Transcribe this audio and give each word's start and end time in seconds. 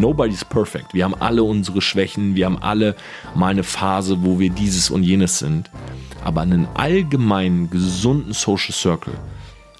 nobody's 0.00 0.44
perfect. 0.44 0.94
Wir 0.94 1.04
haben 1.04 1.14
alle 1.14 1.42
unsere 1.44 1.80
Schwächen, 1.82 2.34
wir 2.34 2.46
haben 2.46 2.58
alle 2.62 2.96
mal 3.34 3.48
eine 3.48 3.62
Phase, 3.62 4.24
wo 4.24 4.38
wir 4.38 4.50
dieses 4.50 4.90
und 4.90 5.02
jenes 5.02 5.38
sind. 5.38 5.70
Aber 6.24 6.40
einen 6.40 6.66
allgemeinen, 6.74 7.70
gesunden 7.70 8.32
Social 8.32 8.72
Circle 8.72 9.14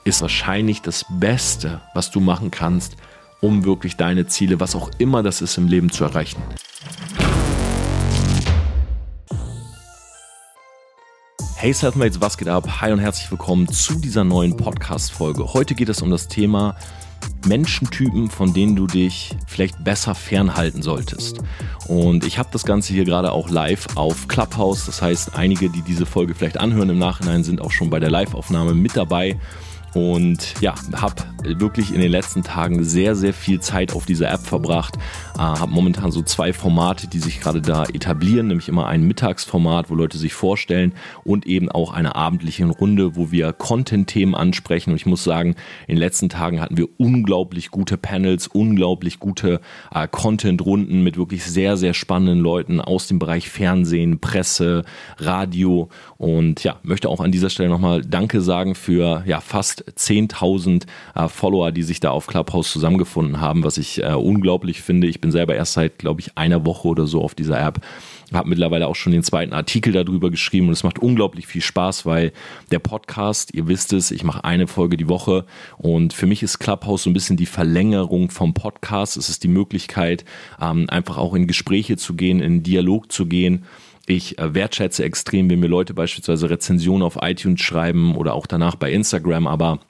ist 0.04 0.22
wahrscheinlich 0.22 0.82
das 0.82 1.04
Beste, 1.08 1.80
was 1.94 2.10
du 2.10 2.20
machen 2.20 2.50
kannst, 2.50 2.96
um 3.40 3.64
wirklich 3.64 3.96
deine 3.96 4.26
Ziele, 4.26 4.60
was 4.60 4.76
auch 4.76 4.90
immer 4.98 5.22
das 5.22 5.40
ist, 5.40 5.56
im 5.56 5.68
Leben 5.68 5.90
zu 5.90 6.04
erreichen. 6.04 6.42
Hey 11.56 11.74
Selfmates, 11.74 12.20
was 12.22 12.38
geht 12.38 12.48
ab? 12.48 12.80
Hi 12.80 12.90
und 12.90 13.00
herzlich 13.00 13.30
willkommen 13.30 13.68
zu 13.68 13.94
dieser 13.96 14.24
neuen 14.24 14.56
Podcast-Folge. 14.56 15.52
Heute 15.52 15.74
geht 15.74 15.90
es 15.90 16.00
um 16.00 16.10
das 16.10 16.26
Thema 16.26 16.74
Menschentypen, 17.46 18.30
von 18.30 18.52
denen 18.52 18.76
du 18.76 18.86
dich 18.86 19.36
vielleicht 19.46 19.82
besser 19.82 20.14
fernhalten 20.14 20.82
solltest. 20.82 21.40
Und 21.88 22.24
ich 22.24 22.38
habe 22.38 22.48
das 22.52 22.64
Ganze 22.64 22.92
hier 22.92 23.04
gerade 23.04 23.32
auch 23.32 23.50
live 23.50 23.86
auf 23.96 24.28
Clubhouse. 24.28 24.86
Das 24.86 25.02
heißt, 25.02 25.34
einige, 25.34 25.70
die 25.70 25.82
diese 25.82 26.06
Folge 26.06 26.34
vielleicht 26.34 26.58
anhören 26.58 26.90
im 26.90 26.98
Nachhinein, 26.98 27.44
sind 27.44 27.60
auch 27.60 27.72
schon 27.72 27.90
bei 27.90 28.00
der 28.00 28.10
Live-Aufnahme 28.10 28.74
mit 28.74 28.96
dabei. 28.96 29.38
Und 29.94 30.54
ja, 30.60 30.74
habe 30.94 31.16
wirklich 31.42 31.92
in 31.92 32.00
den 32.00 32.10
letzten 32.10 32.42
Tagen 32.42 32.84
sehr, 32.84 33.16
sehr 33.16 33.32
viel 33.32 33.60
Zeit 33.60 33.92
auf 33.92 34.06
dieser 34.06 34.30
App 34.30 34.40
verbracht. 34.40 34.96
Äh, 35.34 35.38
habe 35.40 35.72
momentan 35.72 36.12
so 36.12 36.22
zwei 36.22 36.52
Formate, 36.52 37.08
die 37.08 37.18
sich 37.18 37.40
gerade 37.40 37.60
da 37.60 37.84
etablieren, 37.84 38.48
nämlich 38.48 38.68
immer 38.68 38.86
ein 38.86 39.02
Mittagsformat, 39.02 39.90
wo 39.90 39.94
Leute 39.94 40.18
sich 40.18 40.32
vorstellen 40.32 40.92
und 41.24 41.46
eben 41.46 41.70
auch 41.70 41.92
eine 41.92 42.14
abendliche 42.14 42.66
Runde, 42.66 43.16
wo 43.16 43.32
wir 43.32 43.52
Content-Themen 43.52 44.34
ansprechen. 44.34 44.90
Und 44.90 44.96
ich 44.96 45.06
muss 45.06 45.24
sagen, 45.24 45.56
in 45.86 45.96
den 45.96 45.98
letzten 45.98 46.28
Tagen 46.28 46.60
hatten 46.60 46.76
wir 46.76 46.88
unglaublich 46.98 47.70
gute 47.70 47.96
Panels, 47.96 48.46
unglaublich 48.46 49.18
gute 49.18 49.60
äh, 49.92 50.06
Content-Runden 50.08 51.02
mit 51.02 51.16
wirklich 51.16 51.44
sehr, 51.44 51.76
sehr 51.76 51.94
spannenden 51.94 52.40
Leuten 52.40 52.80
aus 52.80 53.08
dem 53.08 53.18
Bereich 53.18 53.48
Fernsehen, 53.48 54.20
Presse, 54.20 54.84
Radio. 55.18 55.88
Und 56.16 56.62
ja, 56.62 56.78
möchte 56.82 57.08
auch 57.08 57.20
an 57.20 57.32
dieser 57.32 57.50
Stelle 57.50 57.70
nochmal 57.70 58.02
Danke 58.02 58.40
sagen 58.40 58.74
für 58.74 59.22
ja 59.26 59.40
fast 59.40 59.79
10.000 59.84 60.86
äh, 61.14 61.28
Follower, 61.28 61.72
die 61.72 61.82
sich 61.82 62.00
da 62.00 62.10
auf 62.10 62.26
Clubhouse 62.26 62.70
zusammengefunden 62.70 63.40
haben, 63.40 63.64
was 63.64 63.78
ich 63.78 64.02
äh, 64.02 64.12
unglaublich 64.12 64.82
finde. 64.82 65.06
Ich 65.06 65.20
bin 65.20 65.32
selber 65.32 65.54
erst 65.54 65.74
seit, 65.74 65.98
glaube 65.98 66.20
ich, 66.20 66.36
einer 66.36 66.64
Woche 66.66 66.88
oder 66.88 67.06
so 67.06 67.22
auf 67.22 67.34
dieser 67.34 67.60
App 67.60 67.80
habe 68.32 68.48
mittlerweile 68.48 68.86
auch 68.86 68.96
schon 68.96 69.12
den 69.12 69.22
zweiten 69.22 69.52
Artikel 69.52 69.92
darüber 69.92 70.30
geschrieben 70.30 70.68
und 70.68 70.72
es 70.72 70.84
macht 70.84 70.98
unglaublich 70.98 71.46
viel 71.46 71.62
Spaß, 71.62 72.06
weil 72.06 72.32
der 72.70 72.78
Podcast, 72.78 73.54
ihr 73.54 73.68
wisst 73.68 73.92
es, 73.92 74.10
ich 74.10 74.24
mache 74.24 74.44
eine 74.44 74.66
Folge 74.66 74.96
die 74.96 75.08
Woche 75.08 75.46
und 75.78 76.12
für 76.12 76.26
mich 76.26 76.42
ist 76.42 76.58
Clubhouse 76.58 77.02
so 77.02 77.10
ein 77.10 77.14
bisschen 77.14 77.36
die 77.36 77.46
Verlängerung 77.46 78.30
vom 78.30 78.54
Podcast. 78.54 79.16
Es 79.16 79.28
ist 79.28 79.42
die 79.42 79.48
Möglichkeit, 79.48 80.24
ähm, 80.60 80.86
einfach 80.88 81.18
auch 81.18 81.34
in 81.34 81.46
Gespräche 81.46 81.96
zu 81.96 82.14
gehen, 82.14 82.40
in 82.40 82.62
Dialog 82.62 83.10
zu 83.10 83.26
gehen 83.26 83.64
ich 84.10 84.38
äh, 84.38 84.54
wertschätze 84.54 85.04
extrem, 85.04 85.50
wenn 85.50 85.60
mir 85.60 85.68
Leute 85.68 85.94
beispielsweise 85.94 86.50
Rezensionen 86.50 87.02
auf 87.02 87.18
iTunes 87.20 87.60
schreiben 87.60 88.16
oder 88.16 88.34
auch 88.34 88.46
danach 88.46 88.76
bei 88.76 88.92
Instagram, 88.92 89.46
aber 89.46 89.80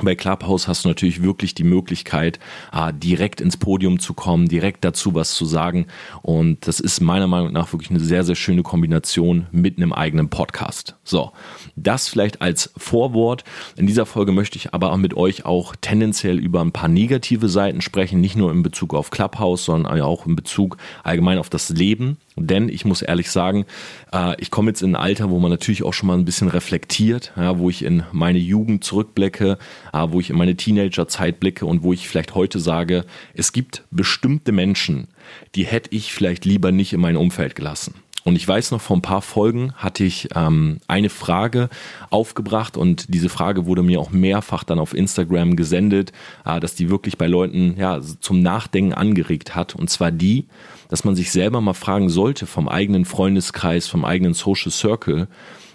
bei 0.00 0.14
Clubhouse 0.14 0.68
hast 0.68 0.84
du 0.84 0.88
natürlich 0.88 1.22
wirklich 1.22 1.54
die 1.54 1.64
Möglichkeit, 1.64 2.40
äh, 2.72 2.94
direkt 2.94 3.42
ins 3.42 3.58
Podium 3.58 3.98
zu 3.98 4.14
kommen, 4.14 4.48
direkt 4.48 4.86
dazu 4.86 5.14
was 5.14 5.34
zu 5.34 5.44
sagen. 5.44 5.86
Und 6.22 6.66
das 6.66 6.80
ist 6.80 7.00
meiner 7.00 7.26
Meinung 7.26 7.52
nach 7.52 7.74
wirklich 7.74 7.90
eine 7.90 8.00
sehr, 8.00 8.24
sehr 8.24 8.34
schöne 8.34 8.62
Kombination 8.62 9.48
mit 9.52 9.76
einem 9.76 9.92
eigenen 9.92 10.30
Podcast. 10.30 10.96
So, 11.04 11.32
das 11.76 12.08
vielleicht 12.08 12.40
als 12.40 12.72
Vorwort. 12.74 13.44
In 13.76 13.86
dieser 13.86 14.06
Folge 14.06 14.32
möchte 14.32 14.56
ich 14.56 14.72
aber 14.72 14.96
mit 14.96 15.14
euch 15.14 15.44
auch 15.44 15.76
tendenziell 15.78 16.38
über 16.38 16.62
ein 16.62 16.72
paar 16.72 16.88
negative 16.88 17.50
Seiten 17.50 17.82
sprechen, 17.82 18.18
nicht 18.18 18.36
nur 18.36 18.50
in 18.50 18.62
Bezug 18.62 18.94
auf 18.94 19.10
Clubhouse, 19.10 19.66
sondern 19.66 20.00
auch 20.00 20.26
in 20.26 20.36
Bezug 20.36 20.78
allgemein 21.04 21.36
auf 21.36 21.50
das 21.50 21.68
Leben 21.68 22.16
denn 22.36 22.68
ich 22.68 22.84
muss 22.84 23.02
ehrlich 23.02 23.30
sagen, 23.30 23.66
äh, 24.12 24.40
ich 24.40 24.50
komme 24.50 24.70
jetzt 24.70 24.82
in 24.82 24.96
ein 24.96 25.02
Alter, 25.02 25.30
wo 25.30 25.38
man 25.38 25.50
natürlich 25.50 25.82
auch 25.82 25.92
schon 25.92 26.06
mal 26.06 26.16
ein 26.16 26.24
bisschen 26.24 26.48
reflektiert, 26.48 27.32
wo 27.36 27.70
ich 27.70 27.84
in 27.84 28.04
meine 28.12 28.38
Jugend 28.38 28.84
zurückblicke, 28.84 29.58
äh, 29.92 30.06
wo 30.08 30.20
ich 30.20 30.30
in 30.30 30.36
meine 30.36 30.56
Teenagerzeit 30.56 31.40
blicke 31.40 31.66
und 31.66 31.82
wo 31.82 31.92
ich 31.92 32.08
vielleicht 32.08 32.34
heute 32.34 32.58
sage, 32.58 33.04
es 33.34 33.52
gibt 33.52 33.84
bestimmte 33.90 34.52
Menschen, 34.52 35.08
die 35.54 35.64
hätte 35.64 35.90
ich 35.92 36.12
vielleicht 36.12 36.44
lieber 36.44 36.72
nicht 36.72 36.92
in 36.92 37.00
mein 37.00 37.16
Umfeld 37.16 37.54
gelassen. 37.54 37.94
Und 38.24 38.36
ich 38.36 38.46
weiß 38.46 38.70
noch, 38.70 38.80
vor 38.80 38.96
ein 38.96 39.02
paar 39.02 39.22
Folgen 39.22 39.72
hatte 39.74 40.04
ich 40.04 40.28
ähm, 40.36 40.78
eine 40.86 41.08
Frage 41.08 41.68
aufgebracht 42.10 42.76
und 42.76 43.12
diese 43.12 43.28
Frage 43.28 43.66
wurde 43.66 43.82
mir 43.82 44.00
auch 44.00 44.10
mehrfach 44.10 44.62
dann 44.62 44.78
auf 44.78 44.94
Instagram 44.94 45.56
gesendet, 45.56 46.12
äh, 46.44 46.60
dass 46.60 46.76
die 46.76 46.88
wirklich 46.88 47.18
bei 47.18 47.26
Leuten 47.26 47.74
ja, 47.76 48.00
zum 48.20 48.40
Nachdenken 48.40 48.92
angeregt 48.92 49.56
hat. 49.56 49.74
Und 49.74 49.90
zwar 49.90 50.12
die, 50.12 50.46
dass 50.92 51.04
man 51.04 51.16
sich 51.16 51.32
selber 51.32 51.62
mal 51.62 51.72
fragen 51.72 52.10
sollte 52.10 52.44
vom 52.44 52.68
eigenen 52.68 53.06
Freundeskreis, 53.06 53.86
vom 53.86 54.04
eigenen 54.04 54.34
Social 54.34 54.70
Circle, 54.70 55.26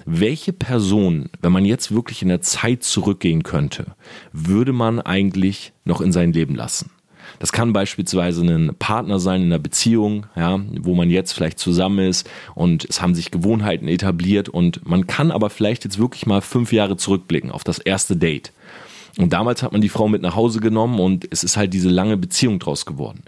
welche 0.06 0.54
Person, 0.54 1.32
wenn 1.42 1.52
man 1.52 1.66
jetzt 1.66 1.92
wirklich 1.92 2.22
in 2.22 2.28
der 2.28 2.42
Zeit 2.42 2.84
zurückgehen 2.84 3.42
könnte, 3.42 3.96
würde 4.32 4.74
man 4.74 5.02
eigentlich 5.02 5.74
noch 5.86 6.02
in 6.02 6.12
sein 6.12 6.34
Leben 6.34 6.54
lassen? 6.54 6.92
Das 7.40 7.52
kann 7.52 7.74
beispielsweise 7.74 8.44
ein 8.44 8.76
Partner 8.78 9.20
sein 9.20 9.42
in 9.42 9.48
einer 9.48 9.58
Beziehung, 9.58 10.28
ja, 10.36 10.60
wo 10.82 10.94
man 10.94 11.10
jetzt 11.10 11.32
vielleicht 11.32 11.58
zusammen 11.58 12.08
ist 12.08 12.30
und 12.54 12.86
es 12.88 13.02
haben 13.02 13.16
sich 13.16 13.32
Gewohnheiten 13.32 13.88
etabliert 13.88 14.50
und 14.50 14.88
man 14.88 15.08
kann 15.08 15.32
aber 15.32 15.50
vielleicht 15.50 15.84
jetzt 15.84 15.98
wirklich 15.98 16.28
mal 16.28 16.42
fünf 16.42 16.72
Jahre 16.72 16.96
zurückblicken 16.96 17.50
auf 17.50 17.64
das 17.64 17.80
erste 17.80 18.16
Date. 18.16 18.54
Und 19.18 19.34
damals 19.34 19.64
hat 19.64 19.72
man 19.72 19.82
die 19.82 19.90
Frau 19.90 20.08
mit 20.08 20.22
nach 20.22 20.36
Hause 20.36 20.60
genommen 20.60 21.00
und 21.00 21.28
es 21.32 21.44
ist 21.44 21.58
halt 21.58 21.74
diese 21.74 21.90
lange 21.90 22.18
Beziehung 22.18 22.60
draus 22.60 22.86
geworden. 22.86 23.24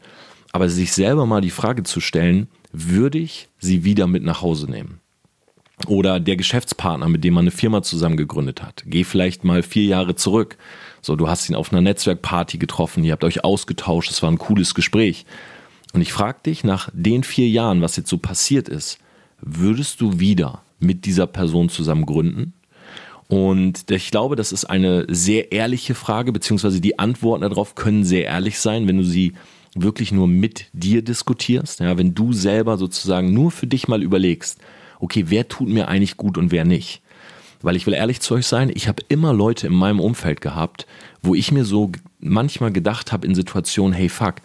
Aber 0.52 0.70
sich 0.70 0.94
selber 0.94 1.26
mal 1.26 1.42
die 1.42 1.50
Frage 1.50 1.84
zu 1.84 2.02
stellen, 2.02 2.48
würde 2.72 3.18
ich 3.18 3.50
sie 3.60 3.84
wieder 3.84 4.08
mit 4.08 4.24
nach 4.24 4.42
Hause 4.42 4.70
nehmen? 4.70 5.00
Oder 5.88 6.20
der 6.20 6.36
Geschäftspartner, 6.36 7.08
mit 7.08 7.24
dem 7.24 7.34
man 7.34 7.44
eine 7.44 7.52
Firma 7.52 7.82
zusammen 7.82 8.18
gegründet 8.18 8.62
hat. 8.62 8.84
Geh 8.86 9.04
vielleicht 9.04 9.44
mal 9.44 9.64
vier 9.64 9.86
Jahre 9.86 10.16
zurück. 10.16 10.58
So, 11.02 11.16
du 11.16 11.30
hast 11.30 11.50
ihn 11.50 11.56
auf 11.56 11.72
einer 11.72 11.82
Netzwerkparty 11.82 12.58
getroffen, 12.58 13.04
ihr 13.04 13.14
habt 13.14 13.24
euch 13.24 13.44
ausgetauscht, 13.46 14.12
es 14.12 14.22
war 14.22 14.30
ein 14.30 14.38
cooles 14.38 14.76
Gespräch. 14.76 15.26
Und 15.94 16.02
ich 16.02 16.12
frage 16.12 16.40
dich 16.46 16.64
nach 16.64 16.90
den 16.94 17.24
vier 17.24 17.48
Jahren, 17.48 17.82
was 17.82 17.96
jetzt 17.96 18.09
so 18.09 18.18
passiert 18.18 18.68
ist, 18.68 19.00
würdest 19.40 20.02
du 20.02 20.20
wieder 20.20 20.62
mit 20.80 21.06
dieser 21.06 21.28
Person 21.28 21.70
zusammen 21.70 22.06
gründen? 22.06 22.54
Und 23.28 23.90
ich 23.90 24.12
glaube, 24.12 24.36
das 24.36 24.52
ist 24.52 24.66
eine 24.66 25.06
sehr 25.08 25.52
ehrliche 25.52 25.96
Frage, 25.96 26.32
beziehungsweise 26.32 26.82
die 26.82 27.00
Antworten 27.00 27.44
darauf 27.44 27.76
können 27.76 28.04
sehr 28.04 28.26
ehrlich 28.26 28.59
sein, 28.59 28.88
wenn 28.88 28.98
du 28.98 29.04
sie 29.04 29.34
wirklich 29.75 30.12
nur 30.12 30.28
mit 30.28 30.68
dir 30.74 31.02
diskutierst, 31.02 31.80
ja, 31.80 31.97
wenn 31.97 32.16
du 32.16 32.34
selber 32.34 32.78
sozusagen 32.78 33.34
nur 33.34 33.52
für 33.52 33.68
dich 33.68 33.88
mal 33.88 34.03
überlegst, 34.03 34.59
okay, 35.00 35.25
wer 35.28 35.47
tut 35.47 35.69
mir 35.69 35.88
eigentlich 35.88 36.18
gut 36.18 36.38
und 36.38 36.52
wer 36.52 36.66
nicht. 36.66 37.02
Weil 37.62 37.75
ich 37.75 37.85
will 37.85 37.94
ehrlich 37.94 38.22
zu 38.22 38.35
euch 38.35 38.47
sein, 38.47 38.72
ich 38.74 38.88
habe 38.88 39.03
immer 39.09 39.34
Leute 39.34 39.68
in 39.68 39.74
meinem 39.74 40.00
Umfeld 40.00 40.41
gehabt, 40.41 40.88
wo 41.22 41.35
ich 41.35 41.52
mir 41.52 41.66
so 41.66 41.91
manchmal 42.19 42.72
gedacht 42.72 43.12
habe 43.12 43.28
in 43.28 43.35
Situationen, 43.35 43.94
hey 43.94 44.08
fuck, 44.08 44.35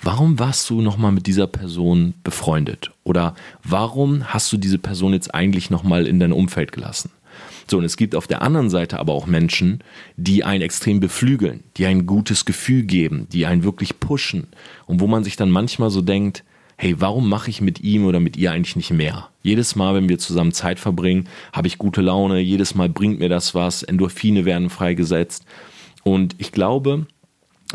warum 0.00 0.38
warst 0.38 0.70
du 0.70 0.80
nochmal 0.80 1.12
mit 1.12 1.26
dieser 1.26 1.46
Person 1.46 2.14
befreundet? 2.22 2.92
Oder 3.02 3.34
warum 3.64 4.32
hast 4.32 4.52
du 4.52 4.56
diese 4.56 4.78
Person 4.78 5.12
jetzt 5.12 5.34
eigentlich 5.34 5.70
nochmal 5.70 6.06
in 6.06 6.20
dein 6.20 6.32
Umfeld 6.32 6.72
gelassen? 6.72 7.10
So, 7.70 7.78
und 7.78 7.84
es 7.84 7.96
gibt 7.96 8.16
auf 8.16 8.26
der 8.26 8.42
anderen 8.42 8.68
Seite 8.68 8.98
aber 8.98 9.12
auch 9.12 9.26
Menschen, 9.26 9.84
die 10.16 10.42
einen 10.42 10.62
extrem 10.62 10.98
beflügeln, 10.98 11.62
die 11.76 11.86
ein 11.86 12.04
gutes 12.04 12.44
Gefühl 12.44 12.82
geben, 12.82 13.28
die 13.32 13.46
einen 13.46 13.62
wirklich 13.62 14.00
pushen 14.00 14.48
und 14.86 15.00
wo 15.00 15.06
man 15.06 15.22
sich 15.22 15.36
dann 15.36 15.50
manchmal 15.50 15.90
so 15.90 16.02
denkt, 16.02 16.42
hey, 16.76 16.96
warum 16.98 17.28
mache 17.28 17.48
ich 17.50 17.60
mit 17.60 17.80
ihm 17.80 18.06
oder 18.06 18.18
mit 18.18 18.36
ihr 18.36 18.50
eigentlich 18.50 18.74
nicht 18.74 18.90
mehr? 18.90 19.28
Jedes 19.42 19.76
Mal, 19.76 19.94
wenn 19.94 20.08
wir 20.08 20.18
zusammen 20.18 20.52
Zeit 20.52 20.80
verbringen, 20.80 21.28
habe 21.52 21.68
ich 21.68 21.78
gute 21.78 22.00
Laune, 22.00 22.40
jedes 22.40 22.74
Mal 22.74 22.88
bringt 22.88 23.20
mir 23.20 23.28
das 23.28 23.54
was, 23.54 23.84
Endorphine 23.84 24.44
werden 24.44 24.68
freigesetzt. 24.68 25.44
Und 26.02 26.34
ich 26.38 26.50
glaube, 26.50 27.06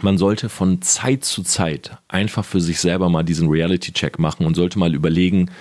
man 0.02 0.18
sollte 0.18 0.50
von 0.50 0.82
Zeit 0.82 1.24
zu 1.24 1.44
Zeit 1.44 1.98
einfach 2.10 2.44
für 2.44 2.60
sich 2.60 2.80
selber 2.80 3.10
mal 3.10 3.24
diesen 3.24 3.48
Reality-Check 3.48 4.20
machen 4.20 4.46
und 4.46 4.56
sollte 4.56 4.78
mal 4.78 4.94
überlegen, 4.94 5.52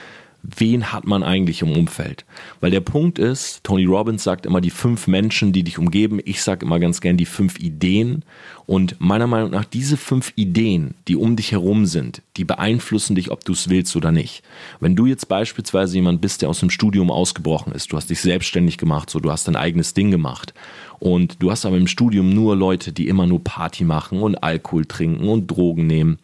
wen 0.45 0.93
hat 0.93 1.07
man 1.07 1.23
eigentlich 1.23 1.63
im 1.63 1.73
Umfeld? 1.73 2.25
Weil 2.61 2.71
der 2.71 2.81
Punkt 2.81 3.19
ist, 3.19 3.65
Tony 3.65 3.85
Robbins 3.85 4.23
sagt 4.23 4.47
immer 4.47 4.61
die 4.61 4.71
fünf 4.71 5.07
Menschen, 5.07 5.53
die 5.53 5.63
dich 5.63 5.79
umgeben. 5.79 6.21
Ich 6.25 6.43
sage 6.43 6.67
immer 6.67 6.79
ganz 6.79 7.01
gern 7.01 7.17
die 7.17 7.25
fünf 7.25 7.59
Ideen. 7.59 8.25
Und 8.67 8.97
meiner 8.99 9.27
Meinung 9.27 9.51
nach, 9.51 9.65
diese 9.65 9.97
fünf 9.97 10.33
Ideen, 10.37 10.95
die 11.09 11.17
um 11.17 11.37
dich 11.37 11.53
herum 11.53 11.87
sind, 11.87 12.23
die 12.37 12.45
beeinflussen 12.45 13.15
dich, 13.15 13.31
ob 13.31 13.45
du 13.45 13.53
es 13.53 13.69
willst 13.69 13.97
oder 13.97 14.13
nicht. 14.13 14.43
Wenn 14.81 14.97
du 14.97 15.07
jetzt 15.07 15.29
beispielsweise 15.29 15.97
jemand 15.97 16.21
bist, 16.21 16.43
der 16.43 16.49
aus 16.49 16.61
dem 16.61 16.71
Studium 16.71 17.11
ausgebrochen 17.11 17.73
ist, 17.73 17.93
du 17.93 17.97
hast 17.97 18.11
dich 18.11 18.21
selbstständig 18.21 18.79
gemacht, 18.79 19.11
so 19.11 19.21
du 19.21 19.31
hast 19.31 19.49
dein 19.49 19.57
eigenes 19.57 19.95
Ding 19.95 20.11
gemacht 20.11 20.55
und 20.99 21.43
du 21.43 21.51
hast 21.51 21.67
aber 21.67 21.77
im 21.77 21.87
Studium 21.87 22.31
nur 22.31 22.57
Leute, 22.57 22.93
die 22.93 23.09
immer 23.09 23.27
nur 23.27 23.43
Party 23.43 23.85
machen 23.85 24.21
und 24.21 24.43
Alkohol 24.43 24.85
trinken 24.87 25.29
und 25.29 25.47
Drogen 25.47 25.87
nehmen. 25.87 26.19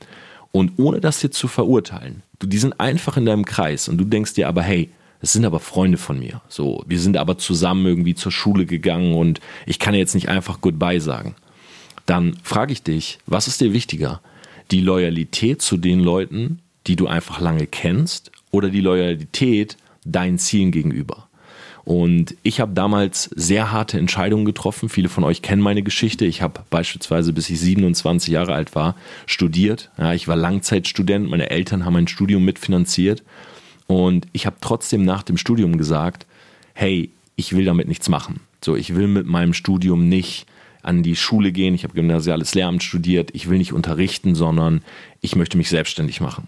Und 0.52 0.73
ohne 0.79 1.00
das 1.00 1.23
jetzt 1.23 1.38
zu 1.38 1.49
verurteilen, 1.49 2.23
Du, 2.41 2.47
die 2.47 2.58
sind 2.58 2.81
einfach 2.81 3.17
in 3.17 3.26
deinem 3.26 3.44
Kreis 3.44 3.88
und 3.88 3.99
du 3.99 4.05
denkst 4.05 4.35
dir 4.35 4.49
aber, 4.49 4.62
hey, 4.62 4.91
es 5.20 5.35
sind 5.35 5.44
aber 5.44 5.61
Freunde 5.61 5.99
von 5.99 6.19
mir. 6.19 6.41
So, 6.49 6.82
wir 6.87 6.99
sind 6.99 7.19
aber 7.19 7.37
zusammen 7.37 7.85
irgendwie 7.85 8.14
zur 8.14 8.32
Schule 8.32 8.64
gegangen 8.64 9.14
und 9.14 9.41
ich 9.67 9.79
kann 9.79 9.94
jetzt 9.94 10.14
nicht 10.14 10.31
einfach 10.31 10.62
Goodbye 10.62 11.00
sagen. 11.00 11.37
Dann 12.06 12.38
frage 12.43 12.73
ich 12.73 12.82
dich, 12.82 13.19
was 13.26 13.47
ist 13.47 13.61
dir 13.61 13.75
wichtiger? 13.75 14.23
Die 14.70 14.81
Loyalität 14.81 15.61
zu 15.61 15.76
den 15.76 16.00
Leuten, 16.00 16.61
die 16.87 16.97
du 16.97 17.06
einfach 17.06 17.41
lange 17.41 17.67
kennst, 17.67 18.32
oder 18.50 18.70
die 18.70 18.81
Loyalität 18.81 19.76
deinen 20.06 20.38
Zielen 20.38 20.73
gegenüber? 20.73 21.29
Und 21.91 22.37
ich 22.45 22.61
habe 22.61 22.73
damals 22.73 23.25
sehr 23.35 23.73
harte 23.73 23.99
Entscheidungen 23.99 24.45
getroffen. 24.45 24.89
Viele 24.89 25.09
von 25.09 25.25
euch 25.25 25.43
kennen 25.43 25.61
meine 25.61 25.83
Geschichte. 25.83 26.25
Ich 26.25 26.41
habe 26.41 26.61
beispielsweise, 26.71 27.33
bis 27.33 27.51
ich 27.51 27.59
27 27.59 28.33
Jahre 28.33 28.55
alt 28.55 28.77
war, 28.77 28.95
studiert. 29.27 29.91
Ja, 29.99 30.15
ich 30.15 30.29
war 30.29 30.37
Langzeitstudent. 30.37 31.29
Meine 31.29 31.51
Eltern 31.51 31.85
haben 31.85 31.95
mein 31.95 32.07
Studium 32.07 32.45
mitfinanziert. 32.45 33.25
Und 33.89 34.29
ich 34.33 34.47
habe 34.47 34.55
trotzdem 34.61 35.03
nach 35.03 35.25
dem 35.25 35.37
Studium 35.37 35.79
gesagt, 35.79 36.27
hey, 36.75 37.11
ich 37.35 37.57
will 37.57 37.65
damit 37.65 37.89
nichts 37.89 38.09
machen. 38.09 38.39
So, 38.65 38.77
ich 38.77 38.95
will 38.95 39.09
mit 39.09 39.27
meinem 39.27 39.53
Studium 39.53 40.09
nicht 40.09 40.47
an 40.83 41.03
die 41.03 41.17
Schule 41.17 41.51
gehen. 41.51 41.75
Ich 41.75 41.83
habe 41.83 41.95
gymnasiales 41.95 42.55
Lehramt 42.55 42.85
studiert. 42.85 43.31
Ich 43.33 43.51
will 43.51 43.59
nicht 43.59 43.73
unterrichten, 43.73 44.37
sondern 44.37 44.83
ich 45.23 45.35
möchte 45.35 45.57
mich 45.57 45.69
selbstständig 45.71 46.21
machen. 46.21 46.47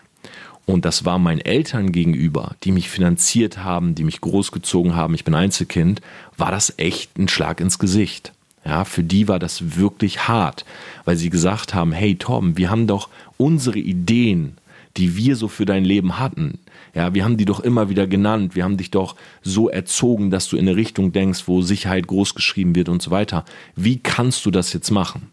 Und 0.65 0.85
das 0.85 1.05
war 1.05 1.19
meinen 1.19 1.41
Eltern 1.41 1.93
gegenüber, 1.93 2.55
die 2.63 2.73
mich 2.73 2.89
finanziert 2.89 3.59
haben, 3.59 3.95
die 3.95 4.05
mich 4.05 4.21
großgezogen 4.21 4.95
haben, 4.95 5.15
ich 5.15 5.25
bin 5.25 5.35
Einzelkind, 5.35 6.01
war 6.37 6.51
das 6.51 6.75
echt 6.77 7.19
ein 7.19 7.29
Schlag 7.29 7.61
ins 7.61 7.79
Gesicht. 7.79 8.33
Ja, 8.65 8.85
für 8.85 9.03
die 9.03 9.27
war 9.27 9.41
das 9.41 9.77
wirklich 9.77 10.29
hart, 10.29 10.65
weil 11.05 11.17
sie 11.17 11.31
gesagt 11.31 11.75
haben, 11.75 11.91
hey 11.91 12.15
Tom, 12.15 12.57
wir 12.57 12.71
haben 12.71 12.87
doch 12.87 13.09
unsere 13.37 13.79
Ideen, 13.79 14.57
die 14.97 15.17
wir 15.17 15.35
so 15.35 15.49
für 15.49 15.65
dein 15.65 15.85
Leben 15.85 16.21
hatten. 16.21 16.61
Ja, 16.95 17.15
wir 17.15 17.25
haben 17.25 17.39
die 17.39 17.45
doch 17.45 17.61
immer 17.61 17.89
wieder 17.89 18.07
genannt. 18.07 18.55
Wir 18.55 18.65
haben 18.65 18.77
dich 18.77 18.91
doch 18.91 19.17
so 19.43 19.69
erzogen, 19.69 20.31
dass 20.31 20.49
du 20.49 20.57
in 20.57 20.69
eine 20.69 20.77
Richtung 20.77 21.11
denkst, 21.13 21.45
wo 21.47 21.63
Sicherheit 21.63 22.07
großgeschrieben 22.07 22.75
wird 22.75 22.89
und 22.89 23.03
so 23.03 23.11
weiter. 23.11 23.45
Wie 23.75 23.99
kannst 23.99 24.45
du 24.45 24.51
das 24.51 24.73
jetzt 24.73 24.91
machen? 24.91 25.33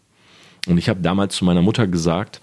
Und 0.66 0.78
ich 0.78 0.88
habe 0.88 1.00
damals 1.00 1.36
zu 1.36 1.44
meiner 1.44 1.62
Mutter 1.62 1.86
gesagt, 1.86 2.40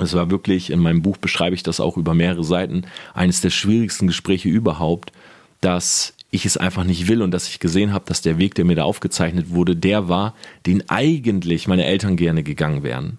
es 0.00 0.14
war 0.14 0.30
wirklich, 0.30 0.70
in 0.70 0.80
meinem 0.80 1.02
Buch 1.02 1.16
beschreibe 1.16 1.54
ich 1.54 1.62
das 1.62 1.80
auch 1.80 1.96
über 1.96 2.14
mehrere 2.14 2.44
Seiten, 2.44 2.82
eines 3.12 3.40
der 3.40 3.50
schwierigsten 3.50 4.06
Gespräche 4.06 4.48
überhaupt, 4.48 5.12
dass 5.60 6.14
ich 6.30 6.44
es 6.44 6.56
einfach 6.56 6.84
nicht 6.84 7.06
will 7.06 7.22
und 7.22 7.30
dass 7.30 7.48
ich 7.48 7.60
gesehen 7.60 7.92
habe, 7.92 8.04
dass 8.06 8.20
der 8.20 8.38
Weg, 8.38 8.56
der 8.56 8.64
mir 8.64 8.74
da 8.74 8.82
aufgezeichnet 8.82 9.50
wurde, 9.50 9.76
der 9.76 10.08
war, 10.08 10.34
den 10.66 10.88
eigentlich 10.90 11.68
meine 11.68 11.84
Eltern 11.84 12.16
gerne 12.16 12.42
gegangen 12.42 12.82
wären, 12.82 13.18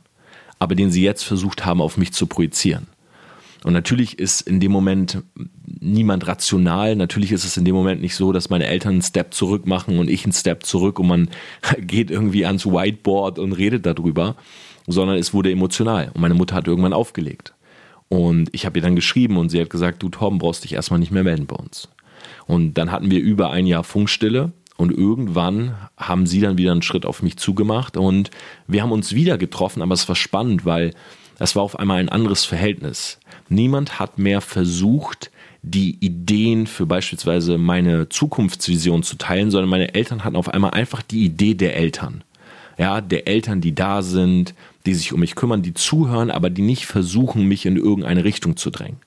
aber 0.60 0.75
den 0.75 0.92
sie 0.92 1.01
jetzt 1.01 1.24
versucht 1.24 1.66
haben, 1.66 1.81
auf 1.81 1.98
mich 1.98 2.12
zu 2.12 2.27
projizieren. 2.27 2.88
Und 3.63 3.74
natürlich 3.74 4.19
ist 4.19 4.42
in 4.42 4.60
dem 4.60 4.71
Moment 4.71 5.24
niemand 5.66 6.28
rational. 6.28 6.95
Natürlich 6.95 7.31
ist 7.31 7.45
es 7.45 7.57
in 7.57 7.66
dem 7.66 7.74
Moment 7.74 8.00
nicht 8.00 8.16
so, 8.16 8.31
dass 8.31 8.51
meine 8.51 8.68
Eltern 8.68 8.94
einen 8.94 9.01
Step 9.01 9.33
zurück 9.33 9.66
machen 9.66 9.98
und 9.98 10.07
ich 10.07 10.24
einen 10.24 10.33
Step 10.33 10.66
zurück 10.66 11.00
und 11.00 11.07
man 11.07 11.30
geht 11.80 12.12
irgendwie 12.12 12.45
ans 12.45 12.68
Whiteboard 12.68 13.39
und 13.39 13.54
redet 13.54 13.86
darüber, 13.88 14.36
sondern 14.87 15.17
es 15.17 15.33
wurde 15.33 15.51
emotional 15.51 16.11
und 16.13 16.21
meine 16.21 16.33
Mutter 16.33 16.55
hat 16.55 16.67
irgendwann 16.67 16.93
aufgelegt. 16.93 17.53
Und 18.07 18.49
ich 18.53 18.65
habe 18.65 18.77
ihr 18.77 18.83
dann 18.83 18.95
geschrieben 18.95 19.37
und 19.37 19.49
sie 19.49 19.59
hat 19.59 19.69
gesagt, 19.69 20.03
du 20.03 20.09
Tom, 20.09 20.37
brauchst 20.37 20.63
dich 20.63 20.73
erstmal 20.73 20.99
nicht 20.99 21.11
mehr 21.11 21.23
melden 21.23 21.47
bei 21.47 21.55
uns. 21.55 21.89
Und 22.45 22.75
dann 22.75 22.91
hatten 22.91 23.09
wir 23.09 23.19
über 23.19 23.49
ein 23.49 23.65
Jahr 23.65 23.83
Funkstille 23.83 24.51
und 24.77 24.91
irgendwann 24.91 25.75
haben 25.97 26.27
sie 26.27 26.41
dann 26.41 26.57
wieder 26.57 26.71
einen 26.71 26.81
Schritt 26.81 27.05
auf 27.05 27.23
mich 27.23 27.37
zugemacht 27.37 27.97
und 27.97 28.29
wir 28.67 28.81
haben 28.83 28.91
uns 28.91 29.13
wieder 29.13 29.37
getroffen, 29.37 29.81
aber 29.81 29.93
es 29.93 30.07
war 30.07 30.15
spannend, 30.15 30.65
weil 30.65 30.93
es 31.39 31.55
war 31.55 31.63
auf 31.63 31.79
einmal 31.79 31.99
ein 31.99 32.09
anderes 32.09 32.45
Verhältnis. 32.45 33.19
Niemand 33.49 33.99
hat 33.99 34.17
mehr 34.17 34.41
versucht, 34.41 35.31
die 35.61 35.97
Ideen 35.99 36.67
für 36.67 36.85
beispielsweise 36.85 37.57
meine 37.57 38.07
Zukunftsvision 38.09 39.03
zu 39.03 39.17
teilen, 39.17 39.49
sondern 39.49 39.69
meine 39.69 39.95
Eltern 39.95 40.23
hatten 40.23 40.35
auf 40.35 40.49
einmal 40.49 40.71
einfach 40.71 41.01
die 41.01 41.25
Idee 41.25 41.55
der 41.55 41.75
Eltern. 41.75 42.23
Ja, 42.77 43.01
der 43.01 43.27
Eltern, 43.27 43.61
die 43.61 43.73
da 43.73 44.01
sind, 44.01 44.53
die 44.85 44.93
sich 44.93 45.13
um 45.13 45.19
mich 45.19 45.35
kümmern, 45.35 45.61
die 45.61 45.73
zuhören, 45.73 46.31
aber 46.31 46.49
die 46.49 46.61
nicht 46.61 46.85
versuchen, 46.85 47.47
mich 47.47 47.65
in 47.65 47.77
irgendeine 47.77 48.23
Richtung 48.23 48.57
zu 48.57 48.69
drängen. 48.69 48.97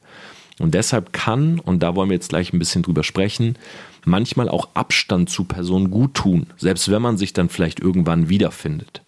Und 0.59 0.75
deshalb 0.75 1.13
kann, 1.13 1.61
und 1.61 1.83
da 1.83 1.95
wollen 1.95 2.11
wir 2.11 2.17
jetzt 2.17 2.31
gleich 2.31 2.53
ein 2.53 2.59
bisschen 2.59 2.83
drüber 2.83 3.05
sprechen, 3.05 3.57
manchmal 4.05 4.49
auch 4.49 4.69
Abstand 4.75 5.31
zu 5.31 5.45
Personen 5.45 5.91
gut 5.91 6.15
tun, 6.15 6.47
selbst 6.57 6.91
wenn 6.91 7.03
man 7.03 7.17
sich 7.17 7.33
dann 7.33 7.49
vielleicht 7.49 7.81
irgendwann 7.81 8.29
wiederfindet. 8.29 9.03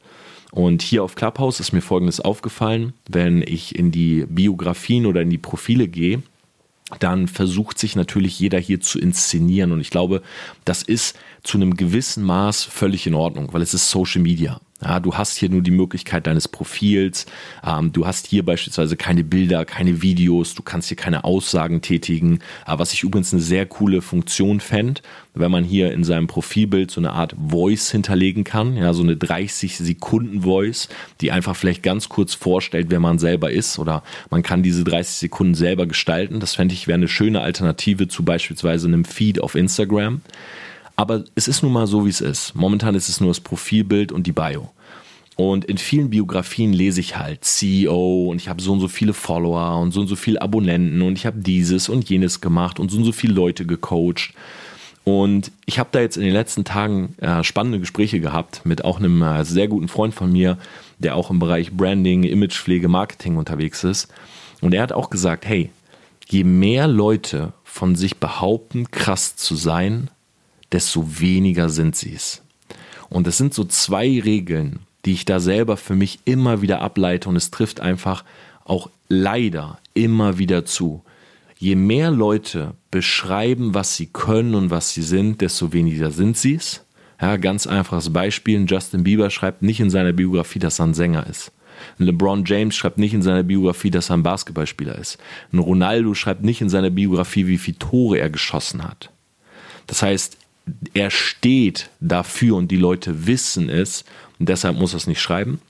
Und 0.53 0.83
hier 0.83 1.05
auf 1.05 1.15
Clubhouse 1.15 1.61
ist 1.61 1.73
mir 1.73 1.81
Folgendes 1.81 2.21
aufgefallen, 2.21 2.93
wenn 3.09 3.43
ich 3.43 3.77
in 3.77 3.91
die 3.91 4.27
Biografien 4.29 5.07
oder 5.07 5.23
in 5.23 5.31
die 5.31 5.39
Profile 5.39 5.89
gehe, 5.89 6.23
dann 6.99 7.29
versucht 7.29 7.79
sich 7.79 7.95
natürlich 7.95 8.39
jeder 8.41 8.59
hier 8.59 8.81
zu 8.81 8.99
inszenieren. 8.99 9.71
Und 9.71 9.81
ich 9.81 9.91
glaube, 9.91 10.23
das 10.65 10.83
ist 10.83 11.17
zu 11.45 11.57
einem 11.57 11.77
gewissen 11.77 12.25
Maß 12.25 12.65
völlig 12.65 13.07
in 13.07 13.15
Ordnung, 13.15 13.53
weil 13.53 13.63
es 13.63 13.75
ist 13.75 13.91
Social 13.91 14.23
Media. 14.23 14.61
Ja, 14.83 14.99
du 14.99 15.15
hast 15.15 15.37
hier 15.37 15.51
nur 15.51 15.61
die 15.61 15.71
Möglichkeit 15.71 16.27
deines 16.27 16.49
Profils. 16.49 17.27
Ähm, 17.67 17.93
du 17.93 18.07
hast 18.07 18.27
hier 18.27 18.45
beispielsweise 18.45 18.97
keine 18.97 19.25
Bilder, 19.25 19.65
keine 19.67 20.01
Videos. 20.01 20.55
Du 20.55 20.63
kannst 20.63 20.89
hier 20.89 20.97
keine 20.97 21.25
Aussagen 21.25 21.83
tätigen. 21.83 22.39
Äh, 22.67 22.79
was 22.79 22.95
ich 22.95 23.03
übrigens 23.03 23.33
eine 23.33 23.43
sehr 23.43 23.67
coole 23.67 24.01
Funktion 24.01 24.61
fände, 24.61 25.03
wenn 25.35 25.51
man 25.51 25.65
hier 25.65 25.93
in 25.93 26.03
seinem 26.03 26.29
Profilbild 26.29 26.91
so 26.91 27.01
eine 27.01 27.13
Art 27.13 27.37
Voice 27.39 27.91
hinterlegen 27.91 28.45
kann. 28.45 28.77
Ja, 28.77 28.95
so 28.95 29.03
eine 29.03 29.17
30 29.17 29.77
Sekunden 29.77 30.43
Voice, 30.43 30.89
die 31.21 31.31
einfach 31.31 31.57
vielleicht 31.57 31.83
ganz 31.83 32.09
kurz 32.09 32.33
vorstellt, 32.35 32.87
wer 32.89 33.01
man 33.01 33.19
selber 33.19 33.51
ist. 33.53 33.79
Oder 33.79 34.03
man 34.31 34.43
kann 34.43 34.63
diese 34.63 34.85
30 34.85 35.17
Sekunden 35.17 35.55
selber 35.55 35.87
gestalten. 35.87 36.41
Das 36.41 36.55
fände 36.55 36.75
ich 36.75 36.87
wäre 36.87 36.97
eine 36.97 37.09
schöne 37.09 37.43
Alternative 37.43 38.09
zu 38.09 38.25
beispielsweise 38.25 38.89
einem 38.89 39.05
Feed 39.05 39.43
auf 39.43 39.55
Instagram. 39.55 40.23
Aber 41.01 41.25
es 41.35 41.49
ist 41.49 41.63
nun 41.63 41.73
mal 41.73 41.87
so, 41.87 42.05
wie 42.05 42.11
es 42.11 42.21
ist. 42.21 42.55
Momentan 42.55 42.95
ist 42.95 43.09
es 43.09 43.23
nur 43.23 43.31
das 43.31 43.41
Profilbild 43.41 44.13
und 44.13 44.27
die 44.27 44.33
Bio. 44.33 44.69
Und 45.35 45.65
in 45.65 45.79
vielen 45.79 46.11
Biografien 46.11 46.75
lese 46.75 47.01
ich 47.01 47.17
halt 47.17 47.43
CEO 47.43 48.27
und 48.31 48.37
ich 48.37 48.51
habe 48.51 48.61
so 48.61 48.75
und 48.75 48.81
so 48.81 48.89
viele 48.89 49.15
Follower 49.15 49.81
und 49.81 49.93
so 49.93 50.03
und 50.03 50.09
so 50.09 50.15
viele 50.15 50.43
Abonnenten 50.43 51.01
und 51.01 51.17
ich 51.17 51.25
habe 51.25 51.39
dieses 51.39 51.89
und 51.89 52.11
jenes 52.11 52.43
gemacht 52.43 52.79
und 52.79 52.91
so 52.91 52.99
und 52.99 53.05
so 53.05 53.13
viele 53.13 53.33
Leute 53.33 53.65
gecoacht. 53.65 54.35
Und 55.03 55.53
ich 55.65 55.79
habe 55.79 55.89
da 55.91 56.01
jetzt 56.01 56.19
in 56.19 56.23
den 56.23 56.35
letzten 56.35 56.65
Tagen 56.65 57.15
äh, 57.17 57.43
spannende 57.45 57.81
Gespräche 57.81 58.21
gehabt 58.21 58.67
mit 58.67 58.85
auch 58.85 58.99
einem 58.99 59.23
äh, 59.23 59.43
sehr 59.47 59.69
guten 59.69 59.89
Freund 59.89 60.13
von 60.13 60.31
mir, 60.31 60.59
der 60.99 61.17
auch 61.17 61.31
im 61.31 61.39
Bereich 61.39 61.73
Branding, 61.73 62.25
Imagepflege, 62.25 62.89
Marketing 62.89 63.39
unterwegs 63.39 63.85
ist. 63.85 64.13
Und 64.61 64.75
er 64.75 64.83
hat 64.83 64.93
auch 64.93 65.09
gesagt, 65.09 65.47
hey, 65.47 65.71
je 66.29 66.45
mehr 66.45 66.87
Leute 66.89 67.55
von 67.65 67.97
sich 67.97 68.19
behaupten, 68.19 68.91
krass 68.91 69.35
zu 69.37 69.55
sein, 69.55 70.11
desto 70.73 71.21
weniger 71.21 71.69
sind 71.69 71.97
sie 71.97 72.15
es. 72.15 72.43
Und 73.09 73.27
es 73.27 73.39
sind 73.39 73.55
so 73.55 73.65
zwei 73.65 74.21
Regeln, 74.21 74.81
die 75.05 75.13
ich 75.13 75.25
da 75.25 75.41
selber 75.41 75.77
für 75.77 75.95
mich 75.95 76.21
immer 76.25 76.63
wieder 76.63 76.81
ableite 76.81 77.29
und 77.29 77.37
es 77.37 77.51
trifft 77.51 77.81
einfach 77.81 78.25
auch 78.65 78.91
leider 79.09 79.79
immer 79.95 80.39
wieder 80.39 80.65
zu. 80.65 81.03
Je 81.59 81.75
mehr 81.75 82.11
Leute 82.11 82.75
beschreiben, 82.91 83.75
was 83.75 83.97
sie 83.97 84.07
können 84.07 84.55
und 84.55 84.71
was 84.71 84.95
sie 84.95 85.03
sind, 85.03 85.41
desto 85.41 85.73
weniger 85.73 86.11
sind 86.11 86.37
sie 86.37 86.55
es. 86.55 86.85
Ja, 87.21 87.37
ganz 87.37 87.67
einfaches 87.67 88.13
Beispiel. 88.13 88.65
Justin 88.67 89.05
Bieber 89.05 89.29
schreibt 89.29 89.61
nicht 89.61 89.81
in 89.81 89.91
seiner 89.91 90.13
Biografie, 90.13 90.59
dass 90.59 90.79
er 90.79 90.87
ein 90.87 90.95
Sänger 90.95 91.27
ist. 91.27 91.53
Ein 91.99 92.07
LeBron 92.07 92.45
James 92.47 92.75
schreibt 92.75 92.99
nicht 92.99 93.13
in 93.13 93.23
seiner 93.23 93.43
Biografie, 93.43 93.91
dass 93.91 94.11
er 94.11 94.17
ein 94.17 94.23
Basketballspieler 94.23 94.97
ist. 94.97 95.19
Ein 95.53 95.59
Ronaldo 95.59 96.15
schreibt 96.15 96.43
nicht 96.43 96.61
in 96.61 96.69
seiner 96.69 96.91
Biografie, 96.91 97.47
wie 97.47 97.59
viele 97.59 97.79
Tore 97.79 98.19
er 98.19 98.31
geschossen 98.31 98.83
hat. 98.85 99.11
Das 99.87 100.03
heißt, 100.03 100.37
er 100.95 101.11
steht 101.11 101.91
dafür 102.01 102.57
und 102.57 102.71
die 102.71 102.77
Leute 102.77 103.27
wissen 103.27 103.69
es 103.69 104.05
und 104.39 104.49
deshalb 104.49 104.77
muss 104.77 104.95
er 104.95 104.99
es 104.99 105.07
nicht 105.07 105.21
schreiben. 105.21 105.61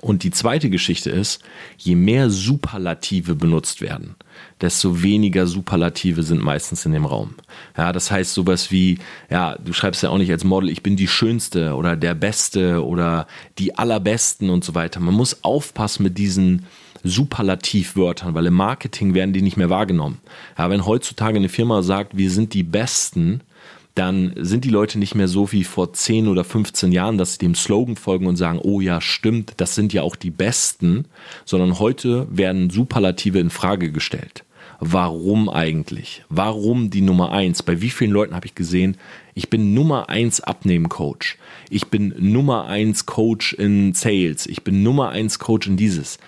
Und 0.00 0.22
die 0.22 0.30
zweite 0.30 0.68
Geschichte 0.68 1.08
ist, 1.08 1.42
je 1.78 1.94
mehr 1.94 2.28
Superlative 2.28 3.34
benutzt 3.34 3.80
werden, 3.80 4.16
desto 4.60 5.02
weniger 5.02 5.46
Superlative 5.46 6.22
sind 6.22 6.42
meistens 6.42 6.84
in 6.84 6.92
dem 6.92 7.06
Raum. 7.06 7.36
Ja, 7.74 7.90
das 7.90 8.10
heißt 8.10 8.34
sowas 8.34 8.70
wie, 8.70 8.98
ja, 9.30 9.56
du 9.56 9.72
schreibst 9.72 10.02
ja 10.02 10.10
auch 10.10 10.18
nicht 10.18 10.30
als 10.30 10.44
Model, 10.44 10.68
ich 10.68 10.82
bin 10.82 10.96
die 10.96 11.08
Schönste 11.08 11.74
oder 11.74 11.96
der 11.96 12.14
Beste 12.14 12.84
oder 12.84 13.26
die 13.58 13.78
Allerbesten 13.78 14.50
und 14.50 14.62
so 14.62 14.74
weiter. 14.74 15.00
Man 15.00 15.14
muss 15.14 15.42
aufpassen 15.42 16.02
mit 16.02 16.18
diesen 16.18 16.66
Superlativwörtern, 17.02 18.34
weil 18.34 18.46
im 18.46 18.54
Marketing 18.54 19.14
werden 19.14 19.32
die 19.32 19.42
nicht 19.42 19.56
mehr 19.56 19.70
wahrgenommen. 19.70 20.18
Ja, 20.58 20.68
wenn 20.68 20.84
heutzutage 20.84 21.36
eine 21.36 21.48
Firma 21.48 21.82
sagt, 21.82 22.16
wir 22.16 22.30
sind 22.30 22.52
die 22.52 22.62
Besten, 22.62 23.40
dann 23.94 24.32
sind 24.36 24.64
die 24.64 24.70
Leute 24.70 24.98
nicht 24.98 25.14
mehr 25.14 25.28
so 25.28 25.52
wie 25.52 25.62
vor 25.62 25.92
10 25.92 26.26
oder 26.26 26.42
15 26.42 26.90
Jahren, 26.90 27.16
dass 27.16 27.34
sie 27.34 27.38
dem 27.38 27.54
Slogan 27.54 27.96
folgen 27.96 28.26
und 28.26 28.36
sagen, 28.36 28.58
oh 28.60 28.80
ja, 28.80 29.00
stimmt, 29.00 29.54
das 29.58 29.74
sind 29.76 29.92
ja 29.92 30.02
auch 30.02 30.16
die 30.16 30.32
Besten, 30.32 31.04
sondern 31.44 31.78
heute 31.78 32.26
werden 32.30 32.70
Superlative 32.70 33.38
in 33.38 33.50
Frage 33.50 33.92
gestellt. 33.92 34.44
Warum 34.80 35.48
eigentlich? 35.48 36.24
Warum 36.28 36.90
die 36.90 37.00
Nummer 37.00 37.30
eins? 37.30 37.62
Bei 37.62 37.80
wie 37.80 37.90
vielen 37.90 38.10
Leuten 38.10 38.34
habe 38.34 38.46
ich 38.46 38.56
gesehen, 38.56 38.96
ich 39.34 39.48
bin 39.48 39.74
Nummer 39.74 40.08
eins 40.08 40.40
Abnehmen-Coach. 40.40 41.38
Ich 41.70 41.86
bin 41.86 42.14
Nummer 42.18 42.66
eins 42.66 43.06
Coach 43.06 43.52
in 43.52 43.94
Sales. 43.94 44.46
Ich 44.46 44.64
bin 44.64 44.82
Nummer 44.82 45.10
eins 45.10 45.38
Coach 45.38 45.68
in 45.68 45.76
dieses. 45.76 46.18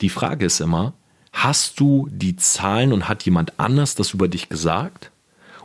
Die 0.00 0.08
Frage 0.08 0.46
ist 0.46 0.60
immer, 0.60 0.94
hast 1.32 1.78
du 1.78 2.08
die 2.10 2.34
Zahlen 2.34 2.92
und 2.92 3.08
hat 3.08 3.22
jemand 3.24 3.58
anders 3.60 3.94
das 3.94 4.14
über 4.14 4.26
dich 4.26 4.48
gesagt? 4.48 5.12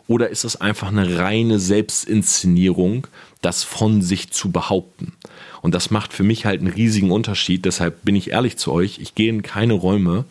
Oder 0.09 0.29
ist 0.29 0.43
es 0.43 0.59
einfach 0.59 0.87
eine 0.87 1.19
reine 1.19 1.59
Selbstinszenierung, 1.59 3.05
das 3.43 3.63
von 3.63 4.01
sich 4.01 4.31
zu 4.31 4.51
behaupten? 4.51 5.13
Und 5.61 5.75
das 5.75 5.91
macht 5.91 6.13
für 6.13 6.23
mich 6.23 6.47
halt 6.47 6.61
einen 6.61 6.73
riesigen 6.73 7.11
Unterschied. 7.11 7.63
Deshalb 7.63 8.03
bin 8.03 8.15
ich 8.15 8.31
ehrlich 8.31 8.57
zu 8.57 8.71
euch, 8.71 8.97
ich 8.99 9.13
gehe 9.13 9.29
in 9.29 9.43
keine 9.43 9.73
Räume, 9.73 10.25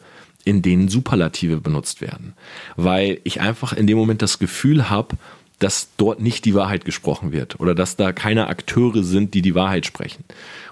in 0.45 0.63
denen 0.63 0.89
Superlative 0.89 1.59
benutzt 1.61 2.01
werden. 2.01 2.33
Weil 2.75 3.21
ich 3.23 3.41
einfach 3.41 3.73
in 3.73 3.87
dem 3.87 3.97
Moment 3.97 4.21
das 4.21 4.41
Gefühl 4.41 4.91
habe, 4.91 5.17
dass 5.61 5.91
dort 5.97 6.21
nicht 6.21 6.45
die 6.45 6.55
Wahrheit 6.57 6.85
gesprochen 6.85 7.31
wird 7.31 7.61
oder 7.61 7.77
dass 7.77 7.95
da 7.95 8.11
keine 8.13 8.49
Akteure 8.49 9.05
sind, 9.05 9.33
die 9.35 9.43
die 9.43 9.55
Wahrheit 9.55 9.87
sprechen. 9.87 10.25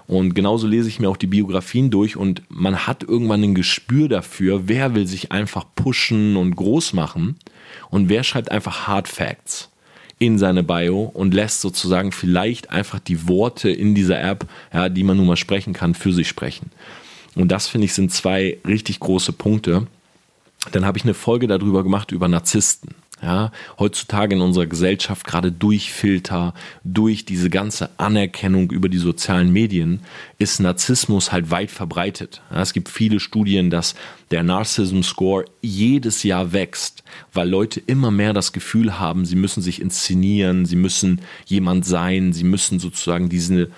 Und 0.05 0.33
genauso 0.33 0.67
lese 0.67 0.89
ich 0.89 0.99
mir 0.99 1.09
auch 1.09 1.17
die 1.17 1.27
Biografien 1.27 1.91
durch 1.91 2.17
und 2.17 2.41
man 2.49 2.87
hat 2.87 3.03
irgendwann 3.03 3.43
ein 3.43 3.55
Gespür 3.55 4.09
dafür, 4.09 4.67
wer 4.67 4.95
will 4.95 5.07
sich 5.07 5.31
einfach 5.31 5.65
pushen 5.75 6.35
und 6.35 6.57
groß 6.57 6.91
machen 6.91 7.37
und 7.89 8.09
wer 8.09 8.23
schreibt 8.23 8.51
einfach 8.51 8.87
Hard 8.87 9.07
Facts 9.07 9.69
in 10.19 10.37
seine 10.39 10.63
Bio 10.63 11.03
und 11.13 11.33
lässt 11.33 11.61
sozusagen 11.61 12.11
vielleicht 12.11 12.71
einfach 12.71 12.99
die 12.99 13.27
Worte 13.27 13.69
in 13.69 13.93
dieser 13.93 14.21
App, 14.21 14.47
ja, 14.73 14.89
die 14.89 15.03
man 15.03 15.17
nun 15.17 15.27
mal 15.27 15.37
sprechen 15.37 15.73
kann, 15.73 15.93
für 15.93 16.11
sich 16.11 16.27
sprechen. 16.27 16.71
Und 17.35 17.49
das 17.49 17.67
finde 17.67 17.85
ich 17.85 17.93
sind 17.93 18.11
zwei 18.11 18.57
richtig 18.67 18.99
große 18.99 19.31
Punkte. 19.31 19.85
Dann 20.71 20.85
habe 20.85 20.97
ich 20.97 21.03
eine 21.03 21.13
Folge 21.13 21.47
darüber 21.47 21.83
gemacht 21.83 22.11
über 22.11 22.27
Narzissten. 22.27 22.95
Ja, 23.19 23.51
heutzutage 23.79 24.35
in 24.35 24.41
unserer 24.41 24.67
Gesellschaft, 24.67 25.25
gerade 25.25 25.51
durch 25.51 25.91
Filter, 25.91 26.53
durch 26.83 27.25
diese 27.25 27.49
ganze 27.49 27.89
Anerkennung 27.97 28.69
über 28.69 28.89
die 28.89 28.99
sozialen 28.99 29.51
Medien, 29.51 30.01
ist 30.37 30.59
Narzissmus 30.59 31.31
halt 31.31 31.49
weit 31.49 31.71
verbreitet. 31.71 32.43
Ja, 32.51 32.61
es 32.61 32.73
gibt 32.73 32.89
viele 32.89 33.19
Studien, 33.19 33.71
dass 33.71 33.95
der 34.29 34.43
Narcissism 34.43 35.01
Score 35.01 35.45
jedes 35.61 36.21
Jahr 36.21 36.53
wächst, 36.53 37.03
weil 37.33 37.49
Leute 37.49 37.79
immer 37.79 38.11
mehr 38.11 38.33
das 38.33 38.51
Gefühl 38.51 38.99
haben, 38.99 39.25
sie 39.25 39.35
müssen 39.35 39.63
sich 39.63 39.81
inszenieren, 39.81 40.65
sie 40.65 40.75
müssen 40.75 41.21
jemand 41.45 41.85
sein, 41.85 42.33
sie 42.33 42.43
müssen 42.43 42.77
sozusagen 42.79 43.29
diese 43.29 43.71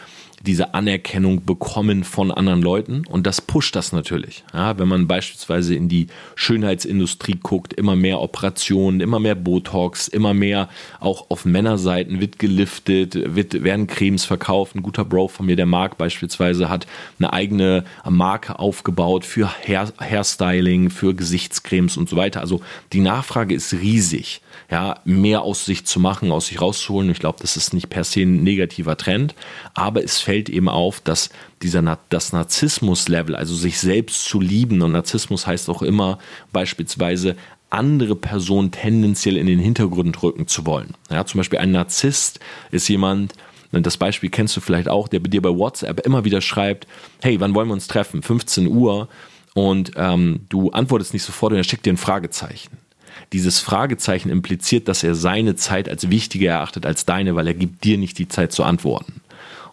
diese 0.46 0.74
Anerkennung 0.74 1.46
bekommen 1.46 2.04
von 2.04 2.32
anderen 2.32 2.62
Leuten 2.62 3.06
und 3.08 3.28
das 3.28 3.42
pusht 3.42 3.76
das 3.76 3.92
natürlich. 3.92 4.44
Ja, 4.54 4.78
wenn 4.80 4.88
man 4.88 5.08
beispielsweise 5.08 5.76
in 5.76 5.90
die 5.90 6.08
Schönheitsindustrie 6.36 7.40
guckt, 7.42 7.74
immer 7.74 7.96
mehr 7.96 8.22
Operationen, 8.22 9.02
immer 9.02 9.20
mehr 9.20 9.36
Botox, 9.36 10.08
immer 10.08 10.34
mehr 10.34 10.70
auch 11.00 11.30
auf 11.30 11.46
Männerseiten 11.46 12.22
wird 12.22 12.40
geliftet, 12.40 13.36
wird, 13.36 13.64
werden 13.64 13.88
Cremes 13.88 14.26
verkauft. 14.26 14.76
Ein 14.76 14.84
guter 14.84 15.06
Bro 15.06 15.30
von 15.30 15.46
mir, 15.46 15.56
der 15.56 15.66
Marc 15.66 15.98
beispielsweise, 15.98 16.70
hat 16.70 16.88
eine 17.18 17.34
eigene 17.34 17.84
Marke 18.08 18.60
aufgebaut 18.60 19.26
für 19.26 19.50
Hair, 19.66 19.92
Hairstyling, 20.00 20.90
für 20.90 21.14
Gesichtscremes 21.14 21.98
und 21.98 22.10
so 22.10 22.16
weiter. 22.16 22.42
Also 22.42 22.62
die 22.94 23.02
Nachfrage 23.02 23.54
ist 23.56 23.74
riesig 23.74 24.42
ja, 24.72 25.00
mehr 25.04 25.42
aus 25.42 25.66
sich 25.66 25.86
zu 25.86 26.00
machen, 26.00 26.32
aus 26.32 26.48
sich 26.48 26.62
rauszuholen. 26.62 27.10
Ich 27.10 27.20
glaube, 27.20 27.40
das 27.42 27.58
ist 27.58 27.74
nicht 27.74 27.90
per 27.90 28.04
se 28.04 28.22
ein 28.22 28.44
negativer 28.44 28.98
Trend, 28.98 29.34
aber 29.74 30.04
es 30.04 30.20
fällt 30.30 30.48
eben 30.48 30.70
auf, 30.70 31.00
dass 31.00 31.32
dieser 31.64 31.98
das 32.10 32.34
Narzissmus-Level, 32.34 33.36
also 33.36 33.56
sich 33.56 33.80
selbst 33.80 34.26
zu 34.26 34.40
lieben, 34.40 34.80
und 34.84 34.92
Narzissmus 34.92 35.48
heißt 35.48 35.72
auch 35.72 35.82
immer 35.82 36.20
beispielsweise 36.54 37.36
andere 37.72 38.16
Personen 38.16 38.70
tendenziell 38.70 39.38
in 39.38 39.48
den 39.48 39.58
Hintergrund 39.58 40.22
rücken 40.22 40.46
zu 40.46 40.68
wollen. 40.68 40.94
Ja, 41.10 41.26
zum 41.26 41.40
Beispiel 41.40 41.58
ein 41.58 41.72
Narzisst 41.72 42.40
ist 42.70 42.88
jemand, 42.90 43.34
das 43.72 43.98
Beispiel 43.98 44.30
kennst 44.30 44.56
du 44.56 44.62
vielleicht 44.62 44.88
auch, 44.88 45.08
der 45.08 45.20
bei 45.20 45.30
dir 45.30 45.42
bei 45.42 45.50
WhatsApp 45.50 46.06
immer 46.06 46.26
wieder 46.26 46.42
schreibt, 46.42 46.86
hey, 47.24 47.40
wann 47.40 47.56
wollen 47.56 47.70
wir 47.70 47.74
uns 47.74 47.88
treffen? 47.88 48.22
15 48.22 48.68
Uhr 48.68 49.10
und 49.56 49.94
ähm, 49.96 50.42
du 50.50 50.70
antwortest 50.70 51.14
nicht 51.14 51.24
sofort 51.24 51.54
und 51.54 51.58
er 51.58 51.64
schickt 51.64 51.88
dir 51.88 51.94
ein 51.94 51.98
Fragezeichen. 51.98 52.78
Dieses 53.34 53.62
Fragezeichen 53.62 54.30
impliziert, 54.30 54.90
dass 54.90 55.04
er 55.04 55.16
seine 55.16 55.56
Zeit 55.56 55.90
als 55.90 56.12
wichtiger 56.12 56.52
erachtet 56.52 56.86
als 56.86 57.06
deine, 57.06 57.36
weil 57.36 57.48
er 57.48 57.56
gibt 57.56 57.84
dir 57.84 57.98
nicht 57.98 58.20
die 58.20 58.28
Zeit 58.28 58.52
zu 58.52 58.64
antworten. 58.64 59.22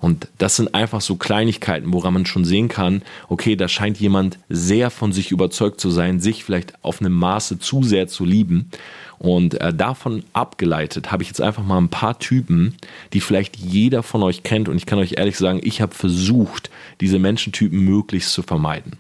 Und 0.01 0.29
das 0.39 0.57
sind 0.57 0.75
einfach 0.75 1.01
so 1.01 1.17
Kleinigkeiten, 1.17 1.93
woran 1.93 2.15
man 2.15 2.27
schon 2.27 2.45
sehen 2.45 2.69
kann, 2.69 3.03
okay, 3.29 3.57
da 3.57 3.69
scheint 3.69 3.99
jemand 3.99 4.39
sehr 4.49 4.91
von 4.91 5.13
sich 5.13 5.31
überzeugt 5.31 5.81
zu 5.81 5.91
sein, 5.91 6.21
sich 6.21 6.45
vielleicht 6.45 6.75
auf 6.85 7.01
einem 7.01 7.13
Maße 7.13 7.59
zu 7.59 7.83
sehr 7.83 8.09
zu 8.09 8.25
lieben. 8.25 8.71
Und 9.19 9.61
äh, 9.61 9.73
davon 9.73 10.25
abgeleitet 10.33 11.11
habe 11.11 11.23
ich 11.23 11.29
jetzt 11.29 11.41
einfach 11.41 11.65
mal 11.65 11.79
ein 11.79 11.89
paar 11.89 12.19
Typen, 12.19 12.77
die 13.13 13.21
vielleicht 13.21 13.57
jeder 13.57 14.03
von 14.03 14.23
euch 14.23 14.43
kennt. 14.43 14.69
Und 14.69 14.77
ich 14.77 14.87
kann 14.87 14.99
euch 14.99 15.15
ehrlich 15.17 15.39
sagen, 15.39 15.61
ich 15.63 15.81
habe 15.81 15.95
versucht, 15.95 16.71
diese 17.01 17.19
Menschentypen 17.19 17.79
möglichst 17.79 18.33
zu 18.33 18.43
vermeiden. 18.43 18.99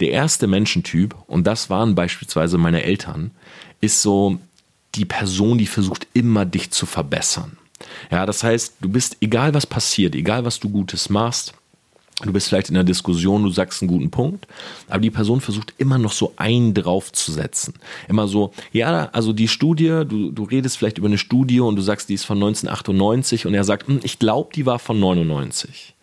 Der 0.00 0.10
erste 0.10 0.46
Menschentyp, 0.46 1.14
und 1.26 1.46
das 1.46 1.70
waren 1.70 1.94
beispielsweise 1.94 2.58
meine 2.58 2.82
Eltern, 2.82 3.30
ist 3.80 4.02
so 4.02 4.38
die 4.94 5.04
Person, 5.04 5.58
die 5.58 5.66
versucht 5.66 6.06
immer 6.14 6.44
dich 6.44 6.70
zu 6.70 6.86
verbessern. 6.86 7.56
Ja, 8.10 8.26
das 8.26 8.42
heißt, 8.42 8.74
du 8.80 8.88
bist, 8.88 9.16
egal 9.20 9.54
was 9.54 9.66
passiert, 9.66 10.14
egal 10.14 10.44
was 10.44 10.60
du 10.60 10.68
Gutes 10.68 11.08
machst, 11.08 11.54
du 12.22 12.32
bist 12.32 12.48
vielleicht 12.48 12.70
in 12.70 12.76
einer 12.76 12.84
Diskussion, 12.84 13.42
du 13.42 13.50
sagst 13.50 13.82
einen 13.82 13.90
guten 13.90 14.10
Punkt, 14.10 14.46
aber 14.88 15.00
die 15.00 15.10
Person 15.10 15.40
versucht 15.40 15.72
immer 15.78 15.98
noch 15.98 16.12
so 16.12 16.32
einen 16.36 16.74
draufzusetzen. 16.74 17.74
Immer 18.08 18.28
so, 18.28 18.52
ja, 18.72 19.08
also 19.12 19.32
die 19.32 19.48
Studie, 19.48 20.02
du, 20.06 20.30
du 20.30 20.42
redest 20.44 20.76
vielleicht 20.76 20.98
über 20.98 21.08
eine 21.08 21.18
Studie 21.18 21.60
und 21.60 21.76
du 21.76 21.82
sagst, 21.82 22.08
die 22.08 22.14
ist 22.14 22.24
von 22.24 22.36
1998 22.38 23.46
und 23.46 23.54
er 23.54 23.64
sagt, 23.64 23.88
hm, 23.88 24.00
ich 24.02 24.18
glaube, 24.18 24.50
die 24.54 24.66
war 24.66 24.78
von 24.78 25.00
99. 25.00 25.94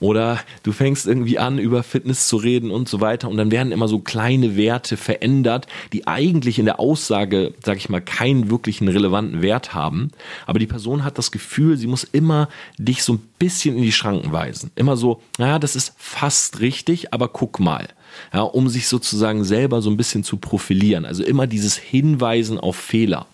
Oder 0.00 0.40
du 0.62 0.72
fängst 0.72 1.06
irgendwie 1.06 1.38
an, 1.38 1.58
über 1.58 1.82
Fitness 1.82 2.28
zu 2.28 2.36
reden 2.36 2.70
und 2.70 2.88
so 2.88 3.00
weiter. 3.00 3.28
Und 3.28 3.36
dann 3.36 3.50
werden 3.50 3.72
immer 3.72 3.88
so 3.88 3.98
kleine 3.98 4.56
Werte 4.56 4.96
verändert, 4.96 5.66
die 5.92 6.06
eigentlich 6.06 6.58
in 6.58 6.64
der 6.64 6.80
Aussage, 6.80 7.54
sag 7.64 7.76
ich 7.76 7.88
mal, 7.88 8.00
keinen 8.00 8.50
wirklichen 8.50 8.88
relevanten 8.88 9.42
Wert 9.42 9.74
haben. 9.74 10.10
Aber 10.46 10.58
die 10.58 10.66
Person 10.66 11.04
hat 11.04 11.18
das 11.18 11.30
Gefühl, 11.30 11.76
sie 11.76 11.86
muss 11.86 12.04
immer 12.04 12.48
dich 12.78 13.02
so 13.02 13.14
ein 13.14 13.22
bisschen 13.38 13.76
in 13.76 13.82
die 13.82 13.92
Schranken 13.92 14.32
weisen. 14.32 14.70
Immer 14.76 14.96
so, 14.96 15.20
naja, 15.38 15.58
das 15.58 15.76
ist 15.76 15.94
fast 15.96 16.60
richtig, 16.60 17.12
aber 17.12 17.28
guck 17.28 17.60
mal. 17.60 17.88
Ja, 18.32 18.42
um 18.42 18.68
sich 18.68 18.86
sozusagen 18.86 19.42
selber 19.42 19.82
so 19.82 19.90
ein 19.90 19.96
bisschen 19.96 20.22
zu 20.22 20.36
profilieren. 20.36 21.04
Also 21.04 21.24
immer 21.24 21.46
dieses 21.48 21.76
Hinweisen 21.76 22.58
auf 22.58 22.76
Fehler. 22.76 23.26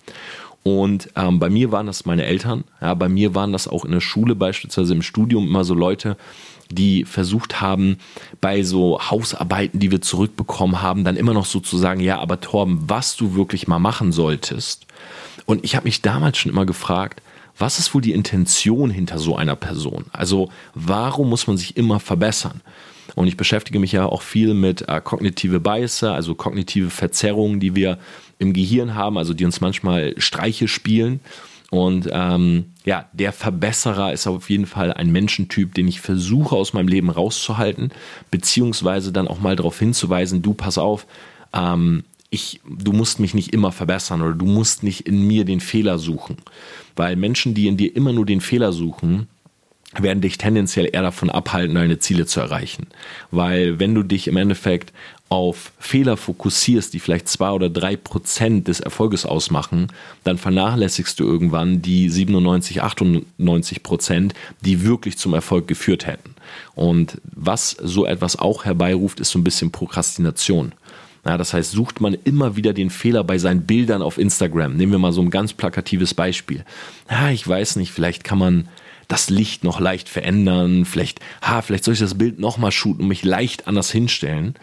Und 0.63 1.09
ähm, 1.17 1.39
bei 1.39 1.49
mir 1.49 1.73
waren 1.73 1.87
das 1.87 2.05
meine 2.05 2.25
Eltern, 2.25 2.65
ja, 2.81 2.93
bei 2.95 3.09
mir 3.09 3.35
waren 3.35 3.53
das 3.53 3.67
auch 3.67 3.85
in 3.85 3.93
der 3.93 4.01
Schule, 4.01 4.35
beispielsweise 4.35 4.93
im 4.93 5.03
Studium, 5.03 5.47
immer 5.47 5.65
so 5.65 5.75
Leute, 5.75 6.17
die 6.71 7.05
versucht 7.05 7.61
haben, 7.61 7.97
bei 8.41 8.63
so 8.63 9.01
Hausarbeiten, 9.01 9.81
die 9.81 9.91
wir 9.91 10.03
zurückbekommen 10.03 10.83
haben, 10.83 11.05
dann 11.05 11.17
immer 11.17 11.35
noch 11.35 11.47
so 11.47 11.61
zu 11.61 11.79
sagen, 11.79 12.01
ja, 12.01 12.19
aber 12.19 12.41
Torben, 12.41 12.79
was 12.89 13.17
du 13.17 13.35
wirklich 13.35 13.69
mal 13.69 13.79
machen 13.79 14.13
solltest. 14.13 14.87
Und 15.47 15.65
ich 15.65 15.75
habe 15.75 15.85
mich 15.85 16.03
damals 16.03 16.39
schon 16.39 16.53
immer 16.53 16.67
gefragt, 16.67 17.23
was 17.59 17.79
ist 17.79 17.95
wohl 17.95 18.03
die 18.03 18.13
Intention 18.13 18.91
hinter 18.91 19.19
so 19.19 19.37
einer 19.37 19.57
Person? 19.57 20.07
Also 20.13 20.51
warum 20.75 21.29
muss 21.29 21.47
man 21.47 21.57
sich 21.57 21.77
immer 21.77 22.01
verbessern? 22.01 22.61
Und 23.17 23.27
ich 23.27 23.37
beschäftige 23.37 23.81
mich 23.81 23.93
ja 23.93 24.07
auch 24.07 24.23
viel 24.23 24.55
mit 24.55 24.89
äh, 24.89 25.01
kognitive 25.01 25.61
Bias, 25.61 26.03
also 26.05 26.35
kognitive 26.35 26.91
Verzerrungen, 26.91 27.61
die 27.61 27.75
wir 27.75 27.99
im 28.41 28.53
Gehirn 28.53 28.95
haben, 28.95 29.17
also 29.19 29.35
die 29.35 29.45
uns 29.45 29.61
manchmal 29.61 30.15
Streiche 30.19 30.67
spielen. 30.67 31.21
Und 31.71 32.09
ähm, 32.11 32.73
ja, 32.85 33.09
der 33.13 33.33
Verbesserer 33.33 34.13
ist 34.13 34.27
auf 34.27 34.51
jeden 34.51 34.67
Fall 34.67 34.93
ein 34.93 35.13
Menschentyp, 35.13 35.73
den 35.75 35.87
ich 35.87 36.01
versuche 36.01 36.57
aus 36.57 36.73
meinem 36.73 36.89
Leben 36.89 37.11
rauszuhalten, 37.11 37.93
beziehungsweise 38.33 39.13
dann 39.13 39.29
auch 39.29 39.41
mal 39.41 39.55
darauf 39.55 39.79
hinzuweisen, 39.79 40.43
du 40.43 40.53
pass 40.53 40.79
auf, 40.79 41.07
ähm, 41.53 42.03
ich, 42.31 42.61
du 42.69 42.93
musst 42.93 43.21
mich 43.21 43.35
nicht 43.35 43.53
immer 43.53 43.71
verbessern 43.71 44.23
oder 44.23 44.35
du 44.35 44.47
musst 44.47 44.83
nicht 44.83 45.07
in 45.07 45.27
mir 45.27 45.45
den 45.45 45.61
Fehler 45.61 45.99
suchen. 45.99 46.39
Weil 46.97 47.15
Menschen, 47.15 47.55
die 47.55 47.69
in 47.69 47.77
dir 47.77 47.95
immer 47.95 48.13
nur 48.13 48.27
den 48.27 48.41
Fehler 48.41 48.73
suchen, 48.73 49.29
werden 49.99 50.21
dich 50.21 50.39
tendenziell 50.39 50.89
eher 50.93 51.03
davon 51.03 51.31
abhalten, 51.31 51.75
deine 51.75 51.99
Ziele 51.99 52.27
zu 52.27 52.41
erreichen. 52.41 52.87
Weil 53.31 53.81
wenn 53.81 53.95
du 53.95 54.03
dich 54.03 54.29
im 54.29 54.37
Endeffekt 54.37 54.93
auf 55.29 55.73
Fehler 55.79 56.17
fokussierst, 56.17 56.93
die 56.93 56.99
vielleicht 56.99 57.29
zwei 57.29 57.51
oder 57.51 57.71
drei 57.71 57.97
Prozent 57.97 58.67
des 58.67 58.81
Erfolges 58.81 59.25
ausmachen, 59.25 59.89
dann 60.25 60.39
vernachlässigst 60.39 61.19
du 61.21 61.25
irgendwann 61.25 61.83
die 61.83 62.09
97, 62.09 62.83
98 62.83 63.83
Prozent, 63.85 64.35
die 64.61 64.85
wirklich 64.85 65.19
zum 65.19 65.35
Erfolg 65.35 65.69
geführt 65.69 66.07
hätten. 66.07 66.35
Und 66.75 67.21
was 67.25 67.71
so 67.71 68.07
etwas 68.07 68.37
auch 68.37 68.65
herbeiruft, 68.65 69.21
ist 69.21 69.31
so 69.31 69.39
ein 69.39 69.45
bisschen 69.45 69.71
Prokrastination. 69.71 70.73
Ja, 71.25 71.37
das 71.37 71.53
heißt, 71.53 71.71
sucht 71.71 72.01
man 72.01 72.15
immer 72.25 72.57
wieder 72.57 72.73
den 72.73 72.91
Fehler 72.91 73.23
bei 73.23 73.39
seinen 73.39 73.67
Bildern 73.67 74.03
auf 74.03 74.19
Instagram. 74.19 74.77
Nehmen 74.77 74.93
wir 74.93 74.99
mal 74.99 75.13
so 75.13 75.21
ein 75.21 75.31
ganz 75.31 75.53
plakatives 75.53 76.15
Beispiel. 76.15 76.65
Ja, 77.11 77.31
ich 77.31 77.47
weiß 77.47 77.77
nicht, 77.77 77.93
vielleicht 77.93 78.25
kann 78.25 78.39
man 78.39 78.69
das 79.11 79.29
Licht 79.29 79.65
noch 79.65 79.81
leicht 79.81 80.09
verändern, 80.09 80.85
vielleicht, 80.85 81.21
ha, 81.43 81.61
vielleicht 81.63 81.85
soll 81.85 81.95
ich 81.95 82.01
das 82.01 82.17
Bild 82.17 82.39
nochmal 82.39 82.73
shooten 82.73 83.03
und 83.03 83.09
mich 83.09 83.25
leicht 83.25 83.67
anders 83.69 83.91
hinstellen 83.91 84.55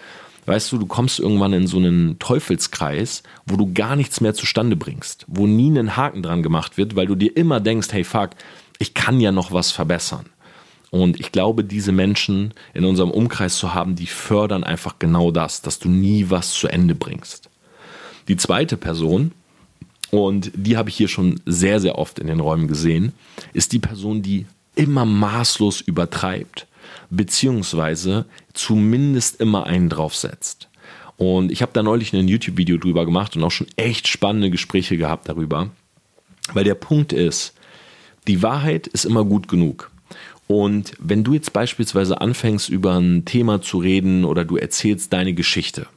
weißt 0.47 0.71
du, 0.71 0.77
du 0.77 0.85
kommst 0.85 1.19
irgendwann 1.19 1.53
in 1.53 1.67
so 1.67 1.77
einen 1.77 2.17
Teufelskreis, 2.19 3.21
wo 3.45 3.57
du 3.57 3.73
gar 3.73 3.95
nichts 3.95 4.21
mehr 4.21 4.33
zustande 4.33 4.75
bringst, 4.75 5.25
wo 5.27 5.45
nie 5.45 5.77
ein 5.77 5.95
Haken 5.95 6.23
dran 6.23 6.41
gemacht 6.41 6.77
wird, 6.77 6.95
weil 6.95 7.05
du 7.05 7.15
dir 7.15 7.35
immer 7.35 7.59
denkst, 7.59 7.89
hey 7.91 8.03
fuck, 8.03 8.31
ich 8.79 8.93
kann 8.93 9.19
ja 9.19 9.31
noch 9.31 9.51
was 9.51 9.71
verbessern. 9.71 10.25
Und 10.89 11.19
ich 11.19 11.33
glaube, 11.33 11.65
diese 11.65 11.91
Menschen 11.91 12.53
in 12.73 12.85
unserem 12.85 13.11
Umkreis 13.11 13.57
zu 13.57 13.73
haben, 13.73 13.95
die 13.95 14.07
fördern 14.07 14.63
einfach 14.63 14.99
genau 14.99 15.31
das, 15.31 15.61
dass 15.61 15.79
du 15.79 15.89
nie 15.89 16.29
was 16.29 16.51
zu 16.51 16.69
Ende 16.69 16.95
bringst. 16.95 17.49
Die 18.29 18.37
zweite 18.37 18.77
Person 18.77 19.33
und 20.11 20.51
die 20.55 20.77
habe 20.77 20.89
ich 20.89 20.95
hier 20.95 21.07
schon 21.07 21.39
sehr, 21.45 21.79
sehr 21.79 21.97
oft 21.97 22.19
in 22.19 22.27
den 22.27 22.39
Räumen 22.39 22.67
gesehen, 22.67 23.13
ist 23.53 23.73
die 23.73 23.79
Person, 23.79 24.21
die 24.21 24.45
immer 24.75 25.05
maßlos 25.05 25.81
übertreibt, 25.81 26.67
beziehungsweise 27.09 28.25
zumindest 28.53 29.41
immer 29.41 29.65
einen 29.65 29.89
draufsetzt. 29.89 30.69
Und 31.17 31.51
ich 31.51 31.61
habe 31.61 31.73
da 31.73 31.81
neulich 31.81 32.13
ein 32.13 32.27
YouTube-Video 32.27 32.77
drüber 32.77 33.05
gemacht 33.05 33.35
und 33.35 33.43
auch 33.43 33.51
schon 33.51 33.67
echt 33.75 34.07
spannende 34.07 34.51
Gespräche 34.51 34.97
gehabt 34.97 35.27
darüber. 35.27 35.71
Weil 36.53 36.63
der 36.63 36.75
Punkt 36.75 37.11
ist, 37.11 37.53
die 38.27 38.43
Wahrheit 38.43 38.87
ist 38.87 39.05
immer 39.05 39.25
gut 39.25 39.47
genug. 39.47 39.91
Und 40.45 40.93
wenn 40.99 41.23
du 41.23 41.33
jetzt 41.33 41.51
beispielsweise 41.51 42.21
anfängst, 42.21 42.69
über 42.69 42.97
ein 42.97 43.25
Thema 43.25 43.61
zu 43.61 43.79
reden 43.79 44.23
oder 44.23 44.45
du 44.45 44.55
erzählst 44.55 45.11
deine 45.11 45.33
Geschichte 45.33 45.87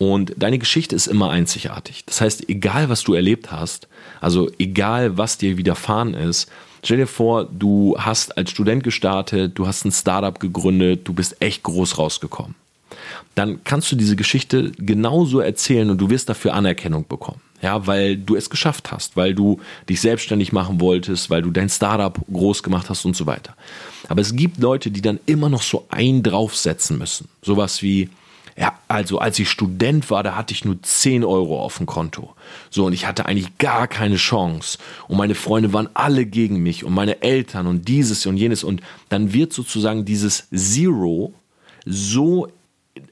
und 0.00 0.32
deine 0.38 0.58
Geschichte 0.58 0.96
ist 0.96 1.08
immer 1.08 1.28
einzigartig. 1.28 2.06
Das 2.06 2.22
heißt, 2.22 2.48
egal 2.48 2.88
was 2.88 3.02
du 3.02 3.12
erlebt 3.12 3.52
hast, 3.52 3.86
also 4.22 4.50
egal 4.58 5.18
was 5.18 5.36
dir 5.36 5.58
widerfahren 5.58 6.14
ist, 6.14 6.50
stell 6.82 6.96
dir 6.96 7.06
vor, 7.06 7.44
du 7.44 7.96
hast 7.98 8.38
als 8.38 8.50
Student 8.50 8.82
gestartet, 8.82 9.58
du 9.58 9.66
hast 9.66 9.84
ein 9.84 9.92
Startup 9.92 10.40
gegründet, 10.40 11.02
du 11.04 11.12
bist 11.12 11.42
echt 11.42 11.64
groß 11.64 11.98
rausgekommen. 11.98 12.54
Dann 13.34 13.62
kannst 13.62 13.92
du 13.92 13.96
diese 13.96 14.16
Geschichte 14.16 14.72
genauso 14.78 15.40
erzählen 15.40 15.90
und 15.90 15.98
du 15.98 16.08
wirst 16.08 16.30
dafür 16.30 16.54
Anerkennung 16.54 17.06
bekommen. 17.06 17.42
Ja, 17.60 17.86
weil 17.86 18.16
du 18.16 18.36
es 18.36 18.48
geschafft 18.48 18.90
hast, 18.90 19.18
weil 19.18 19.34
du 19.34 19.60
dich 19.86 20.00
selbstständig 20.00 20.50
machen 20.50 20.80
wolltest, 20.80 21.28
weil 21.28 21.42
du 21.42 21.50
dein 21.50 21.68
Startup 21.68 22.18
groß 22.32 22.62
gemacht 22.62 22.88
hast 22.88 23.04
und 23.04 23.16
so 23.16 23.26
weiter. 23.26 23.54
Aber 24.08 24.22
es 24.22 24.34
gibt 24.34 24.60
Leute, 24.60 24.90
die 24.90 25.02
dann 25.02 25.20
immer 25.26 25.50
noch 25.50 25.60
so 25.60 25.84
ein 25.90 26.22
draufsetzen 26.22 26.96
müssen. 26.96 27.28
Sowas 27.42 27.82
wie, 27.82 28.08
ja, 28.56 28.78
also 28.88 29.18
als 29.18 29.38
ich 29.38 29.48
Student 29.48 30.10
war, 30.10 30.22
da 30.22 30.36
hatte 30.36 30.52
ich 30.52 30.64
nur 30.64 30.82
10 30.82 31.24
Euro 31.24 31.62
auf 31.62 31.78
dem 31.78 31.86
Konto. 31.86 32.34
So, 32.70 32.86
und 32.86 32.92
ich 32.92 33.06
hatte 33.06 33.26
eigentlich 33.26 33.58
gar 33.58 33.88
keine 33.88 34.16
Chance. 34.16 34.78
Und 35.08 35.16
meine 35.16 35.34
Freunde 35.34 35.72
waren 35.72 35.88
alle 35.94 36.26
gegen 36.26 36.62
mich 36.62 36.84
und 36.84 36.92
meine 36.92 37.22
Eltern 37.22 37.66
und 37.66 37.88
dieses 37.88 38.26
und 38.26 38.36
jenes. 38.36 38.64
Und 38.64 38.82
dann 39.08 39.32
wird 39.32 39.52
sozusagen 39.52 40.04
dieses 40.04 40.48
Zero 40.50 41.32
so 41.84 42.48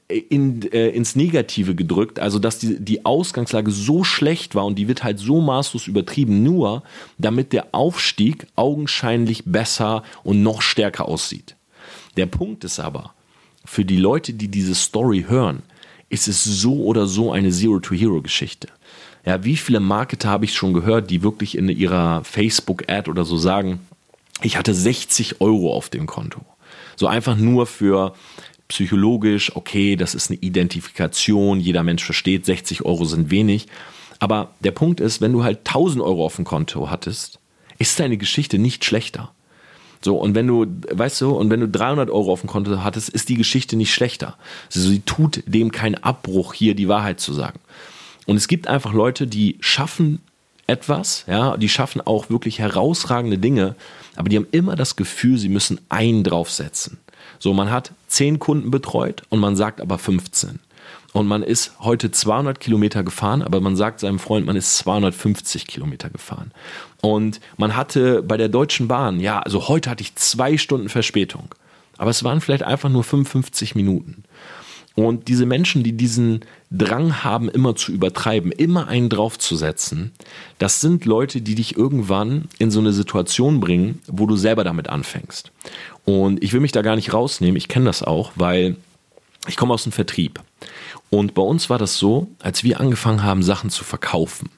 in, 0.07 0.63
äh, 0.71 0.89
ins 0.89 1.15
Negative 1.15 1.75
gedrückt, 1.75 2.19
also 2.19 2.39
dass 2.39 2.59
die, 2.59 2.79
die 2.79 3.05
Ausgangslage 3.05 3.71
so 3.71 4.03
schlecht 4.03 4.55
war 4.55 4.65
und 4.65 4.75
die 4.75 4.87
wird 4.87 5.03
halt 5.03 5.19
so 5.19 5.39
maßlos 5.39 5.87
übertrieben, 5.87 6.43
nur 6.43 6.83
damit 7.17 7.53
der 7.53 7.67
Aufstieg 7.71 8.47
augenscheinlich 8.55 9.43
besser 9.45 10.03
und 10.23 10.43
noch 10.43 10.61
stärker 10.61 11.07
aussieht. 11.07 11.55
Der 12.17 12.25
Punkt 12.25 12.63
ist 12.63 12.79
aber, 12.79 13.13
für 13.69 13.85
die 13.85 13.97
Leute, 13.97 14.33
die 14.33 14.47
diese 14.47 14.73
Story 14.73 15.25
hören, 15.27 15.61
ist 16.09 16.27
es 16.27 16.43
so 16.43 16.83
oder 16.85 17.05
so 17.05 17.31
eine 17.31 17.51
Zero-to-Hero-Geschichte. 17.51 18.67
Ja, 19.23 19.43
wie 19.45 19.57
viele 19.57 19.79
Marketer 19.79 20.27
habe 20.27 20.45
ich 20.45 20.55
schon 20.55 20.73
gehört, 20.73 21.11
die 21.11 21.21
wirklich 21.21 21.55
in 21.55 21.69
ihrer 21.69 22.23
Facebook-Ad 22.23 23.11
oder 23.11 23.25
so 23.25 23.37
sagen, 23.37 23.79
ich 24.41 24.57
hatte 24.57 24.73
60 24.73 25.39
Euro 25.39 25.71
auf 25.71 25.89
dem 25.89 26.07
Konto. 26.07 26.41
So 26.95 27.05
einfach 27.05 27.37
nur 27.37 27.67
für 27.67 28.15
psychologisch, 28.69 29.55
okay, 29.55 29.95
das 29.95 30.15
ist 30.15 30.31
eine 30.31 30.39
Identifikation, 30.39 31.59
jeder 31.59 31.83
Mensch 31.83 32.03
versteht, 32.03 32.45
60 32.45 32.85
Euro 32.85 33.05
sind 33.05 33.29
wenig. 33.29 33.67
Aber 34.17 34.55
der 34.61 34.71
Punkt 34.71 34.99
ist, 34.99 35.21
wenn 35.21 35.31
du 35.31 35.43
halt 35.43 35.59
1000 35.59 36.03
Euro 36.03 36.25
auf 36.25 36.37
dem 36.37 36.45
Konto 36.45 36.89
hattest, 36.89 37.37
ist 37.77 37.99
deine 37.99 38.17
Geschichte 38.17 38.57
nicht 38.57 38.83
schlechter. 38.83 39.31
So, 40.01 40.15
und 40.15 40.33
wenn 40.33 40.47
du, 40.47 40.65
weißt 40.91 41.21
du, 41.21 41.31
und 41.31 41.49
wenn 41.49 41.59
du 41.59 41.67
300 41.67 42.09
Euro 42.09 42.31
auf 42.31 42.41
dem 42.41 42.49
Konto 42.49 42.83
hattest, 42.83 43.09
ist 43.09 43.29
die 43.29 43.35
Geschichte 43.35 43.75
nicht 43.75 43.93
schlechter. 43.93 44.37
Also 44.67 44.89
sie 44.89 45.01
tut 45.01 45.43
dem 45.45 45.71
keinen 45.71 45.95
Abbruch, 45.95 46.53
hier 46.53 46.73
die 46.73 46.87
Wahrheit 46.87 47.19
zu 47.19 47.33
sagen. 47.33 47.59
Und 48.25 48.37
es 48.37 48.47
gibt 48.47 48.67
einfach 48.67 48.93
Leute, 48.93 49.27
die 49.27 49.57
schaffen 49.59 50.19
etwas, 50.67 51.25
ja, 51.27 51.57
die 51.57 51.67
schaffen 51.67 51.99
auch 51.99 52.29
wirklich 52.29 52.59
herausragende 52.59 53.39
Dinge, 53.39 53.75
aber 54.15 54.29
die 54.29 54.37
haben 54.37 54.47
immer 54.51 54.75
das 54.75 54.95
Gefühl, 54.95 55.37
sie 55.37 55.49
müssen 55.49 55.81
einen 55.89 56.23
draufsetzen. 56.23 56.99
So, 57.39 57.53
man 57.53 57.71
hat 57.71 57.91
zehn 58.07 58.37
Kunden 58.39 58.69
betreut 58.69 59.23
und 59.29 59.39
man 59.39 59.55
sagt 59.55 59.81
aber 59.81 59.97
15. 59.97 60.59
Und 61.13 61.27
man 61.27 61.41
ist 61.41 61.73
heute 61.79 62.11
200 62.11 62.59
Kilometer 62.59 63.03
gefahren, 63.03 63.41
aber 63.41 63.61
man 63.61 63.75
sagt 63.75 63.99
seinem 63.99 64.19
Freund, 64.19 64.45
man 64.45 64.55
ist 64.55 64.77
250 64.77 65.65
Kilometer 65.65 66.09
gefahren. 66.09 66.51
Und 67.01 67.39
man 67.57 67.75
hatte 67.75 68.21
bei 68.21 68.37
der 68.37 68.49
Deutschen 68.49 68.87
Bahn, 68.87 69.19
ja, 69.19 69.39
also 69.39 69.67
heute 69.67 69.89
hatte 69.89 70.03
ich 70.03 70.15
zwei 70.15 70.57
Stunden 70.57 70.89
Verspätung. 70.89 71.55
Aber 71.97 72.11
es 72.11 72.23
waren 72.23 72.41
vielleicht 72.41 72.63
einfach 72.63 72.89
nur 72.89 73.03
55 73.03 73.75
Minuten. 73.75 74.23
Und 74.95 75.27
diese 75.27 75.45
Menschen, 75.45 75.83
die 75.83 75.93
diesen 75.93 76.41
Drang 76.71 77.23
haben, 77.23 77.49
immer 77.49 77.75
zu 77.75 77.91
übertreiben, 77.91 78.51
immer 78.51 78.87
einen 78.87 79.09
draufzusetzen, 79.09 80.11
das 80.57 80.81
sind 80.81 81.05
Leute, 81.05 81.41
die 81.41 81.55
dich 81.55 81.77
irgendwann 81.77 82.49
in 82.57 82.69
so 82.69 82.79
eine 82.79 82.91
Situation 82.91 83.59
bringen, 83.59 84.01
wo 84.07 84.25
du 84.25 84.35
selber 84.35 84.63
damit 84.63 84.89
anfängst. 84.89 85.51
Und 86.05 86.43
ich 86.43 86.53
will 86.53 86.59
mich 86.59 86.71
da 86.71 86.81
gar 86.81 86.95
nicht 86.95 87.13
rausnehmen, 87.13 87.55
ich 87.55 87.69
kenne 87.69 87.85
das 87.85 88.03
auch, 88.03 88.31
weil 88.35 88.75
ich 89.47 89.55
komme 89.55 89.73
aus 89.73 89.83
dem 89.83 89.91
Vertrieb. 89.91 90.41
Und 91.09 91.33
bei 91.33 91.41
uns 91.41 91.69
war 91.69 91.77
das 91.77 91.97
so, 91.97 92.29
als 92.39 92.63
wir 92.63 92.79
angefangen 92.79 93.23
haben, 93.23 93.43
Sachen 93.43 93.69
zu 93.69 93.83
verkaufen. 93.83 94.49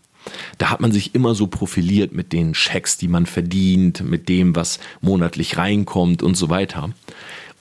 Da 0.58 0.70
hat 0.70 0.82
man 0.82 0.92
sich 0.92 1.16
immer 1.16 1.34
so 1.34 1.48
profiliert 1.48 2.14
mit 2.14 2.32
den 2.34 2.54
Schecks, 2.54 2.98
die 2.98 3.08
man 3.08 3.26
verdient, 3.26 4.04
mit 4.04 4.30
dem, 4.30 4.56
was 4.56 4.80
monatlich 5.02 5.58
reinkommt 5.58 6.22
und 6.22 6.36
so 6.36 6.50
weiter. 6.50 6.92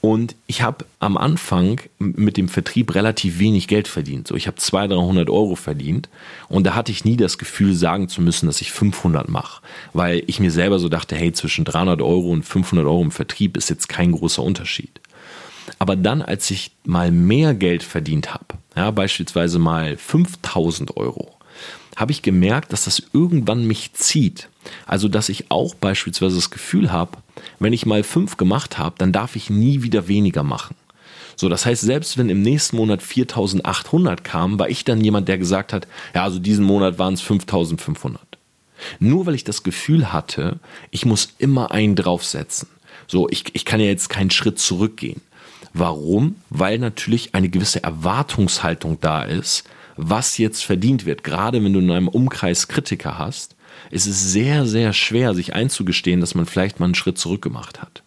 Und 0.02 0.34
ich 0.46 0.62
habe 0.62 0.86
am 0.98 1.18
Anfang 1.18 1.80
mit 1.98 2.38
dem 2.38 2.48
Vertrieb 2.48 2.94
relativ 2.94 3.38
wenig 3.38 3.68
Geld 3.68 3.86
verdient. 3.86 4.28
So, 4.28 4.34
ich 4.34 4.46
habe 4.46 4.56
200, 4.56 4.98
300 4.98 5.30
Euro 5.30 5.56
verdient 5.56 6.08
und 6.48 6.66
da 6.66 6.74
hatte 6.74 6.90
ich 6.90 7.04
nie 7.04 7.18
das 7.18 7.36
Gefühl, 7.36 7.74
sagen 7.74 8.08
zu 8.08 8.22
müssen, 8.22 8.46
dass 8.46 8.62
ich 8.62 8.72
500 8.72 9.28
mache, 9.28 9.60
weil 9.92 10.22
ich 10.26 10.40
mir 10.40 10.50
selber 10.50 10.78
so 10.78 10.88
dachte, 10.88 11.16
hey, 11.16 11.32
zwischen 11.32 11.66
300 11.66 12.00
Euro 12.00 12.30
und 12.30 12.44
500 12.44 12.86
Euro 12.86 13.02
im 13.02 13.10
Vertrieb 13.10 13.58
ist 13.58 13.68
jetzt 13.68 13.90
kein 13.90 14.12
großer 14.12 14.42
Unterschied. 14.42 15.00
Aber 15.78 15.96
dann, 15.96 16.22
als 16.22 16.50
ich 16.50 16.72
mal 16.84 17.10
mehr 17.10 17.54
Geld 17.54 17.82
verdient 17.82 18.32
habe, 18.32 18.46
ja, 18.76 18.90
beispielsweise 18.90 19.58
mal 19.58 19.96
5000 19.96 20.96
Euro, 20.96 21.34
habe 21.96 22.12
ich 22.12 22.22
gemerkt, 22.22 22.72
dass 22.72 22.84
das 22.84 23.02
irgendwann 23.12 23.66
mich 23.66 23.92
zieht. 23.92 24.48
Also, 24.86 25.08
dass 25.08 25.28
ich 25.28 25.50
auch 25.50 25.74
beispielsweise 25.74 26.36
das 26.36 26.50
Gefühl 26.50 26.92
habe, 26.92 27.18
wenn 27.58 27.72
ich 27.72 27.86
mal 27.86 28.02
fünf 28.02 28.36
gemacht 28.36 28.78
habe, 28.78 28.96
dann 28.98 29.12
darf 29.12 29.36
ich 29.36 29.50
nie 29.50 29.82
wieder 29.82 30.08
weniger 30.08 30.42
machen. 30.42 30.76
So, 31.36 31.48
das 31.48 31.64
heißt, 31.64 31.82
selbst 31.82 32.18
wenn 32.18 32.28
im 32.28 32.42
nächsten 32.42 32.76
Monat 32.76 33.02
4800 33.02 34.24
kamen, 34.24 34.58
war 34.58 34.68
ich 34.68 34.84
dann 34.84 35.02
jemand, 35.02 35.28
der 35.28 35.38
gesagt 35.38 35.72
hat, 35.72 35.86
ja, 36.14 36.22
also 36.24 36.38
diesen 36.38 36.64
Monat 36.64 36.98
waren 36.98 37.14
es 37.14 37.22
5500. 37.22 38.20
Nur 38.98 39.26
weil 39.26 39.34
ich 39.34 39.44
das 39.44 39.62
Gefühl 39.62 40.12
hatte, 40.12 40.58
ich 40.90 41.06
muss 41.06 41.34
immer 41.38 41.70
einen 41.70 41.96
draufsetzen. 41.96 42.68
So, 43.06 43.28
ich, 43.28 43.44
ich 43.54 43.64
kann 43.64 43.80
ja 43.80 43.86
jetzt 43.86 44.08
keinen 44.08 44.30
Schritt 44.30 44.58
zurückgehen. 44.58 45.20
Warum? 45.72 46.36
Weil 46.50 46.78
natürlich 46.78 47.34
eine 47.34 47.48
gewisse 47.48 47.82
Erwartungshaltung 47.82 48.98
da 49.00 49.22
ist, 49.22 49.64
was 49.96 50.38
jetzt 50.38 50.64
verdient 50.64 51.06
wird. 51.06 51.24
Gerade 51.24 51.62
wenn 51.62 51.72
du 51.72 51.80
in 51.80 51.90
einem 51.90 52.08
Umkreis 52.08 52.68
Kritiker 52.68 53.18
hast, 53.18 53.54
ist 53.90 54.06
es 54.06 54.32
sehr, 54.32 54.66
sehr 54.66 54.92
schwer, 54.92 55.34
sich 55.34 55.54
einzugestehen, 55.54 56.20
dass 56.20 56.34
man 56.34 56.46
vielleicht 56.46 56.80
mal 56.80 56.86
einen 56.86 56.94
Schritt 56.94 57.18
zurück 57.18 57.42
gemacht 57.42 57.82
hat. 57.82 58.02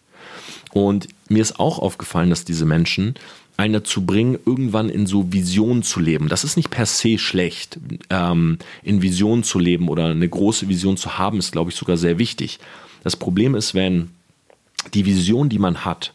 Und 0.72 1.08
mir 1.28 1.40
ist 1.40 1.60
auch 1.60 1.78
aufgefallen, 1.78 2.30
dass 2.30 2.44
diese 2.44 2.66
Menschen 2.66 3.14
einen 3.56 3.74
dazu 3.74 4.04
bringen, 4.04 4.38
irgendwann 4.44 4.88
in 4.88 5.06
so 5.06 5.32
Visionen 5.32 5.82
zu 5.84 6.00
leben. 6.00 6.28
Das 6.28 6.42
ist 6.42 6.56
nicht 6.56 6.70
per 6.70 6.86
se 6.86 7.18
schlecht. 7.18 7.78
Ähm, 8.10 8.58
in 8.82 9.00
Visionen 9.00 9.44
zu 9.44 9.60
leben 9.60 9.88
oder 9.88 10.06
eine 10.06 10.28
große 10.28 10.68
Vision 10.68 10.96
zu 10.96 11.18
haben, 11.18 11.38
ist, 11.38 11.52
glaube 11.52 11.70
ich, 11.70 11.76
sogar 11.76 11.96
sehr 11.96 12.18
wichtig. 12.18 12.58
Das 13.04 13.16
Problem 13.16 13.54
ist, 13.54 13.74
wenn 13.74 14.10
die 14.92 15.06
Vision, 15.06 15.48
die 15.48 15.60
man 15.60 15.84
hat, 15.84 16.12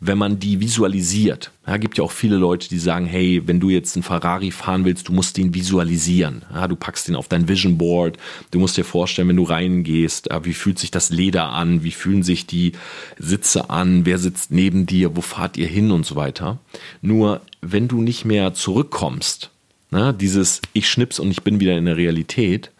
wenn 0.00 0.18
man 0.18 0.38
die 0.38 0.60
visualisiert. 0.60 1.50
Ja, 1.66 1.78
gibt 1.78 1.96
ja 1.98 2.04
auch 2.04 2.12
viele 2.12 2.36
Leute, 2.36 2.68
die 2.68 2.78
sagen, 2.78 3.06
hey, 3.06 3.42
wenn 3.46 3.60
du 3.60 3.70
jetzt 3.70 3.96
einen 3.96 4.02
Ferrari 4.02 4.50
fahren 4.50 4.84
willst, 4.84 5.08
du 5.08 5.12
musst 5.12 5.36
den 5.36 5.54
visualisieren. 5.54 6.44
Ja, 6.52 6.68
du 6.68 6.76
packst 6.76 7.08
den 7.08 7.16
auf 7.16 7.28
dein 7.28 7.48
Vision 7.48 7.78
Board. 7.78 8.18
Du 8.50 8.58
musst 8.58 8.76
dir 8.76 8.84
vorstellen, 8.84 9.28
wenn 9.28 9.36
du 9.36 9.44
reingehst, 9.44 10.28
wie 10.42 10.52
fühlt 10.52 10.78
sich 10.78 10.90
das 10.90 11.10
Leder 11.10 11.50
an? 11.50 11.82
Wie 11.82 11.92
fühlen 11.92 12.22
sich 12.22 12.46
die 12.46 12.72
Sitze 13.18 13.70
an? 13.70 14.04
Wer 14.04 14.18
sitzt 14.18 14.50
neben 14.50 14.86
dir? 14.86 15.16
Wo 15.16 15.22
fahrt 15.22 15.56
ihr 15.56 15.66
hin 15.66 15.90
und 15.90 16.04
so 16.04 16.14
weiter? 16.14 16.58
Nur, 17.00 17.40
wenn 17.62 17.88
du 17.88 18.02
nicht 18.02 18.24
mehr 18.24 18.52
zurückkommst, 18.54 19.50
na, 19.90 20.12
dieses 20.12 20.60
ich 20.72 20.90
schnips 20.90 21.18
und 21.18 21.30
ich 21.30 21.42
bin 21.42 21.60
wieder 21.60 21.76
in 21.76 21.86
der 21.86 21.96
Realität, 21.96 22.70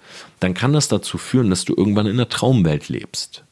dann 0.40 0.55
kann 0.55 0.72
das 0.72 0.88
dazu 0.88 1.18
führen, 1.18 1.50
dass 1.50 1.64
du 1.64 1.74
irgendwann 1.74 2.07
in 2.07 2.16
der 2.16 2.29
Traumwelt 2.29 2.88
lebst 2.88 3.42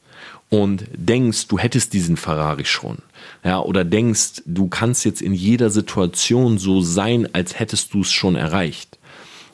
und 0.51 0.85
denkst, 0.93 1.49
du 1.49 1.59
hättest 1.59 1.93
diesen 1.93 2.17
Ferrari 2.17 2.65
schon. 2.65 2.99
Ja, 3.45 3.61
oder 3.61 3.85
denkst, 3.85 4.43
du 4.47 4.69
kannst 4.69 5.05
jetzt 5.05 5.23
in 5.23 5.35
jeder 5.35 5.71
Situation 5.71 6.59
so 6.59 6.81
sein, 6.81 7.29
als 7.33 7.59
hättest 7.59 7.95
du 7.95 8.01
es 8.01 8.13
schon 8.13 8.37
erreicht. 8.37 8.99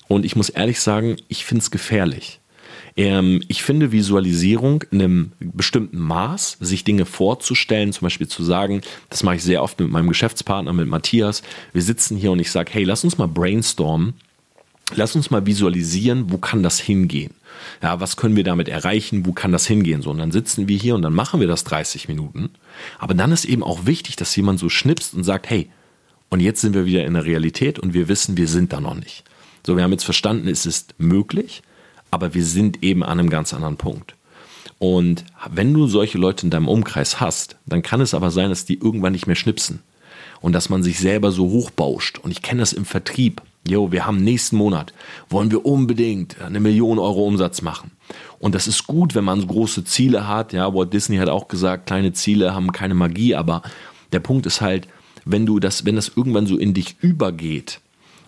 Und 0.08 0.24
ich 0.24 0.36
muss 0.36 0.48
ehrlich 0.48 0.80
sagen, 0.80 1.16
ich 1.28 1.44
finde 1.44 1.62
es 1.62 1.70
gefährlich. 1.70 2.40
Ähm, 2.96 3.42
ich 3.48 3.62
finde 3.62 3.92
Visualisierung 3.92 4.84
in 4.90 5.00
einem 5.00 5.32
bestimmten 5.38 5.98
Maß, 5.98 6.58
sich 6.60 6.84
Dinge 6.84 7.04
vorzustellen, 7.04 7.92
zum 7.92 8.06
Beispiel 8.06 8.28
zu 8.28 8.42
sagen, 8.42 8.82
das 9.08 9.22
mache 9.22 9.36
ich 9.36 9.42
sehr 9.42 9.62
oft 9.62 9.78
mit 9.80 9.90
meinem 9.90 10.08
Geschäftspartner, 10.08 10.72
mit 10.72 10.88
Matthias. 10.88 11.42
Wir 11.72 11.82
sitzen 11.82 12.16
hier 12.16 12.32
und 12.32 12.40
ich 12.40 12.50
sage, 12.50 12.72
hey, 12.72 12.84
lass 12.84 13.04
uns 13.04 13.18
mal 13.18 13.28
brainstormen 13.28 14.14
lass 14.94 15.16
uns 15.16 15.30
mal 15.30 15.46
visualisieren, 15.46 16.30
wo 16.30 16.38
kann 16.38 16.62
das 16.62 16.78
hingehen? 16.78 17.34
Ja, 17.82 18.00
was 18.00 18.16
können 18.16 18.36
wir 18.36 18.44
damit 18.44 18.68
erreichen? 18.68 19.26
Wo 19.26 19.32
kann 19.32 19.52
das 19.52 19.66
hingehen? 19.66 20.02
So, 20.02 20.10
und 20.10 20.18
dann 20.18 20.32
sitzen 20.32 20.68
wir 20.68 20.78
hier 20.78 20.94
und 20.94 21.02
dann 21.02 21.12
machen 21.12 21.40
wir 21.40 21.46
das 21.46 21.64
30 21.64 22.08
Minuten. 22.08 22.50
Aber 22.98 23.14
dann 23.14 23.32
ist 23.32 23.44
eben 23.44 23.62
auch 23.62 23.86
wichtig, 23.86 24.16
dass 24.16 24.34
jemand 24.36 24.58
so 24.58 24.68
schnipst 24.68 25.14
und 25.14 25.24
sagt, 25.24 25.50
hey, 25.50 25.70
und 26.30 26.40
jetzt 26.40 26.60
sind 26.60 26.74
wir 26.74 26.86
wieder 26.86 27.04
in 27.04 27.14
der 27.14 27.24
Realität 27.24 27.78
und 27.78 27.92
wir 27.92 28.08
wissen, 28.08 28.36
wir 28.36 28.48
sind 28.48 28.72
da 28.72 28.80
noch 28.80 28.94
nicht. 28.94 29.24
So, 29.66 29.76
wir 29.76 29.82
haben 29.82 29.92
jetzt 29.92 30.04
verstanden, 30.04 30.48
es 30.48 30.64
ist 30.64 30.94
möglich, 30.98 31.62
aber 32.10 32.34
wir 32.34 32.44
sind 32.44 32.82
eben 32.82 33.02
an 33.02 33.18
einem 33.18 33.30
ganz 33.30 33.52
anderen 33.52 33.76
Punkt. 33.76 34.14
Und 34.78 35.24
wenn 35.50 35.74
du 35.74 35.86
solche 35.86 36.16
Leute 36.16 36.46
in 36.46 36.50
deinem 36.50 36.68
Umkreis 36.68 37.20
hast, 37.20 37.56
dann 37.66 37.82
kann 37.82 38.00
es 38.00 38.14
aber 38.14 38.30
sein, 38.30 38.48
dass 38.48 38.64
die 38.64 38.78
irgendwann 38.78 39.12
nicht 39.12 39.26
mehr 39.26 39.36
schnipsen 39.36 39.80
und 40.40 40.54
dass 40.54 40.70
man 40.70 40.82
sich 40.82 40.98
selber 40.98 41.32
so 41.32 41.50
hochbauscht. 41.50 42.18
Und 42.18 42.30
ich 42.30 42.40
kenne 42.40 42.60
das 42.60 42.72
im 42.72 42.86
Vertrieb. 42.86 43.42
Jo, 43.68 43.92
wir 43.92 44.06
haben 44.06 44.24
nächsten 44.24 44.56
Monat, 44.56 44.92
wollen 45.28 45.50
wir 45.50 45.66
unbedingt 45.66 46.40
eine 46.40 46.60
Million 46.60 46.98
Euro 46.98 47.26
Umsatz 47.26 47.62
machen. 47.62 47.92
Und 48.38 48.54
das 48.54 48.66
ist 48.66 48.86
gut, 48.86 49.14
wenn 49.14 49.24
man 49.24 49.46
große 49.46 49.84
Ziele 49.84 50.26
hat. 50.26 50.52
Ja, 50.52 50.74
Walt 50.74 50.92
Disney 50.92 51.18
hat 51.18 51.28
auch 51.28 51.46
gesagt, 51.46 51.86
kleine 51.86 52.12
Ziele 52.12 52.54
haben 52.54 52.72
keine 52.72 52.94
Magie, 52.94 53.34
aber 53.34 53.62
der 54.12 54.20
Punkt 54.20 54.46
ist 54.46 54.60
halt, 54.60 54.88
wenn 55.24 55.46
du 55.46 55.60
das, 55.60 55.84
wenn 55.84 55.96
das 55.96 56.12
irgendwann 56.16 56.46
so 56.46 56.56
in 56.56 56.72
dich 56.74 56.96
übergeht 57.00 57.80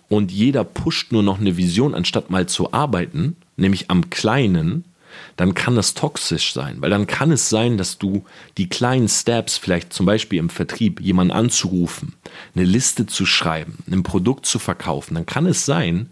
und 0.07 0.31
jeder 0.31 0.63
pusht 0.63 1.11
nur 1.11 1.23
noch 1.23 1.39
eine 1.39 1.57
Vision, 1.57 1.95
anstatt 1.95 2.29
mal 2.29 2.47
zu 2.47 2.71
arbeiten, 2.71 3.35
nämlich 3.57 3.89
am 3.89 4.09
Kleinen, 4.11 4.85
dann 5.35 5.53
kann 5.53 5.75
das 5.75 5.93
toxisch 5.93 6.53
sein, 6.53 6.81
weil 6.81 6.89
dann 6.89 7.07
kann 7.07 7.31
es 7.31 7.49
sein, 7.49 7.77
dass 7.77 7.97
du 7.97 8.25
die 8.57 8.69
kleinen 8.69 9.09
Steps, 9.09 9.57
vielleicht 9.57 9.93
zum 9.93 10.05
Beispiel 10.05 10.39
im 10.39 10.49
Vertrieb, 10.49 11.01
jemanden 11.01 11.33
anzurufen, 11.33 12.15
eine 12.55 12.65
Liste 12.65 13.05
zu 13.05 13.25
schreiben, 13.25 13.79
ein 13.89 14.03
Produkt 14.03 14.45
zu 14.45 14.59
verkaufen, 14.59 15.15
dann 15.15 15.25
kann 15.25 15.45
es 15.45 15.65
sein, 15.65 16.09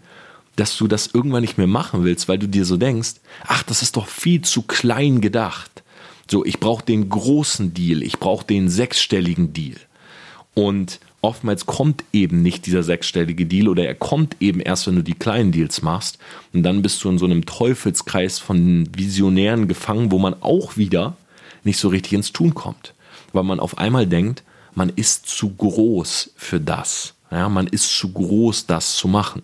dass 0.56 0.76
du 0.76 0.86
das 0.86 1.08
irgendwann 1.12 1.42
nicht 1.42 1.58
mehr 1.58 1.66
machen 1.66 2.04
willst, 2.04 2.28
weil 2.28 2.38
du 2.38 2.46
dir 2.46 2.64
so 2.64 2.76
denkst, 2.76 3.14
ach, 3.46 3.62
das 3.62 3.82
ist 3.82 3.96
doch 3.96 4.06
viel 4.06 4.42
zu 4.42 4.62
klein 4.62 5.20
gedacht. 5.20 5.82
So, 6.30 6.44
ich 6.44 6.60
brauche 6.60 6.84
den 6.84 7.08
großen 7.08 7.74
Deal, 7.74 8.02
ich 8.02 8.18
brauche 8.18 8.46
den 8.46 8.68
sechsstelligen 8.68 9.52
Deal. 9.52 9.76
Und 10.54 11.00
oftmals 11.22 11.66
kommt 11.66 12.04
eben 12.12 12.42
nicht 12.42 12.66
dieser 12.66 12.82
sechsstellige 12.82 13.46
Deal 13.46 13.68
oder 13.68 13.86
er 13.86 13.94
kommt 13.94 14.36
eben 14.40 14.60
erst, 14.60 14.86
wenn 14.86 14.96
du 14.96 15.02
die 15.02 15.14
kleinen 15.14 15.52
Deals 15.52 15.80
machst. 15.80 16.18
Und 16.52 16.64
dann 16.64 16.82
bist 16.82 17.02
du 17.02 17.08
in 17.08 17.18
so 17.18 17.24
einem 17.24 17.46
Teufelskreis 17.46 18.38
von 18.38 18.88
Visionären 18.94 19.68
gefangen, 19.68 20.10
wo 20.10 20.18
man 20.18 20.34
auch 20.42 20.76
wieder 20.76 21.16
nicht 21.64 21.78
so 21.78 21.88
richtig 21.88 22.12
ins 22.12 22.32
Tun 22.32 22.54
kommt. 22.54 22.92
Weil 23.32 23.44
man 23.44 23.60
auf 23.60 23.78
einmal 23.78 24.06
denkt, 24.06 24.42
man 24.74 24.90
ist 24.90 25.26
zu 25.26 25.50
groß 25.50 26.32
für 26.36 26.60
das. 26.60 27.14
Ja, 27.30 27.48
man 27.48 27.68
ist 27.68 27.96
zu 27.96 28.12
groß, 28.12 28.66
das 28.66 28.96
zu 28.96 29.08
machen. 29.08 29.42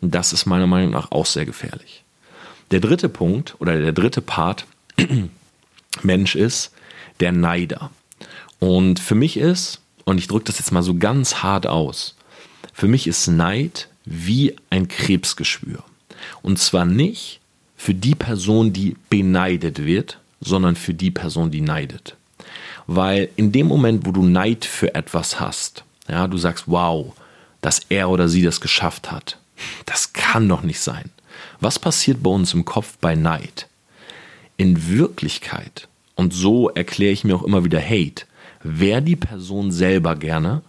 Und 0.00 0.14
das 0.14 0.32
ist 0.32 0.46
meiner 0.46 0.66
Meinung 0.66 0.90
nach 0.90 1.12
auch 1.12 1.26
sehr 1.26 1.46
gefährlich. 1.46 2.02
Der 2.70 2.80
dritte 2.80 3.08
Punkt 3.08 3.54
oder 3.60 3.80
der 3.80 3.92
dritte 3.92 4.20
Part 4.20 4.66
Mensch 6.02 6.34
ist 6.34 6.72
der 7.20 7.30
Neider. 7.30 7.90
Und 8.58 8.98
für 8.98 9.14
mich 9.14 9.36
ist, 9.36 9.80
und 10.04 10.18
ich 10.18 10.28
drücke 10.28 10.44
das 10.46 10.58
jetzt 10.58 10.72
mal 10.72 10.82
so 10.82 10.94
ganz 10.94 11.36
hart 11.42 11.66
aus, 11.66 12.14
für 12.72 12.88
mich 12.88 13.06
ist 13.06 13.26
Neid 13.28 13.88
wie 14.04 14.56
ein 14.70 14.88
Krebsgeschwür. 14.88 15.82
Und 16.42 16.58
zwar 16.58 16.84
nicht 16.84 17.40
für 17.76 17.94
die 17.94 18.14
Person, 18.14 18.72
die 18.72 18.96
beneidet 19.10 19.84
wird, 19.84 20.18
sondern 20.40 20.76
für 20.76 20.94
die 20.94 21.10
Person, 21.10 21.50
die 21.50 21.60
neidet. 21.60 22.16
Weil 22.86 23.30
in 23.36 23.52
dem 23.52 23.66
Moment, 23.66 24.06
wo 24.06 24.12
du 24.12 24.22
Neid 24.22 24.64
für 24.64 24.94
etwas 24.94 25.40
hast, 25.40 25.84
ja, 26.08 26.26
du 26.26 26.36
sagst, 26.36 26.64
wow, 26.66 27.14
dass 27.60 27.80
er 27.88 28.10
oder 28.10 28.28
sie 28.28 28.42
das 28.42 28.60
geschafft 28.60 29.10
hat, 29.10 29.38
das 29.86 30.12
kann 30.12 30.48
doch 30.48 30.62
nicht 30.62 30.80
sein. 30.80 31.10
Was 31.60 31.78
passiert 31.78 32.22
bei 32.22 32.30
uns 32.30 32.52
im 32.52 32.64
Kopf 32.64 32.98
bei 33.00 33.14
Neid? 33.14 33.68
In 34.56 34.88
Wirklichkeit, 34.88 35.88
und 36.14 36.34
so 36.34 36.68
erkläre 36.68 37.12
ich 37.12 37.24
mir 37.24 37.36
auch 37.36 37.42
immer 37.42 37.64
wieder 37.64 37.80
Hate, 37.80 38.26
wäre 38.64 39.02
die 39.02 39.14
Person 39.14 39.70
selber 39.70 40.16
gerne 40.16 40.62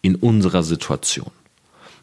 in 0.00 0.14
unserer 0.14 0.62
Situation. 0.62 1.30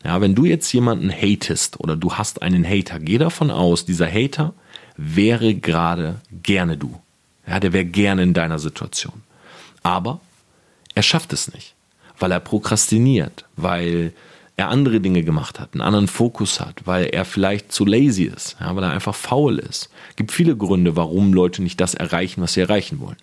Ja, 0.04 0.20
wenn 0.20 0.36
du 0.36 0.46
jetzt 0.46 0.72
jemanden 0.74 1.12
hatest 1.12 1.80
oder 1.80 1.96
du 1.96 2.14
hast 2.14 2.42
einen 2.42 2.68
Hater, 2.68 3.00
geh 3.00 3.18
davon 3.18 3.50
aus, 3.50 3.86
dieser 3.86 4.08
Hater 4.08 4.54
wäre 4.98 5.56
gerade 5.56 6.16
gerne 6.44 6.78
du. 6.78 7.00
Ja, 7.48 7.60
der 7.60 7.74
wäre 7.74 7.86
gerne 7.86 8.24
in 8.24 8.34
deiner 8.34 8.60
Situation. 8.60 9.24
Aber 9.84 10.20
er 10.96 11.04
schafft 11.04 11.34
es 11.34 11.54
nicht, 11.54 11.76
weil 12.20 12.32
er 12.32 12.40
prokrastiniert, 12.40 13.46
weil 13.56 14.14
er 14.58 14.70
andere 14.70 15.00
Dinge 15.00 15.24
gemacht 15.24 15.60
hat, 15.60 15.74
einen 15.74 15.82
anderen 15.82 16.08
Fokus 16.08 16.60
hat, 16.60 16.86
weil 16.86 17.06
er 17.06 17.26
vielleicht 17.26 17.72
zu 17.72 17.86
lazy 17.86 18.24
ist, 18.24 18.58
ja, 18.60 18.76
weil 18.76 18.84
er 18.84 18.92
einfach 18.92 19.16
faul 19.16 19.60
ist. 19.60 19.90
Es 20.10 20.16
gibt 20.18 20.32
viele 20.32 20.56
Gründe, 20.56 20.96
warum 20.96 21.34
Leute 21.34 21.64
nicht 21.64 21.80
das 21.80 21.94
erreichen, 21.94 22.42
was 22.42 22.54
sie 22.54 22.62
erreichen 22.62 23.00
wollen. 23.00 23.18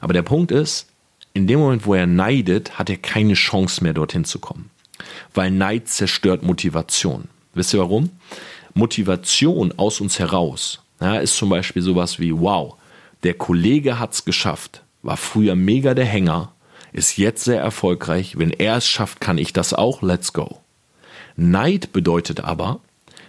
Aber 0.00 0.12
der 0.12 0.22
Punkt 0.22 0.52
ist, 0.52 0.86
in 1.32 1.46
dem 1.46 1.60
Moment, 1.60 1.86
wo 1.86 1.94
er 1.94 2.06
neidet, 2.06 2.78
hat 2.78 2.90
er 2.90 2.96
keine 2.96 3.34
Chance 3.34 3.82
mehr, 3.82 3.92
dorthin 3.92 4.24
zu 4.24 4.38
kommen. 4.38 4.70
Weil 5.34 5.50
Neid 5.50 5.88
zerstört 5.88 6.42
Motivation. 6.42 7.28
Wisst 7.54 7.72
ihr 7.74 7.80
warum? 7.80 8.10
Motivation 8.74 9.72
aus 9.76 10.00
uns 10.00 10.18
heraus 10.18 10.80
ja, 11.00 11.16
ist 11.16 11.36
zum 11.36 11.48
Beispiel 11.48 11.82
sowas 11.82 12.18
wie, 12.18 12.38
wow, 12.38 12.76
der 13.22 13.34
Kollege 13.34 13.98
hat 13.98 14.12
es 14.12 14.24
geschafft, 14.24 14.82
war 15.02 15.16
früher 15.16 15.54
mega 15.54 15.94
der 15.94 16.04
Hänger, 16.04 16.52
ist 16.92 17.16
jetzt 17.16 17.44
sehr 17.44 17.60
erfolgreich, 17.60 18.38
wenn 18.38 18.50
er 18.50 18.76
es 18.76 18.86
schafft, 18.86 19.20
kann 19.20 19.38
ich 19.38 19.52
das 19.52 19.72
auch, 19.72 20.02
let's 20.02 20.32
go. 20.32 20.60
Neid 21.36 21.92
bedeutet 21.92 22.40
aber, 22.40 22.80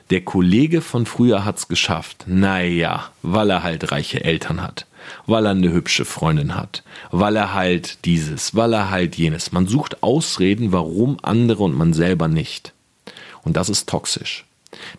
der 0.09 0.21
Kollege 0.21 0.81
von 0.81 1.05
früher 1.05 1.45
hat 1.45 1.57
es 1.57 1.67
geschafft, 1.67 2.25
naja, 2.27 3.09
weil 3.21 3.49
er 3.49 3.63
halt 3.63 3.91
reiche 3.91 4.23
Eltern 4.23 4.61
hat 4.61 4.85
weil 5.25 5.45
er 5.45 5.51
eine 5.51 5.71
hübsche 5.71 6.05
Freundin 6.05 6.55
hat, 6.55 6.83
weil 7.11 7.35
er 7.35 7.53
halt 7.53 8.05
dieses, 8.05 8.55
weil 8.55 8.73
er 8.73 8.89
halt 8.89 9.15
jenes. 9.15 9.51
Man 9.51 9.67
sucht 9.67 10.03
Ausreden, 10.03 10.71
warum 10.71 11.17
andere 11.21 11.63
und 11.63 11.77
man 11.77 11.93
selber 11.93 12.27
nicht. 12.27 12.73
Und 13.43 13.57
das 13.57 13.69
ist 13.69 13.89
toxisch. 13.89 14.45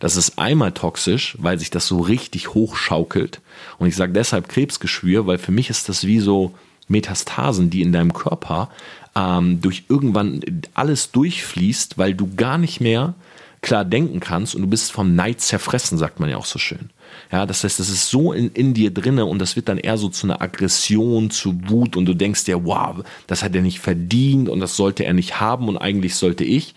Das 0.01 0.17
ist 0.17 0.39
einmal 0.39 0.73
toxisch, 0.73 1.37
weil 1.39 1.59
sich 1.59 1.71
das 1.71 1.87
so 1.87 2.01
richtig 2.01 2.55
hochschaukelt. 2.55 3.41
Und 3.79 3.89
ich 3.89 3.97
sage 3.97 4.13
deshalb 4.13 4.49
Krebsgeschwür, 4.49 5.27
weil 5.27 5.39
für 5.39 5.53
mich 5.53 5.71
ist 5.71 5.89
das 5.89 6.07
wie 6.07 6.21
so 6.21 6.55
Metastasen, 6.89 7.71
die 7.71 7.83
in 7.83 7.93
deinem 7.93 8.13
Körper 8.13 8.69
ähm, 9.15 9.61
durch 9.61 9.85
irgendwann 9.89 10.43
alles 10.75 11.11
durchfließt, 11.13 11.99
weil 11.99 12.15
du 12.15 12.35
gar 12.35 12.59
nicht 12.59 12.81
mehr 12.81 13.15
klar 13.63 13.85
denken 13.85 14.21
kannst 14.21 14.55
und 14.55 14.63
du 14.63 14.69
bist 14.69 14.93
vom 14.93 15.15
Neid 15.15 15.41
zerfressen, 15.41 15.97
sagt 15.97 16.21
man 16.21 16.29
ja 16.29 16.37
auch 16.37 16.45
so 16.45 16.59
schön. 16.59 16.91
Ja, 17.31 17.47
das 17.47 17.63
heißt, 17.63 17.79
das 17.79 17.89
ist 17.89 18.11
so 18.11 18.33
in, 18.33 18.51
in 18.51 18.75
dir 18.75 18.93
drinne 18.93 19.25
und 19.25 19.39
das 19.39 19.55
wird 19.57 19.69
dann 19.69 19.79
eher 19.79 19.97
so 19.97 20.09
zu 20.09 20.27
einer 20.27 20.43
Aggression, 20.43 21.31
zu 21.31 21.57
Wut 21.69 21.97
und 21.97 22.07
du 22.07 22.15
denkst 22.15 22.45
dir, 22.45 22.65
wow, 22.65 23.05
das 23.29 23.43
hat 23.43 23.55
er 23.55 23.63
nicht 23.63 23.79
verdient 23.79 24.49
und 24.49 24.61
das 24.61 24.77
sollte 24.77 25.05
er 25.05 25.13
nicht 25.13 25.41
haben 25.41 25.69
und 25.69 25.79
eigentlich 25.79 26.17
sollte 26.17 26.45
ich. 26.45 26.75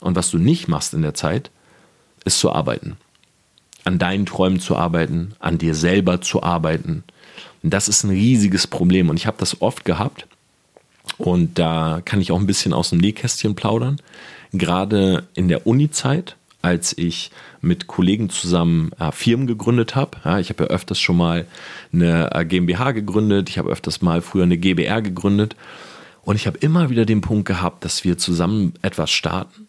Und 0.00 0.16
was 0.16 0.30
du 0.30 0.38
nicht 0.38 0.66
machst 0.66 0.94
in 0.94 1.02
der 1.02 1.14
Zeit, 1.14 1.50
ist 2.24 2.40
zu 2.40 2.50
arbeiten. 2.50 2.96
An 3.84 3.98
deinen 3.98 4.24
Träumen 4.24 4.60
zu 4.60 4.76
arbeiten, 4.76 5.34
an 5.40 5.58
dir 5.58 5.74
selber 5.74 6.22
zu 6.22 6.42
arbeiten. 6.42 7.04
Und 7.62 7.74
das 7.74 7.88
ist 7.88 8.02
ein 8.02 8.10
riesiges 8.10 8.66
Problem 8.66 9.10
und 9.10 9.16
ich 9.16 9.26
habe 9.26 9.36
das 9.38 9.60
oft 9.60 9.84
gehabt 9.84 10.26
und 11.18 11.58
da 11.58 12.00
kann 12.04 12.20
ich 12.20 12.32
auch 12.32 12.38
ein 12.38 12.46
bisschen 12.46 12.72
aus 12.72 12.90
dem 12.90 12.98
Nähkästchen 12.98 13.54
plaudern. 13.54 14.00
Gerade 14.58 15.26
in 15.34 15.48
der 15.48 15.66
Uni-Zeit, 15.66 16.36
als 16.62 16.96
ich 16.96 17.30
mit 17.60 17.86
Kollegen 17.86 18.30
zusammen 18.30 18.92
äh, 18.98 19.12
Firmen 19.12 19.46
gegründet 19.46 19.96
habe. 19.96 20.18
Ja, 20.24 20.38
ich 20.38 20.48
habe 20.48 20.64
ja 20.64 20.70
öfters 20.70 20.98
schon 20.98 21.16
mal 21.16 21.46
eine 21.92 22.32
äh, 22.32 22.44
GmbH 22.44 22.92
gegründet, 22.92 23.50
ich 23.50 23.58
habe 23.58 23.70
öfters 23.70 24.00
mal 24.00 24.22
früher 24.22 24.44
eine 24.44 24.56
GBR 24.56 25.02
gegründet 25.02 25.56
und 26.22 26.36
ich 26.36 26.46
habe 26.46 26.58
immer 26.58 26.88
wieder 26.88 27.04
den 27.04 27.20
Punkt 27.20 27.46
gehabt, 27.46 27.84
dass 27.84 28.04
wir 28.04 28.16
zusammen 28.16 28.74
etwas 28.80 29.10
starten 29.10 29.66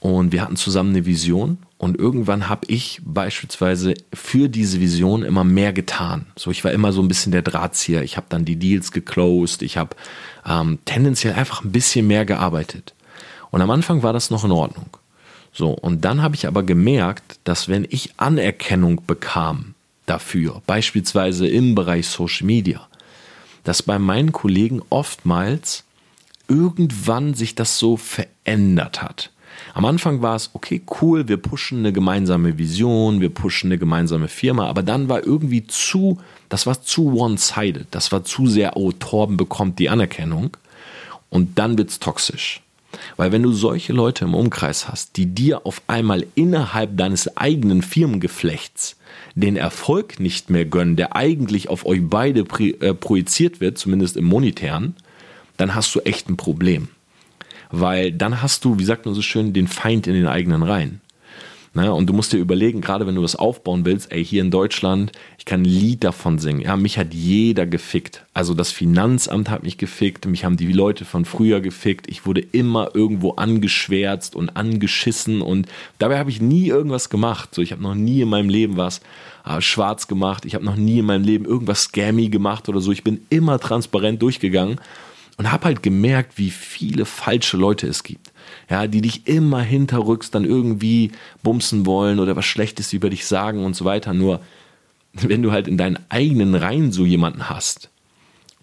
und 0.00 0.30
wir 0.30 0.42
hatten 0.42 0.56
zusammen 0.56 0.90
eine 0.90 1.06
Vision 1.06 1.58
und 1.76 1.96
irgendwann 1.96 2.48
habe 2.48 2.66
ich 2.68 3.00
beispielsweise 3.04 3.94
für 4.12 4.48
diese 4.48 4.80
Vision 4.80 5.22
immer 5.22 5.44
mehr 5.44 5.72
getan. 5.72 6.26
So, 6.36 6.50
ich 6.50 6.64
war 6.64 6.72
immer 6.72 6.92
so 6.92 7.00
ein 7.00 7.08
bisschen 7.08 7.32
der 7.32 7.42
Drahtzieher. 7.42 8.02
Ich 8.02 8.16
habe 8.16 8.26
dann 8.28 8.44
die 8.44 8.56
Deals 8.56 8.92
geclosed. 8.92 9.62
Ich 9.62 9.76
habe 9.76 9.96
ähm, 10.44 10.78
tendenziell 10.84 11.34
einfach 11.34 11.64
ein 11.64 11.72
bisschen 11.72 12.06
mehr 12.06 12.24
gearbeitet. 12.24 12.94
Und 13.50 13.62
am 13.62 13.70
Anfang 13.70 14.02
war 14.02 14.12
das 14.12 14.30
noch 14.30 14.44
in 14.44 14.52
Ordnung. 14.52 14.86
So, 15.52 15.70
und 15.70 16.04
dann 16.04 16.22
habe 16.22 16.34
ich 16.34 16.46
aber 16.46 16.62
gemerkt, 16.62 17.40
dass 17.44 17.68
wenn 17.68 17.86
ich 17.88 18.12
Anerkennung 18.16 19.02
bekam 19.06 19.74
dafür, 20.06 20.62
beispielsweise 20.66 21.48
im 21.48 21.74
Bereich 21.74 22.08
Social 22.08 22.46
Media, 22.46 22.86
dass 23.64 23.82
bei 23.82 23.98
meinen 23.98 24.32
Kollegen 24.32 24.82
oftmals 24.90 25.84
irgendwann 26.48 27.34
sich 27.34 27.54
das 27.54 27.78
so 27.78 27.96
verändert 27.96 29.02
hat. 29.02 29.30
Am 29.74 29.84
Anfang 29.84 30.22
war 30.22 30.36
es, 30.36 30.50
okay, 30.54 30.80
cool, 31.00 31.28
wir 31.28 31.36
pushen 31.36 31.80
eine 31.80 31.92
gemeinsame 31.92 32.58
Vision, 32.58 33.20
wir 33.20 33.28
pushen 33.28 33.68
eine 33.68 33.78
gemeinsame 33.78 34.28
Firma, 34.28 34.66
aber 34.66 34.82
dann 34.82 35.08
war 35.08 35.26
irgendwie 35.26 35.66
zu, 35.66 36.18
das 36.48 36.66
war 36.66 36.80
zu 36.80 37.12
one-sided, 37.12 37.86
das 37.90 38.12
war 38.12 38.24
zu 38.24 38.46
sehr, 38.46 38.76
oh, 38.76 38.92
Torben 38.92 39.36
bekommt 39.36 39.78
die 39.78 39.90
Anerkennung 39.90 40.56
und 41.28 41.58
dann 41.58 41.76
wird 41.76 41.90
es 41.90 41.98
toxisch. 41.98 42.62
Weil 43.16 43.32
wenn 43.32 43.42
du 43.42 43.52
solche 43.52 43.92
Leute 43.92 44.24
im 44.24 44.34
Umkreis 44.34 44.88
hast, 44.88 45.16
die 45.16 45.26
dir 45.26 45.66
auf 45.66 45.82
einmal 45.86 46.26
innerhalb 46.34 46.96
deines 46.96 47.36
eigenen 47.36 47.82
Firmengeflechts 47.82 48.96
den 49.34 49.56
Erfolg 49.56 50.20
nicht 50.20 50.50
mehr 50.50 50.64
gönnen, 50.64 50.96
der 50.96 51.14
eigentlich 51.14 51.68
auf 51.68 51.86
euch 51.86 52.00
beide 52.02 52.40
äh, 52.40 52.94
projiziert 52.94 53.60
wird, 53.60 53.78
zumindest 53.78 54.16
im 54.16 54.24
monetären, 54.24 54.96
dann 55.56 55.74
hast 55.74 55.94
du 55.94 56.00
echt 56.00 56.28
ein 56.28 56.36
Problem. 56.36 56.88
Weil 57.70 58.12
dann 58.12 58.40
hast 58.40 58.64
du, 58.64 58.78
wie 58.78 58.84
sagt 58.84 59.04
man 59.04 59.14
so 59.14 59.22
schön, 59.22 59.52
den 59.52 59.68
Feind 59.68 60.06
in 60.06 60.14
den 60.14 60.26
eigenen 60.26 60.62
Reihen. 60.62 61.00
Ne? 61.74 61.92
Und 61.92 62.06
du 62.06 62.12
musst 62.12 62.32
dir 62.32 62.38
überlegen, 62.38 62.80
gerade 62.80 63.06
wenn 63.06 63.14
du 63.14 63.22
was 63.22 63.36
aufbauen 63.36 63.84
willst, 63.84 64.10
ey, 64.12 64.24
hier 64.24 64.42
in 64.42 64.50
Deutschland, 64.50 65.12
ich 65.38 65.44
kann 65.44 65.62
ein 65.62 65.66
Lied 65.66 66.04
davon 66.04 66.38
singen. 66.38 66.60
Ja, 66.60 66.76
mich 66.76 66.98
hat 66.98 67.14
jeder 67.14 67.66
gefickt. 67.66 68.24
Also 68.34 68.54
das 68.54 68.70
Finanzamt 68.70 69.50
hat 69.50 69.62
mich 69.62 69.78
gefickt, 69.78 70.26
mich 70.26 70.44
haben 70.44 70.56
die 70.56 70.72
Leute 70.72 71.04
von 71.04 71.24
früher 71.24 71.60
gefickt. 71.60 72.08
Ich 72.08 72.26
wurde 72.26 72.40
immer 72.40 72.94
irgendwo 72.94 73.32
angeschwärzt 73.32 74.36
und 74.36 74.56
angeschissen 74.56 75.42
und 75.42 75.68
dabei 75.98 76.18
habe 76.18 76.30
ich 76.30 76.40
nie 76.40 76.68
irgendwas 76.68 77.10
gemacht. 77.10 77.54
So, 77.54 77.62
ich 77.62 77.72
habe 77.72 77.82
noch 77.82 77.94
nie 77.94 78.22
in 78.22 78.28
meinem 78.28 78.48
Leben 78.48 78.76
was 78.76 79.00
äh, 79.44 79.60
schwarz 79.60 80.08
gemacht. 80.08 80.44
Ich 80.44 80.54
habe 80.54 80.64
noch 80.64 80.76
nie 80.76 80.98
in 80.98 81.06
meinem 81.06 81.24
Leben 81.24 81.44
irgendwas 81.44 81.84
scammy 81.84 82.28
gemacht 82.28 82.68
oder 82.68 82.80
so. 82.80 82.92
Ich 82.92 83.04
bin 83.04 83.20
immer 83.30 83.58
transparent 83.58 84.22
durchgegangen 84.22 84.80
und 85.38 85.50
habe 85.50 85.64
halt 85.64 85.82
gemerkt, 85.82 86.36
wie 86.36 86.50
viele 86.50 87.06
falsche 87.06 87.56
Leute 87.56 87.86
es 87.86 88.02
gibt 88.02 88.32
ja, 88.68 88.86
die 88.86 89.00
dich 89.00 89.26
immer 89.26 89.62
hinterrücks 89.62 90.30
dann 90.30 90.44
irgendwie 90.44 91.12
bumsen 91.42 91.86
wollen 91.86 92.18
oder 92.18 92.36
was 92.36 92.44
Schlechtes 92.44 92.92
über 92.92 93.10
dich 93.10 93.26
sagen 93.26 93.64
und 93.64 93.74
so 93.74 93.84
weiter. 93.84 94.14
Nur 94.14 94.40
wenn 95.12 95.42
du 95.42 95.52
halt 95.52 95.68
in 95.68 95.78
deinen 95.78 95.98
eigenen 96.08 96.54
Reihen 96.54 96.92
so 96.92 97.04
jemanden 97.04 97.48
hast, 97.48 97.88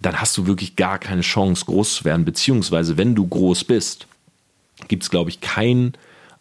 dann 0.01 0.19
hast 0.21 0.37
du 0.37 0.45
wirklich 0.45 0.75
gar 0.75 0.99
keine 0.99 1.21
Chance, 1.21 1.65
groß 1.65 1.95
zu 1.95 2.05
werden. 2.05 2.25
Beziehungsweise, 2.25 2.97
wenn 2.97 3.15
du 3.15 3.25
groß 3.25 3.63
bist, 3.63 4.07
gibt 4.87 5.03
es, 5.03 5.09
glaube 5.09 5.29
ich, 5.29 5.41
keinen 5.41 5.93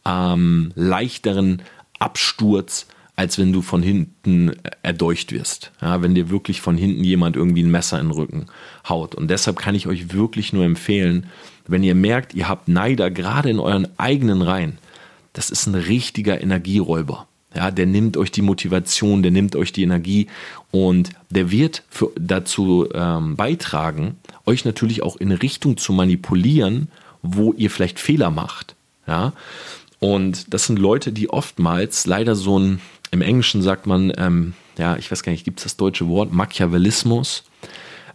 ähm, 0.05 0.73
leichteren 0.75 1.63
Absturz, 1.99 2.87
als 3.17 3.39
wenn 3.39 3.53
du 3.53 3.63
von 3.63 3.83
hinten 3.83 4.53
erdolcht 4.83 5.33
wirst. 5.33 5.71
Ja, 5.81 6.03
wenn 6.03 6.15
dir 6.15 6.31
wirklich 6.31 6.61
von 6.61 6.77
hinten 6.77 7.05
jemand 7.05 7.37
irgendwie 7.37 7.63
ein 7.63 7.71
Messer 7.71 8.01
in 8.01 8.09
den 8.09 8.13
Rücken 8.13 8.47
haut. 8.89 9.15
Und 9.15 9.29
deshalb 9.29 9.59
kann 9.59 9.75
ich 9.75 9.87
euch 9.87 10.13
wirklich 10.13 10.53
nur 10.53 10.65
empfehlen, 10.65 11.27
wenn 11.67 11.83
ihr 11.83 11.95
merkt, 11.95 12.35
ihr 12.35 12.49
habt 12.49 12.69
Neider 12.69 13.11
gerade 13.11 13.51
in 13.51 13.59
euren 13.59 13.89
eigenen 13.99 14.43
Reihen, 14.43 14.79
das 15.33 15.51
ist 15.51 15.67
ein 15.67 15.75
richtiger 15.75 16.41
Energieräuber. 16.41 17.27
Ja, 17.55 17.71
der 17.71 17.87
nimmt 17.87 18.17
euch 18.17 18.33
die 18.33 18.43
Motivation, 18.43 19.23
der 19.23 19.31
nimmt 19.31 19.55
euch 19.55 19.73
die 19.73 19.85
Energie 19.85 20.27
und 20.73 21.11
der 21.31 21.53
wird 21.53 21.85
für, 21.89 22.11
dazu 22.19 22.89
ähm, 22.93 23.37
beitragen, 23.37 24.17
euch 24.45 24.65
natürlich 24.65 25.03
auch 25.05 25.17
in 25.17 25.31
Richtung 25.31 25.77
zu 25.77 25.93
manipulieren, 25.93 26.89
wo 27.23 27.53
ihr 27.53 27.71
vielleicht 27.71 28.01
Fehler 28.01 28.31
macht. 28.31 28.75
Ja, 29.07 29.33
und 30.01 30.53
das 30.53 30.67
sind 30.67 30.79
Leute, 30.79 31.13
die 31.13 31.31
oftmals 31.31 32.07
leider 32.07 32.35
so 32.35 32.59
ein, 32.59 32.81
im 33.15 33.23
Englischen 33.23 33.63
sagt 33.63 33.87
man, 33.87 34.13
ähm, 34.17 34.55
ja, 34.77 34.97
ich 34.97 35.11
weiß 35.11 35.23
gar 35.23 35.31
nicht, 35.31 35.45
gibt 35.45 35.61
es 35.61 35.65
das 35.65 35.77
deutsche 35.77 36.09
Wort, 36.09 36.33
Machiavellismus? 36.33 37.45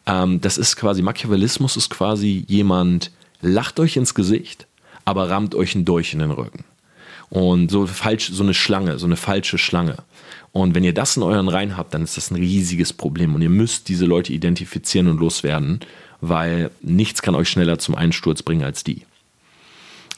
Ähm, 0.05 0.41
das 0.41 0.57
ist 0.57 0.75
quasi, 0.75 1.01
Machiavellismus 1.01 1.77
ist 1.77 1.89
quasi 1.89 2.43
jemand, 2.47 3.11
lacht 3.41 3.79
euch 3.79 3.95
ins 3.95 4.13
Gesicht, 4.13 4.67
aber 5.05 5.29
rammt 5.29 5.55
euch 5.55 5.73
ein 5.73 5.85
Dolch 5.85 6.13
in 6.13 6.19
den 6.19 6.31
Rücken. 6.31 6.65
Und 7.29 7.71
so 7.71 7.87
falsch, 7.87 8.29
so 8.29 8.43
eine 8.43 8.53
Schlange, 8.53 8.99
so 8.99 9.05
eine 9.05 9.15
falsche 9.15 9.57
Schlange. 9.57 9.97
Und 10.51 10.75
wenn 10.75 10.83
ihr 10.83 10.93
das 10.93 11.15
in 11.15 11.23
euren 11.23 11.47
Reihen 11.47 11.77
habt, 11.77 11.93
dann 11.93 12.03
ist 12.03 12.17
das 12.17 12.29
ein 12.29 12.35
riesiges 12.35 12.91
Problem. 12.91 13.35
Und 13.35 13.41
ihr 13.41 13.49
müsst 13.49 13.87
diese 13.87 14.05
Leute 14.05 14.33
identifizieren 14.33 15.07
und 15.07 15.19
loswerden, 15.19 15.79
weil 16.19 16.71
nichts 16.81 17.21
kann 17.21 17.35
euch 17.35 17.47
schneller 17.47 17.79
zum 17.79 17.95
Einsturz 17.95 18.43
bringen 18.43 18.63
als 18.63 18.83
die. 18.83 19.03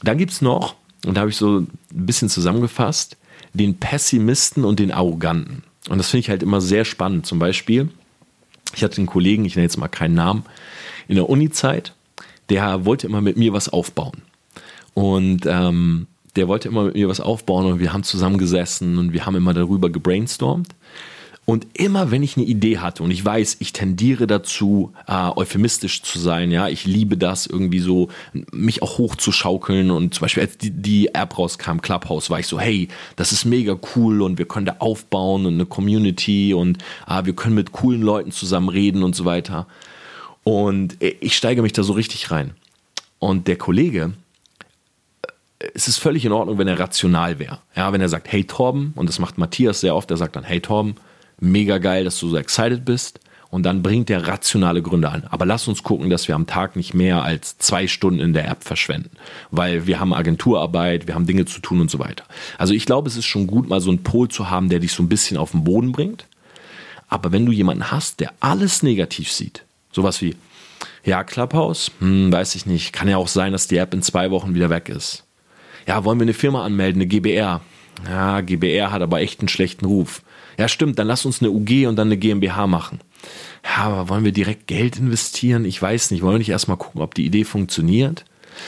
Dann 0.02 0.18
gibt 0.18 0.32
es 0.32 0.40
noch, 0.40 0.74
und 1.06 1.16
da 1.16 1.20
habe 1.20 1.30
ich 1.30 1.36
so 1.36 1.60
ein 1.60 1.68
bisschen 1.90 2.28
zusammengefasst, 2.28 3.16
den 3.54 3.78
Pessimisten 3.78 4.64
und 4.64 4.78
den 4.78 4.90
Arroganten. 4.90 5.62
Und 5.88 5.98
das 5.98 6.10
finde 6.10 6.20
ich 6.20 6.30
halt 6.30 6.42
immer 6.42 6.60
sehr 6.60 6.84
spannend. 6.84 7.26
Zum 7.26 7.38
Beispiel, 7.38 7.88
ich 8.74 8.82
hatte 8.82 8.98
einen 8.98 9.06
Kollegen, 9.06 9.44
ich 9.44 9.56
nenne 9.56 9.64
jetzt 9.64 9.76
mal 9.76 9.88
keinen 9.88 10.14
Namen, 10.14 10.44
in 11.08 11.16
der 11.16 11.28
Uni-Zeit, 11.28 11.94
der 12.48 12.84
wollte 12.84 13.06
immer 13.06 13.20
mit 13.20 13.36
mir 13.36 13.52
was 13.52 13.68
aufbauen. 13.68 14.22
Und 14.94 15.46
ähm, 15.46 16.06
der 16.36 16.48
wollte 16.48 16.68
immer 16.68 16.84
mit 16.84 16.94
mir 16.94 17.08
was 17.08 17.20
aufbauen 17.20 17.66
und 17.66 17.80
wir 17.80 17.92
haben 17.92 18.04
zusammengesessen 18.04 18.98
und 18.98 19.12
wir 19.12 19.26
haben 19.26 19.36
immer 19.36 19.54
darüber 19.54 19.90
gebrainstormt. 19.90 20.68
Und 21.44 21.66
immer 21.74 22.12
wenn 22.12 22.22
ich 22.22 22.36
eine 22.36 22.46
Idee 22.46 22.78
hatte 22.78 23.02
und 23.02 23.10
ich 23.10 23.24
weiß, 23.24 23.56
ich 23.58 23.72
tendiere 23.72 24.28
dazu, 24.28 24.92
äh, 25.08 25.28
euphemistisch 25.34 26.02
zu 26.02 26.20
sein, 26.20 26.52
ja, 26.52 26.68
ich 26.68 26.84
liebe 26.84 27.16
das 27.16 27.46
irgendwie 27.46 27.80
so, 27.80 28.10
mich 28.52 28.80
auch 28.80 28.98
hochzuschaukeln 28.98 29.90
und 29.90 30.14
zum 30.14 30.22
Beispiel 30.22 30.44
als 30.44 30.56
die, 30.56 30.70
die 30.70 31.14
App 31.14 31.36
rauskam, 31.36 31.80
Clubhouse, 31.80 32.30
war 32.30 32.38
ich 32.38 32.46
so, 32.46 32.60
hey, 32.60 32.86
das 33.16 33.32
ist 33.32 33.44
mega 33.44 33.76
cool 33.96 34.22
und 34.22 34.38
wir 34.38 34.46
können 34.46 34.66
da 34.66 34.76
aufbauen 34.78 35.44
und 35.44 35.54
eine 35.54 35.66
Community 35.66 36.54
und 36.54 36.78
äh, 37.08 37.24
wir 37.24 37.34
können 37.34 37.56
mit 37.56 37.72
coolen 37.72 38.02
Leuten 38.02 38.30
zusammen 38.30 38.68
reden 38.68 39.02
und 39.02 39.16
so 39.16 39.24
weiter. 39.24 39.66
Und 40.44 40.96
ich 41.00 41.36
steige 41.36 41.62
mich 41.62 41.72
da 41.72 41.82
so 41.82 41.92
richtig 41.92 42.30
rein. 42.30 42.52
Und 43.18 43.48
der 43.48 43.56
Kollege, 43.56 44.12
äh, 45.58 45.66
es 45.74 45.88
ist 45.88 45.98
völlig 45.98 46.24
in 46.24 46.30
Ordnung, 46.30 46.58
wenn 46.58 46.68
er 46.68 46.78
rational 46.78 47.40
wäre. 47.40 47.58
Ja, 47.74 47.92
wenn 47.92 48.00
er 48.00 48.08
sagt, 48.08 48.30
hey 48.30 48.44
Torben, 48.44 48.92
und 48.94 49.08
das 49.08 49.18
macht 49.18 49.38
Matthias 49.38 49.80
sehr 49.80 49.96
oft, 49.96 50.08
der 50.08 50.16
sagt 50.16 50.36
dann, 50.36 50.44
hey 50.44 50.60
Torben, 50.60 50.94
mega 51.42 51.78
geil, 51.78 52.04
dass 52.04 52.18
du 52.18 52.28
so 52.28 52.36
excited 52.36 52.84
bist. 52.84 53.20
Und 53.50 53.64
dann 53.64 53.82
bringt 53.82 54.08
er 54.08 54.26
rationale 54.26 54.80
Gründe 54.80 55.10
an. 55.10 55.24
Aber 55.28 55.44
lass 55.44 55.68
uns 55.68 55.82
gucken, 55.82 56.08
dass 56.08 56.26
wir 56.26 56.34
am 56.34 56.46
Tag 56.46 56.74
nicht 56.74 56.94
mehr 56.94 57.22
als 57.22 57.58
zwei 57.58 57.86
Stunden 57.86 58.20
in 58.20 58.32
der 58.32 58.48
App 58.48 58.64
verschwenden. 58.64 59.10
Weil 59.50 59.86
wir 59.86 60.00
haben 60.00 60.14
Agenturarbeit, 60.14 61.06
wir 61.06 61.14
haben 61.14 61.26
Dinge 61.26 61.44
zu 61.44 61.60
tun 61.60 61.82
und 61.82 61.90
so 61.90 61.98
weiter. 61.98 62.24
Also 62.56 62.72
ich 62.72 62.86
glaube, 62.86 63.10
es 63.10 63.16
ist 63.18 63.26
schon 63.26 63.46
gut, 63.46 63.68
mal 63.68 63.82
so 63.82 63.90
einen 63.90 64.02
Pol 64.02 64.28
zu 64.28 64.48
haben, 64.48 64.70
der 64.70 64.78
dich 64.78 64.92
so 64.92 65.02
ein 65.02 65.10
bisschen 65.10 65.36
auf 65.36 65.50
den 65.50 65.64
Boden 65.64 65.92
bringt. 65.92 66.26
Aber 67.08 67.30
wenn 67.30 67.44
du 67.44 67.52
jemanden 67.52 67.90
hast, 67.90 68.20
der 68.20 68.32
alles 68.40 68.82
negativ 68.82 69.30
sieht, 69.30 69.66
Sowas 69.92 70.22
wie, 70.22 70.34
ja, 71.04 71.22
Clubhouse, 71.22 71.92
hm, 72.00 72.32
weiß 72.32 72.54
ich 72.54 72.66
nicht. 72.66 72.92
Kann 72.92 73.08
ja 73.08 73.18
auch 73.18 73.28
sein, 73.28 73.52
dass 73.52 73.68
die 73.68 73.76
App 73.76 73.92
in 73.94 74.02
zwei 74.02 74.30
Wochen 74.30 74.54
wieder 74.54 74.70
weg 74.70 74.88
ist. 74.88 75.24
Ja, 75.86 76.04
wollen 76.04 76.18
wir 76.18 76.24
eine 76.24 76.34
Firma 76.34 76.64
anmelden, 76.64 77.02
eine 77.02 77.08
GBR? 77.08 77.60
Ja, 78.08 78.40
GBR 78.40 78.90
hat 78.90 79.02
aber 79.02 79.20
echt 79.20 79.40
einen 79.40 79.48
schlechten 79.48 79.84
Ruf. 79.84 80.22
Ja, 80.58 80.68
stimmt, 80.68 80.98
dann 80.98 81.06
lass 81.06 81.24
uns 81.24 81.40
eine 81.40 81.50
UG 81.50 81.86
und 81.86 81.96
dann 81.96 82.08
eine 82.08 82.16
GmbH 82.16 82.66
machen. 82.66 83.00
Ja, 83.64 83.84
aber 83.84 84.08
wollen 84.08 84.24
wir 84.24 84.32
direkt 84.32 84.66
Geld 84.66 84.98
investieren? 84.98 85.64
Ich 85.64 85.80
weiß 85.80 86.10
nicht. 86.10 86.22
Wollen 86.22 86.34
wir 86.34 86.38
nicht 86.38 86.48
erstmal 86.48 86.76
gucken, 86.76 87.00
ob 87.00 87.14
die 87.14 87.24
Idee 87.24 87.44
funktioniert? 87.44 88.24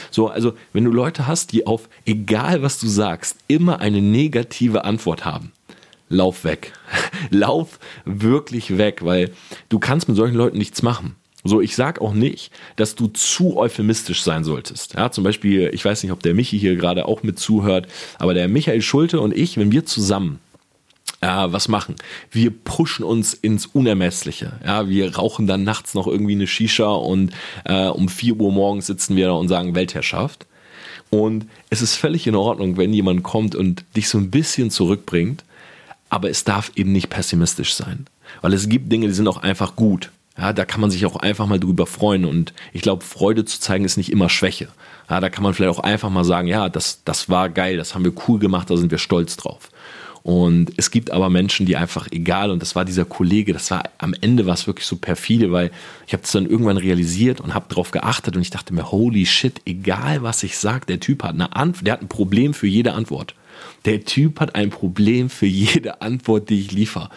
So, 0.09 0.29
also, 0.29 0.53
wenn 0.73 0.85
du 0.85 0.91
Leute 0.91 1.27
hast, 1.27 1.51
die 1.51 1.67
auf 1.67 1.89
egal 2.05 2.61
was 2.61 2.79
du 2.79 2.87
sagst, 2.87 3.37
immer 3.47 3.79
eine 3.79 4.01
negative 4.01 4.83
Antwort 4.83 5.25
haben, 5.25 5.51
lauf 6.09 6.43
weg. 6.43 6.73
lauf 7.29 7.79
wirklich 8.05 8.77
weg, 8.77 9.03
weil 9.03 9.31
du 9.69 9.79
kannst 9.79 10.07
mit 10.07 10.17
solchen 10.17 10.35
Leuten 10.35 10.57
nichts 10.57 10.81
machen. 10.81 11.15
So, 11.47 11.61
ich 11.61 11.75
sag 11.75 12.01
auch 12.01 12.13
nicht, 12.13 12.51
dass 12.75 12.95
du 12.95 13.05
zu 13.07 13.55
euphemistisch 13.57 14.23
sein 14.23 14.43
solltest. 14.43 14.95
Ja, 14.95 15.11
zum 15.11 15.23
Beispiel, 15.23 15.69
ich 15.73 15.85
weiß 15.85 16.01
nicht, 16.01 16.11
ob 16.11 16.23
der 16.23 16.33
Michi 16.33 16.57
hier 16.57 16.75
gerade 16.75 17.05
auch 17.05 17.21
mit 17.21 17.37
zuhört, 17.37 17.87
aber 18.17 18.33
der 18.33 18.47
Michael 18.47 18.81
Schulte 18.81 19.21
und 19.21 19.35
ich, 19.35 19.57
wenn 19.57 19.71
wir 19.71 19.85
zusammen 19.85 20.39
äh, 21.25 21.53
was 21.53 21.67
machen. 21.67 21.95
Wir 22.31 22.51
pushen 22.51 23.03
uns 23.03 23.33
ins 23.33 23.65
Unermessliche. 23.65 24.53
Ja, 24.65 24.87
wir 24.87 25.15
rauchen 25.15 25.47
dann 25.47 25.63
nachts 25.63 25.93
noch 25.93 26.07
irgendwie 26.07 26.33
eine 26.33 26.47
Shisha 26.47 26.91
und 26.91 27.31
äh, 27.63 27.87
um 27.87 28.09
4 28.09 28.35
Uhr 28.35 28.51
morgens 28.51 28.87
sitzen 28.87 29.15
wir 29.15 29.27
da 29.27 29.33
und 29.33 29.47
sagen 29.47 29.75
Weltherrschaft. 29.75 30.45
Und 31.09 31.47
es 31.69 31.81
ist 31.81 31.95
völlig 31.95 32.27
in 32.27 32.35
Ordnung, 32.35 32.77
wenn 32.77 32.93
jemand 32.93 33.23
kommt 33.23 33.55
und 33.55 33.83
dich 33.95 34.09
so 34.09 34.17
ein 34.17 34.31
bisschen 34.31 34.71
zurückbringt 34.71 35.43
aber 36.09 36.29
es 36.29 36.43
darf 36.43 36.71
eben 36.75 36.91
nicht 36.91 37.09
pessimistisch 37.09 37.73
sein. 37.73 38.05
Weil 38.41 38.53
es 38.53 38.69
gibt 38.69 38.91
Dinge, 38.91 39.07
die 39.07 39.13
sind 39.13 39.27
auch 39.27 39.37
einfach 39.37 39.75
gut. 39.75 40.11
Ja, 40.37 40.51
da 40.53 40.65
kann 40.65 40.81
man 40.81 40.91
sich 40.91 41.05
auch 41.05 41.15
einfach 41.15 41.45
mal 41.47 41.59
drüber 41.59 41.85
freuen. 41.85 42.25
Und 42.25 42.53
ich 42.73 42.81
glaube, 42.81 43.03
Freude 43.03 43.45
zu 43.45 43.59
zeigen 43.59 43.85
ist 43.85 43.97
nicht 43.97 44.11
immer 44.11 44.29
Schwäche. 44.29 44.67
Ja, 45.09 45.19
da 45.19 45.29
kann 45.29 45.43
man 45.43 45.53
vielleicht 45.53 45.77
auch 45.77 45.83
einfach 45.83 46.09
mal 46.09 46.25
sagen, 46.25 46.47
ja, 46.47 46.69
das, 46.69 47.01
das 47.05 47.29
war 47.29 47.49
geil, 47.49 47.77
das 47.77 47.95
haben 47.95 48.03
wir 48.03 48.13
cool 48.27 48.39
gemacht, 48.39 48.69
da 48.69 48.77
sind 48.77 48.91
wir 48.91 48.97
stolz 48.97 49.37
drauf. 49.37 49.69
Und 50.25 50.71
es 50.77 50.89
gibt 50.89 51.11
aber 51.11 51.29
Menschen, 51.29 51.67
die 51.67 51.75
einfach 51.75 52.07
egal, 52.09 52.49
und 52.49 52.59
das 52.59 52.75
war 52.75 52.83
dieser 52.83 53.05
Kollege, 53.05 53.53
das 53.53 53.69
war 53.69 53.83
am 53.99 54.15
Ende 54.19 54.47
was 54.47 54.65
wirklich 54.65 54.87
so 54.87 54.95
perfide, 54.95 55.51
weil 55.51 55.69
ich 56.07 56.13
habe 56.13 56.23
das 56.23 56.31
dann 56.31 56.47
irgendwann 56.47 56.77
realisiert 56.77 57.41
und 57.41 57.53
habe 57.53 57.67
darauf 57.69 57.91
geachtet 57.91 58.35
und 58.35 58.41
ich 58.41 58.49
dachte 58.49 58.73
mir, 58.73 58.91
holy 58.91 59.27
shit, 59.27 59.61
egal 59.67 60.23
was 60.23 60.41
ich 60.41 60.57
sage, 60.57 60.87
der 60.87 60.99
Typ 60.99 61.21
hat 61.21 61.35
eine 61.35 61.55
Antwort, 61.55 61.85
der 61.85 61.93
hat 61.93 62.01
ein 62.01 62.07
Problem 62.07 62.55
für 62.55 62.65
jede 62.65 62.93
Antwort. 62.93 63.35
Der 63.85 64.03
Typ 64.03 64.39
hat 64.39 64.55
ein 64.55 64.69
Problem 64.69 65.29
für 65.29 65.45
jede 65.45 66.01
Antwort, 66.01 66.49
die 66.49 66.59
ich 66.59 66.71
liefere. 66.71 67.09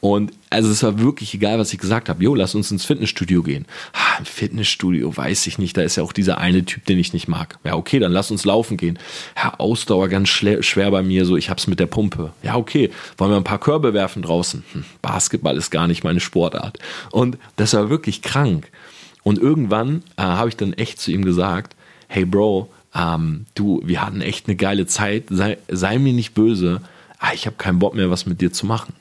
Und 0.00 0.32
also 0.50 0.68
es 0.68 0.82
war 0.82 0.98
wirklich 0.98 1.32
egal, 1.32 1.60
was 1.60 1.72
ich 1.72 1.78
gesagt 1.78 2.08
habe. 2.08 2.24
Jo, 2.24 2.34
lass 2.34 2.56
uns 2.56 2.72
ins 2.72 2.84
Fitnessstudio 2.84 3.44
gehen. 3.44 3.66
Ah, 3.92 4.18
Im 4.18 4.24
Fitnessstudio 4.24 5.16
weiß 5.16 5.46
ich 5.46 5.58
nicht. 5.58 5.76
Da 5.76 5.82
ist 5.82 5.94
ja 5.94 6.02
auch 6.02 6.12
dieser 6.12 6.38
eine 6.38 6.64
Typ, 6.64 6.84
den 6.86 6.98
ich 6.98 7.12
nicht 7.12 7.28
mag. 7.28 7.58
Ja, 7.62 7.76
okay, 7.76 8.00
dann 8.00 8.10
lass 8.10 8.32
uns 8.32 8.44
laufen 8.44 8.76
gehen. 8.76 8.98
Ja, 9.36 9.54
Ausdauer 9.58 10.08
ganz 10.08 10.28
schwer 10.28 10.90
bei 10.90 11.04
mir. 11.04 11.24
So, 11.24 11.36
ich 11.36 11.50
hab's 11.50 11.68
mit 11.68 11.78
der 11.78 11.86
Pumpe. 11.86 12.32
Ja, 12.42 12.56
okay. 12.56 12.90
Wollen 13.16 13.30
wir 13.30 13.36
ein 13.36 13.44
paar 13.44 13.60
Körbe 13.60 13.94
werfen 13.94 14.22
draußen? 14.22 14.64
Hm, 14.72 14.84
Basketball 15.02 15.56
ist 15.56 15.70
gar 15.70 15.86
nicht 15.86 16.02
meine 16.02 16.18
Sportart. 16.20 16.80
Und 17.12 17.38
das 17.54 17.74
war 17.74 17.88
wirklich 17.88 18.22
krank. 18.22 18.72
Und 19.22 19.38
irgendwann 19.38 20.02
äh, 20.16 20.22
habe 20.22 20.48
ich 20.48 20.56
dann 20.56 20.72
echt 20.72 21.00
zu 21.00 21.12
ihm 21.12 21.24
gesagt, 21.24 21.76
hey 22.08 22.24
Bro, 22.24 22.70
ähm, 22.94 23.46
du, 23.54 23.80
wir 23.84 24.04
hatten 24.04 24.20
echt 24.20 24.46
eine 24.46 24.56
geile 24.56 24.86
Zeit, 24.86 25.24
sei, 25.30 25.58
sei 25.68 25.98
mir 25.98 26.12
nicht 26.12 26.34
böse, 26.34 26.80
ah, 27.18 27.32
ich 27.34 27.46
habe 27.46 27.56
keinen 27.56 27.78
Bock 27.78 27.94
mehr, 27.94 28.10
was 28.10 28.26
mit 28.26 28.40
dir 28.40 28.52
zu 28.52 28.66
machen. 28.66 28.94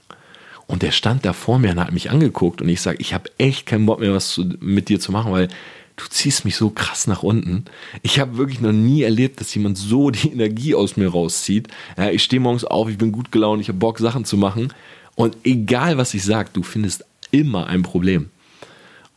Und 0.67 0.83
der 0.83 0.91
stand 0.91 1.25
da 1.25 1.33
vor 1.33 1.59
mir 1.59 1.71
und 1.71 1.79
hat 1.79 1.91
mich 1.91 2.11
angeguckt 2.11 2.61
und 2.61 2.69
ich 2.69 2.79
sage, 2.79 2.97
ich 3.01 3.13
habe 3.13 3.29
echt 3.37 3.65
keinen 3.65 3.85
Bock 3.85 3.99
mehr, 3.99 4.13
was 4.13 4.29
zu, 4.29 4.45
mit 4.61 4.87
dir 4.87 4.99
zu 4.99 5.11
machen, 5.11 5.31
weil 5.33 5.49
du 5.97 6.05
ziehst 6.09 6.45
mich 6.45 6.55
so 6.55 6.69
krass 6.69 7.07
nach 7.07 7.23
unten. 7.23 7.65
Ich 8.03 8.19
habe 8.19 8.37
wirklich 8.37 8.61
noch 8.61 8.71
nie 8.71 9.01
erlebt, 9.01 9.41
dass 9.41 9.53
jemand 9.53 9.77
so 9.77 10.09
die 10.11 10.31
Energie 10.31 10.75
aus 10.75 10.95
mir 10.95 11.09
rauszieht. 11.09 11.67
Ja, 11.97 12.09
ich 12.09 12.23
stehe 12.23 12.39
morgens 12.39 12.63
auf, 12.63 12.89
ich 12.89 12.97
bin 12.97 13.11
gut 13.11 13.31
gelaunt, 13.31 13.61
ich 13.61 13.67
habe 13.67 13.79
Bock, 13.79 13.99
Sachen 13.99 14.23
zu 14.23 14.37
machen. 14.37 14.73
Und 15.15 15.35
egal, 15.43 15.97
was 15.97 16.13
ich 16.13 16.23
sage, 16.23 16.49
du 16.53 16.63
findest 16.63 17.03
immer 17.31 17.67
ein 17.67 17.83
Problem. 17.83 18.29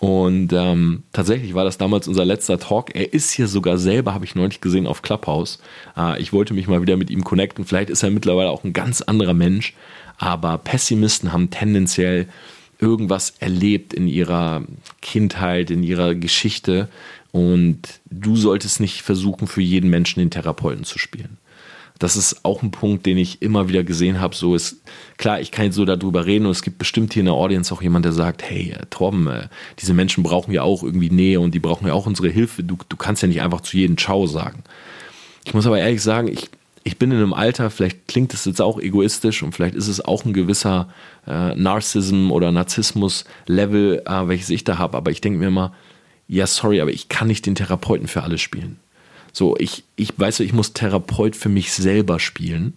Und 0.05 0.53
ähm, 0.53 1.05
tatsächlich 1.15 1.55
war 1.55 1.65
das 1.65 1.79
damals 1.79 2.09
unser 2.09 2.27
letzter 2.27 2.59
Talk. 2.59 2.95
Er 2.95 3.15
ist 3.15 3.31
hier 3.31 3.49
sogar 3.49 3.79
selber, 3.79 4.13
habe 4.13 4.27
ich 4.27 4.35
neulich 4.35 4.61
gesehen, 4.61 4.87
auf 4.87 5.01
Clubhouse. 5.01 5.61
Äh, 5.97 6.21
ich 6.21 6.31
wollte 6.31 6.53
mich 6.53 6.69
mal 6.69 6.83
wieder 6.83 6.99
mit 6.99 7.09
ihm 7.09 7.25
connecten. 7.25 7.65
Vielleicht 7.65 7.89
ist 7.89 8.03
er 8.03 8.11
mittlerweile 8.11 8.51
auch 8.51 8.65
ein 8.65 8.75
ganz 8.75 9.01
anderer 9.01 9.33
Mensch. 9.33 9.73
Aber 10.19 10.59
Pessimisten 10.59 11.33
haben 11.33 11.49
tendenziell 11.49 12.29
irgendwas 12.79 13.31
erlebt 13.39 13.95
in 13.95 14.07
ihrer 14.07 14.65
Kindheit, 15.01 15.71
in 15.71 15.83
ihrer 15.83 16.15
Geschichte. 16.15 16.91
Und 17.33 18.01
du 18.11 18.37
solltest 18.37 18.81
nicht 18.81 19.01
versuchen, 19.01 19.47
für 19.47 19.63
jeden 19.63 19.89
Menschen 19.89 20.21
den 20.21 20.31
Therapeuten 20.31 20.85
zu 20.85 20.99
spielen 20.99 21.39
das 21.99 22.17
ist 22.17 22.45
auch 22.45 22.63
ein 22.63 22.73
Punkt, 22.73 23.07
den 23.07 23.17
ich 23.17 23.41
immer 23.41 23.69
wieder 23.69 23.85
gesehen 23.85 24.21
habe. 24.21 24.35
So 24.35 24.55
ist 24.55 24.83
klar, 25.17 25.41
ich 25.41 25.53
kann 25.53 25.67
jetzt 25.67 25.77
so 25.77 25.85
darüber 25.85 26.27
reden 26.27 26.47
und 26.47 26.51
es 26.51 26.63
gibt 26.63 26.79
bestimmt 26.79 27.13
hier 27.13 27.21
in 27.21 27.27
der 27.27 27.35
Audience 27.35 27.73
auch 27.73 27.83
jemand, 27.83 28.05
der 28.05 28.13
sagt, 28.13 28.43
hey, 28.43 28.73
äh, 28.73 28.87
Torben, 28.91 29.29
äh, 29.29 29.49
diese 29.79 29.95
Menschen 29.95 30.25
brauchen 30.25 30.53
ja 30.53 30.63
auch 30.63 30.83
irgendwie 30.83 31.11
Nähe 31.11 31.39
und 31.39 31.55
die 31.55 31.61
brauchen 31.61 31.87
ja 31.87 31.93
auch 31.93 32.07
unsere 32.07 32.29
Hilfe. 32.29 32.65
Du, 32.65 32.77
du 32.89 32.97
kannst 32.97 33.23
ja 33.23 33.29
nicht 33.29 33.43
einfach 33.43 33.61
zu 33.61 33.77
jedem 33.77 33.97
Ciao 33.97 34.27
sagen. 34.27 34.65
Ich 35.45 35.55
muss 35.55 35.67
aber 35.67 35.79
ehrlich 35.79 36.03
sagen, 36.03 36.27
ich, 36.29 36.51
ich 36.83 36.99
bin 36.99 37.13
in 37.13 37.19
einem 37.19 37.33
Alter, 37.33 37.71
vielleicht 37.71 38.09
klingt 38.09 38.35
es 38.35 38.45
jetzt 38.45 38.61
auch 38.61 38.81
egoistisch 38.81 39.43
und 39.45 39.53
vielleicht 39.53 39.77
ist 39.77 39.89
es 39.89 40.05
auch 40.05 40.25
ein 40.25 40.33
gewisser 40.33 40.89
äh, 41.29 41.55
Narcissism 41.55 42.33
oder 42.33 42.51
Narzissmus-Level, 42.51 44.03
äh, 44.05 44.29
welches 44.29 44.51
ich 44.51 44.65
da 44.65 44.79
habe, 44.79 44.97
aber 44.97 45.13
ich 45.13 45.21
denke 45.21 45.39
mir 45.39 45.47
immer, 45.47 45.73
ja, 46.27 46.47
sorry, 46.47 46.81
aber 46.81 46.91
ich 46.91 47.09
kann 47.09 47.29
nicht 47.29 47.47
den 47.47 47.55
Therapeuten 47.55 48.09
für 48.09 48.23
alles 48.23 48.41
spielen. 48.41 48.81
So, 49.35 49.57
ich, 49.59 49.83
ich 49.97 50.17
weiß, 50.17 50.41
ich 50.41 50.53
muss 50.53 50.75
Therapeut 50.75 51.35
für 51.35 51.49
mich 51.49 51.73
selber 51.73 52.21
spielen. 52.21 52.75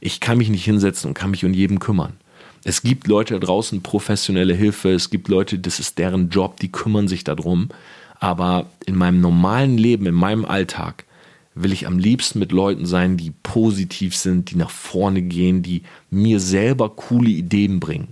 Ich 0.00 0.18
kann 0.18 0.38
mich 0.38 0.50
nicht 0.50 0.64
hinsetzen 0.64 1.08
und 1.08 1.14
kann 1.14 1.30
mich 1.30 1.44
um 1.44 1.54
jeden 1.54 1.78
kümmern. 1.78 2.14
Es 2.64 2.82
gibt 2.82 3.06
Leute 3.06 3.34
da 3.34 3.46
draußen, 3.46 3.80
professionelle 3.80 4.52
Hilfe, 4.52 4.90
es 4.90 5.10
gibt 5.10 5.28
Leute, 5.28 5.58
das 5.58 5.78
ist 5.78 5.98
deren 5.98 6.28
Job, 6.28 6.58
die 6.58 6.72
kümmern 6.72 7.06
sich 7.06 7.22
darum. 7.22 7.68
Aber 8.18 8.66
in 8.86 8.96
meinem 8.96 9.20
normalen 9.20 9.78
Leben, 9.78 10.04
in 10.04 10.14
meinem 10.14 10.44
Alltag, 10.44 11.04
will 11.54 11.72
ich 11.72 11.86
am 11.86 11.98
liebsten 11.98 12.40
mit 12.40 12.50
Leuten 12.50 12.86
sein, 12.86 13.16
die 13.16 13.32
positiv 13.42 14.16
sind, 14.16 14.50
die 14.50 14.56
nach 14.56 14.70
vorne 14.70 15.22
gehen, 15.22 15.62
die 15.62 15.82
mir 16.10 16.40
selber 16.40 16.90
coole 16.90 17.30
Ideen 17.30 17.78
bringen. 17.78 18.08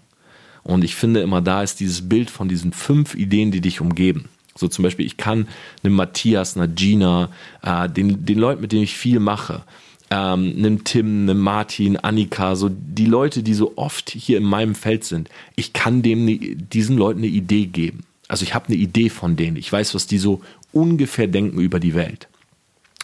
Und 0.63 0.85
ich 0.85 0.95
finde 0.95 1.21
immer, 1.21 1.41
da 1.41 1.65
ist 1.65 1.81
dieses 1.81 2.09
Bild 2.09 2.31
von 2.31 2.49
diesen 2.49 2.73
fünf 2.73 3.17
Ideen, 3.17 3.51
die 3.51 3.61
dich 3.61 3.81
umgeben. 3.81 4.29
So 4.59 4.69
zum 4.69 4.83
Beispiel, 4.83 5.07
ich 5.07 5.17
kann 5.17 5.49
einem 5.83 5.95
Matthias, 5.95 6.57
einer 6.57 6.69
Gina, 6.69 7.31
äh, 7.63 7.89
den, 7.89 8.25
den 8.25 8.39
Leuten, 8.39 8.61
mit 8.61 8.73
denen 8.73 8.83
ich 8.83 8.97
viel 8.97 9.21
mache, 9.21 9.63
ähm, 10.11 10.55
einem 10.57 10.85
Tim, 10.85 11.23
einem 11.23 11.39
Martin, 11.39 11.97
Annika, 11.97 12.57
so 12.57 12.69
die 12.71 13.07
Leute, 13.07 13.43
die 13.43 13.55
so 13.55 13.75
oft 13.77 14.11
hier 14.11 14.39
in 14.39 14.45
meinem 14.45 14.75
Feld 14.75 15.05
sind, 15.05 15.29
ich 15.55 15.73
kann 15.73 16.03
dem 16.03 16.25
ne, 16.25 16.39
diesen 16.39 16.97
Leuten 16.97 17.21
eine 17.21 17.29
Idee 17.29 17.67
geben. 17.67 18.05
Also 18.27 18.43
ich 18.43 18.55
habe 18.55 18.67
eine 18.67 18.77
Idee 18.77 19.11
von 19.11 19.37
denen. 19.37 19.57
Ich 19.57 19.73
weiß, 19.73 19.95
was 19.95 20.07
die 20.07 20.19
so 20.19 20.43
ungefähr 20.73 21.29
denken 21.29 21.61
über 21.61 21.81
die 21.81 21.95
Welt. 21.95 22.29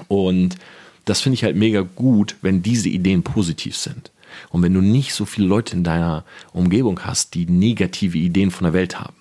Und 0.09 0.57
das 1.05 1.21
finde 1.21 1.35
ich 1.35 1.45
halt 1.45 1.57
mega 1.57 1.83
gut, 1.83 2.37
wenn 2.43 2.63
diese 2.63 2.89
Ideen 2.89 3.23
positiv 3.23 3.77
sind. 3.77 4.11
Und 4.51 4.63
wenn 4.63 4.75
du 4.75 4.81
nicht 4.81 5.15
so 5.15 5.25
viele 5.25 5.47
Leute 5.47 5.77
in 5.77 5.85
deiner 5.85 6.25
Umgebung 6.53 7.01
hast, 7.05 7.35
die 7.35 7.47
negative 7.47 8.19
Ideen 8.19 8.51
von 8.51 8.65
der 8.65 8.73
Welt 8.73 8.99
haben. 8.99 9.15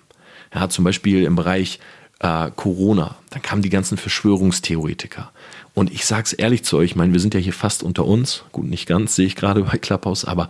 Ja, 0.54 0.68
zum 0.68 0.84
Beispiel 0.84 1.24
im 1.24 1.36
Bereich 1.36 1.80
äh, 2.24 2.50
Corona, 2.56 3.16
dann 3.30 3.42
kamen 3.42 3.60
die 3.60 3.68
ganzen 3.68 3.98
Verschwörungstheoretiker. 3.98 5.30
Und 5.74 5.92
ich 5.92 6.06
sag's 6.06 6.32
ehrlich 6.32 6.64
zu 6.64 6.78
euch, 6.78 6.92
ich 6.92 6.96
meine, 6.96 7.12
wir 7.12 7.20
sind 7.20 7.34
ja 7.34 7.40
hier 7.40 7.52
fast 7.52 7.82
unter 7.82 8.06
uns, 8.06 8.44
gut, 8.50 8.64
nicht 8.64 8.86
ganz, 8.86 9.14
sehe 9.14 9.26
ich 9.26 9.36
gerade 9.36 9.62
bei 9.62 9.76
Clubhouse, 9.76 10.24
aber 10.24 10.48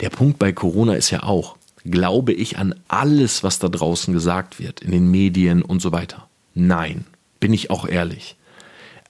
der 0.00 0.10
Punkt 0.10 0.40
bei 0.40 0.50
Corona 0.52 0.94
ist 0.94 1.10
ja 1.10 1.22
auch, 1.22 1.56
glaube 1.84 2.32
ich 2.32 2.58
an 2.58 2.74
alles, 2.88 3.44
was 3.44 3.60
da 3.60 3.68
draußen 3.68 4.12
gesagt 4.12 4.58
wird, 4.58 4.80
in 4.80 4.90
den 4.90 5.10
Medien 5.10 5.62
und 5.62 5.80
so 5.80 5.92
weiter? 5.92 6.26
Nein, 6.54 7.04
bin 7.38 7.52
ich 7.52 7.70
auch 7.70 7.86
ehrlich. 7.86 8.36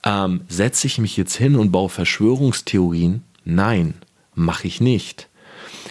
Ähm, 0.03 0.41
Setze 0.47 0.85
ich 0.85 0.99
mich 0.99 1.17
jetzt 1.17 1.35
hin 1.35 1.55
und 1.55 1.71
baue 1.71 1.89
Verschwörungstheorien? 1.89 3.23
Nein, 3.43 3.95
mache 4.35 4.67
ich 4.67 4.81
nicht 4.81 5.27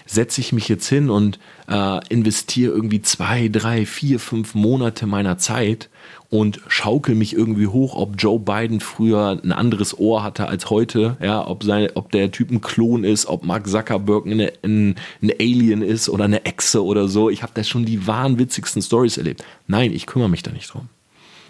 setze 0.06 0.40
ich 0.40 0.52
mich 0.52 0.68
jetzt 0.68 0.88
hin 0.88 1.10
und 1.10 1.38
äh, 1.70 2.00
investiere 2.08 2.72
irgendwie 2.74 3.00
zwei, 3.00 3.48
drei, 3.48 3.86
vier, 3.86 4.18
fünf 4.18 4.54
Monate 4.54 5.06
meiner 5.06 5.38
Zeit 5.38 5.88
und 6.28 6.60
schaukel 6.68 7.14
mich 7.14 7.32
irgendwie 7.34 7.68
hoch, 7.68 7.94
ob 7.94 8.14
Joe 8.18 8.38
Biden 8.38 8.80
früher 8.80 9.40
ein 9.42 9.52
anderes 9.52 9.98
Ohr 9.98 10.22
hatte 10.22 10.48
als 10.48 10.68
heute, 10.70 11.16
ja, 11.22 11.46
ob, 11.46 11.64
seine, 11.64 11.96
ob 11.96 12.10
der 12.12 12.30
Typ 12.30 12.50
ein 12.50 12.60
Klon 12.60 13.04
ist, 13.04 13.26
ob 13.26 13.44
Mark 13.44 13.68
Zuckerberg 13.68 14.26
eine, 14.26 14.52
ein, 14.62 14.96
ein 15.22 15.32
Alien 15.40 15.82
ist 15.82 16.08
oder 16.08 16.24
eine 16.24 16.44
Echse 16.44 16.84
oder 16.84 17.08
so. 17.08 17.30
Ich 17.30 17.42
habe 17.42 17.52
da 17.54 17.64
schon 17.64 17.84
die 17.84 18.06
wahnwitzigsten 18.06 18.82
Stories 18.82 19.16
erlebt. 19.16 19.44
Nein, 19.66 19.92
ich 19.92 20.06
kümmere 20.06 20.28
mich 20.28 20.42
da 20.42 20.50
nicht 20.50 20.72
drum. 20.72 20.88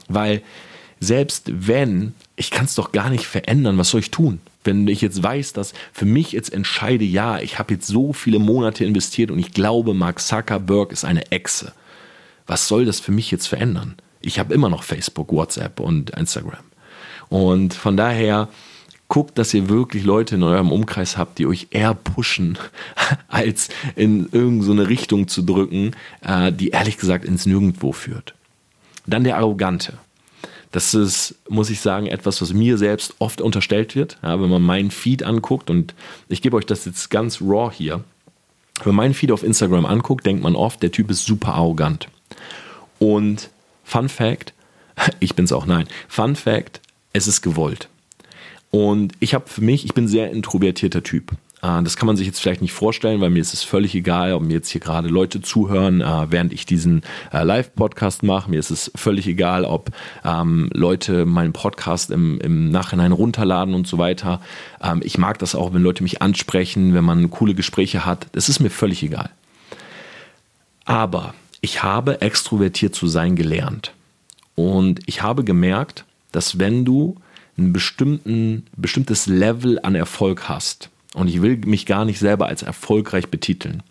Weil 0.08 0.42
selbst 1.00 1.50
wenn, 1.52 2.14
ich 2.36 2.50
kann 2.50 2.66
es 2.66 2.74
doch 2.74 2.92
gar 2.92 3.08
nicht 3.10 3.26
verändern, 3.26 3.78
was 3.78 3.90
soll 3.90 4.00
ich 4.00 4.10
tun? 4.10 4.40
Wenn 4.62 4.86
ich 4.86 5.00
jetzt 5.00 5.22
weiß, 5.22 5.54
dass 5.54 5.72
für 5.92 6.04
mich 6.04 6.32
jetzt 6.32 6.52
entscheide, 6.52 7.04
ja, 7.04 7.38
ich 7.40 7.58
habe 7.58 7.74
jetzt 7.74 7.86
so 7.86 8.12
viele 8.12 8.38
Monate 8.38 8.84
investiert 8.84 9.30
und 9.30 9.38
ich 9.38 9.52
glaube, 9.52 9.94
Mark 9.94 10.20
Zuckerberg 10.20 10.92
ist 10.92 11.04
eine 11.04 11.30
Echse. 11.32 11.72
Was 12.46 12.68
soll 12.68 12.84
das 12.84 13.00
für 13.00 13.12
mich 13.12 13.30
jetzt 13.30 13.46
verändern? 13.46 13.94
Ich 14.20 14.38
habe 14.38 14.52
immer 14.52 14.68
noch 14.68 14.82
Facebook, 14.82 15.32
WhatsApp 15.32 15.80
und 15.80 16.10
Instagram. 16.10 16.64
Und 17.30 17.72
von 17.72 17.96
daher 17.96 18.48
guckt, 19.08 19.38
dass 19.38 19.54
ihr 19.54 19.70
wirklich 19.70 20.04
Leute 20.04 20.34
in 20.34 20.42
eurem 20.42 20.70
Umkreis 20.70 21.16
habt, 21.16 21.38
die 21.38 21.46
euch 21.46 21.68
eher 21.70 21.94
pushen, 21.94 22.58
als 23.28 23.70
in 23.96 24.28
irgendeine 24.32 24.88
Richtung 24.88 25.28
zu 25.28 25.42
drücken, 25.42 25.92
äh, 26.22 26.52
die 26.52 26.68
ehrlich 26.68 26.98
gesagt 26.98 27.24
ins 27.24 27.46
Nirgendwo 27.46 27.92
führt. 27.92 28.34
Dann 29.06 29.24
der 29.24 29.38
Arrogante. 29.38 29.94
Das 30.72 30.94
ist, 30.94 31.34
muss 31.48 31.70
ich 31.70 31.80
sagen, 31.80 32.06
etwas, 32.06 32.40
was 32.40 32.52
mir 32.52 32.78
selbst 32.78 33.14
oft 33.18 33.40
unterstellt 33.40 33.96
wird. 33.96 34.18
Ja, 34.22 34.40
wenn 34.40 34.50
man 34.50 34.62
meinen 34.62 34.90
Feed 34.90 35.22
anguckt, 35.22 35.68
und 35.68 35.94
ich 36.28 36.42
gebe 36.42 36.56
euch 36.56 36.66
das 36.66 36.84
jetzt 36.84 37.10
ganz 37.10 37.40
raw 37.40 37.70
hier. 37.74 38.04
Wenn 38.84 38.94
man 38.94 38.96
meinen 38.96 39.14
Feed 39.14 39.32
auf 39.32 39.42
Instagram 39.42 39.84
anguckt, 39.84 40.24
denkt 40.24 40.42
man 40.42 40.54
oft, 40.54 40.82
der 40.82 40.92
Typ 40.92 41.10
ist 41.10 41.24
super 41.24 41.54
arrogant. 41.54 42.08
Und 42.98 43.50
Fun 43.84 44.08
Fact, 44.08 44.54
ich 45.20 45.34
bin's 45.34 45.52
auch, 45.52 45.66
nein. 45.66 45.88
Fun 46.08 46.36
Fact, 46.36 46.80
es 47.12 47.26
ist 47.26 47.42
gewollt. 47.42 47.88
Und 48.70 49.12
ich 49.18 49.34
habe 49.34 49.48
für 49.48 49.62
mich, 49.62 49.84
ich 49.84 49.94
bin 49.94 50.06
sehr 50.06 50.30
introvertierter 50.30 51.02
Typ. 51.02 51.32
Äh, 51.62 51.82
das 51.82 51.96
kann 51.96 52.06
man 52.06 52.16
sich 52.16 52.26
jetzt 52.26 52.40
vielleicht 52.40 52.62
nicht 52.62 52.72
vorstellen, 52.72 53.20
weil 53.20 53.30
mir 53.30 53.40
ist 53.40 53.54
es 53.54 53.62
völlig 53.62 53.94
egal, 53.94 54.32
ob 54.32 54.42
mir 54.42 54.54
jetzt 54.54 54.68
hier 54.68 54.80
gerade 54.80 55.08
Leute 55.08 55.40
zuhören, 55.40 56.00
äh, 56.00 56.30
während 56.30 56.52
ich 56.52 56.66
diesen 56.66 57.02
äh, 57.32 57.42
Live-Podcast 57.42 58.22
mache. 58.22 58.50
Mir 58.50 58.58
ist 58.58 58.70
es 58.70 58.90
völlig 58.94 59.26
egal, 59.26 59.64
ob 59.64 59.90
ähm, 60.24 60.70
Leute 60.72 61.26
meinen 61.26 61.52
Podcast 61.52 62.10
im, 62.10 62.40
im 62.40 62.70
Nachhinein 62.70 63.12
runterladen 63.12 63.74
und 63.74 63.86
so 63.86 63.98
weiter. 63.98 64.40
Ähm, 64.82 65.00
ich 65.04 65.18
mag 65.18 65.38
das 65.38 65.54
auch, 65.54 65.74
wenn 65.74 65.82
Leute 65.82 66.02
mich 66.02 66.22
ansprechen, 66.22 66.94
wenn 66.94 67.04
man 67.04 67.30
coole 67.30 67.54
Gespräche 67.54 68.04
hat. 68.04 68.26
Das 68.32 68.48
ist 68.48 68.60
mir 68.60 68.70
völlig 68.70 69.02
egal. 69.02 69.30
Aber 70.84 71.34
ich 71.60 71.82
habe 71.82 72.20
extrovertiert 72.20 72.94
zu 72.94 73.06
sein 73.06 73.36
gelernt. 73.36 73.92
Und 74.54 75.00
ich 75.06 75.22
habe 75.22 75.44
gemerkt, 75.44 76.04
dass 76.32 76.58
wenn 76.58 76.84
du 76.84 77.16
ein 77.56 77.72
bestimmtes 77.72 79.26
Level 79.26 79.78
an 79.82 79.94
Erfolg 79.94 80.48
hast, 80.48 80.90
und 81.14 81.28
ich 81.28 81.42
will 81.42 81.56
mich 81.64 81.86
gar 81.86 82.04
nicht 82.04 82.18
selber 82.18 82.46
als 82.46 82.62
erfolgreich 82.62 83.28
betiteln. 83.28 83.82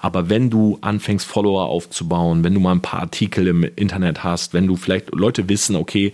Aber 0.00 0.28
wenn 0.28 0.48
du 0.48 0.78
anfängst, 0.80 1.26
Follower 1.26 1.66
aufzubauen, 1.66 2.44
wenn 2.44 2.54
du 2.54 2.60
mal 2.60 2.72
ein 2.72 2.82
paar 2.82 3.00
Artikel 3.00 3.48
im 3.48 3.64
Internet 3.64 4.22
hast, 4.22 4.54
wenn 4.54 4.66
du 4.66 4.76
vielleicht 4.76 5.12
Leute 5.12 5.48
wissen, 5.48 5.74
okay, 5.74 6.12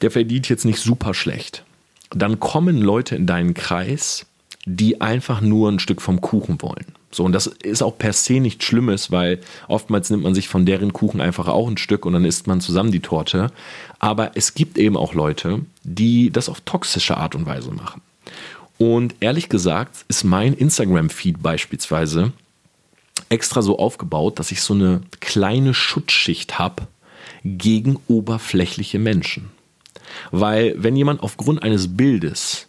der 0.00 0.10
verdient 0.10 0.48
jetzt 0.48 0.64
nicht 0.64 0.80
super 0.80 1.14
schlecht, 1.14 1.64
dann 2.10 2.40
kommen 2.40 2.78
Leute 2.78 3.14
in 3.14 3.26
deinen 3.26 3.54
Kreis, 3.54 4.26
die 4.66 5.00
einfach 5.00 5.40
nur 5.40 5.70
ein 5.70 5.78
Stück 5.78 6.02
vom 6.02 6.20
Kuchen 6.20 6.60
wollen. 6.60 6.86
So, 7.10 7.22
und 7.22 7.32
das 7.32 7.46
ist 7.46 7.82
auch 7.82 7.96
per 7.96 8.12
se 8.12 8.40
nichts 8.40 8.64
Schlimmes, 8.64 9.12
weil 9.12 9.38
oftmals 9.68 10.10
nimmt 10.10 10.24
man 10.24 10.34
sich 10.34 10.48
von 10.48 10.66
deren 10.66 10.92
Kuchen 10.92 11.20
einfach 11.20 11.46
auch 11.46 11.68
ein 11.68 11.76
Stück 11.76 12.06
und 12.06 12.14
dann 12.14 12.24
isst 12.24 12.48
man 12.48 12.60
zusammen 12.60 12.90
die 12.90 13.00
Torte. 13.00 13.52
Aber 14.00 14.32
es 14.34 14.54
gibt 14.54 14.78
eben 14.78 14.96
auch 14.96 15.14
Leute, 15.14 15.60
die 15.84 16.30
das 16.30 16.48
auf 16.48 16.60
toxische 16.62 17.16
Art 17.16 17.36
und 17.36 17.46
Weise 17.46 17.70
machen. 17.70 18.02
Und 18.78 19.14
ehrlich 19.20 19.48
gesagt 19.48 20.04
ist 20.08 20.24
mein 20.24 20.54
Instagram-Feed 20.54 21.42
beispielsweise 21.42 22.32
extra 23.28 23.62
so 23.62 23.78
aufgebaut, 23.78 24.38
dass 24.38 24.50
ich 24.50 24.60
so 24.60 24.74
eine 24.74 25.02
kleine 25.20 25.74
Schutzschicht 25.74 26.58
habe 26.58 26.86
gegen 27.44 27.98
oberflächliche 28.08 28.98
Menschen. 28.98 29.50
Weil 30.30 30.74
wenn 30.76 30.96
jemand 30.96 31.22
aufgrund 31.22 31.62
eines 31.62 31.96
Bildes, 31.96 32.68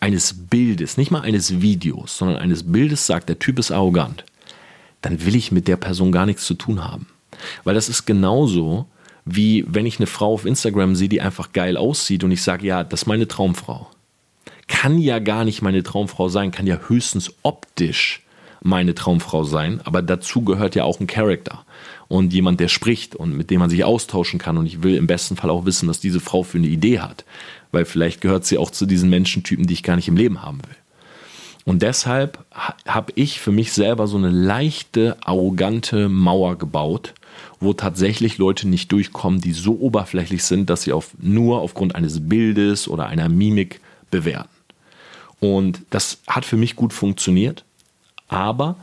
eines 0.00 0.34
Bildes, 0.48 0.96
nicht 0.96 1.10
mal 1.10 1.22
eines 1.22 1.60
Videos, 1.60 2.18
sondern 2.18 2.38
eines 2.38 2.70
Bildes 2.70 3.06
sagt, 3.06 3.28
der 3.28 3.38
Typ 3.38 3.58
ist 3.58 3.70
arrogant, 3.70 4.24
dann 5.00 5.24
will 5.24 5.36
ich 5.36 5.52
mit 5.52 5.68
der 5.68 5.76
Person 5.76 6.12
gar 6.12 6.26
nichts 6.26 6.44
zu 6.44 6.54
tun 6.54 6.84
haben. 6.84 7.06
Weil 7.64 7.74
das 7.74 7.88
ist 7.88 8.06
genauso, 8.06 8.86
wie 9.24 9.64
wenn 9.68 9.86
ich 9.86 9.98
eine 9.98 10.06
Frau 10.06 10.32
auf 10.32 10.46
Instagram 10.46 10.96
sehe, 10.96 11.08
die 11.08 11.20
einfach 11.20 11.52
geil 11.52 11.76
aussieht 11.76 12.24
und 12.24 12.30
ich 12.30 12.42
sage, 12.42 12.66
ja, 12.66 12.84
das 12.84 13.02
ist 13.02 13.06
meine 13.06 13.28
Traumfrau. 13.28 13.90
Kann 14.68 14.98
ja 14.98 15.18
gar 15.18 15.44
nicht 15.44 15.62
meine 15.62 15.82
Traumfrau 15.82 16.28
sein, 16.28 16.50
kann 16.50 16.66
ja 16.66 16.78
höchstens 16.88 17.34
optisch 17.42 18.22
meine 18.62 18.94
Traumfrau 18.94 19.42
sein, 19.44 19.80
aber 19.84 20.02
dazu 20.02 20.42
gehört 20.42 20.74
ja 20.74 20.84
auch 20.84 21.00
ein 21.00 21.08
Charakter 21.08 21.64
und 22.08 22.32
jemand, 22.32 22.60
der 22.60 22.68
spricht 22.68 23.16
und 23.16 23.36
mit 23.36 23.50
dem 23.50 23.58
man 23.60 23.70
sich 23.70 23.84
austauschen 23.84 24.38
kann. 24.38 24.56
Und 24.56 24.66
ich 24.66 24.82
will 24.82 24.96
im 24.96 25.06
besten 25.06 25.36
Fall 25.36 25.50
auch 25.50 25.64
wissen, 25.64 25.88
was 25.88 25.98
diese 25.98 26.20
Frau 26.20 26.42
für 26.42 26.58
eine 26.58 26.68
Idee 26.68 27.00
hat, 27.00 27.24
weil 27.72 27.84
vielleicht 27.84 28.20
gehört 28.20 28.44
sie 28.44 28.58
auch 28.58 28.70
zu 28.70 28.86
diesen 28.86 29.10
Menschentypen, 29.10 29.66
die 29.66 29.74
ich 29.74 29.82
gar 29.82 29.96
nicht 29.96 30.08
im 30.08 30.16
Leben 30.16 30.42
haben 30.42 30.58
will. 30.58 30.76
Und 31.64 31.82
deshalb 31.82 32.44
habe 32.86 33.12
ich 33.14 33.40
für 33.40 33.52
mich 33.52 33.72
selber 33.72 34.06
so 34.06 34.16
eine 34.16 34.30
leichte, 34.30 35.16
arrogante 35.22 36.08
Mauer 36.08 36.58
gebaut, 36.58 37.14
wo 37.60 37.72
tatsächlich 37.72 38.38
Leute 38.38 38.68
nicht 38.68 38.90
durchkommen, 38.90 39.40
die 39.40 39.52
so 39.52 39.78
oberflächlich 39.78 40.42
sind, 40.44 40.68
dass 40.70 40.82
sie 40.82 40.92
auf, 40.92 41.14
nur 41.18 41.60
aufgrund 41.60 41.94
eines 41.94 42.28
Bildes 42.28 42.88
oder 42.88 43.06
einer 43.06 43.28
Mimik 43.28 43.80
bewerten. 44.12 44.48
Und 45.40 45.82
das 45.90 46.22
hat 46.28 46.44
für 46.44 46.56
mich 46.56 46.76
gut 46.76 46.92
funktioniert, 46.92 47.64
aber 48.28 48.76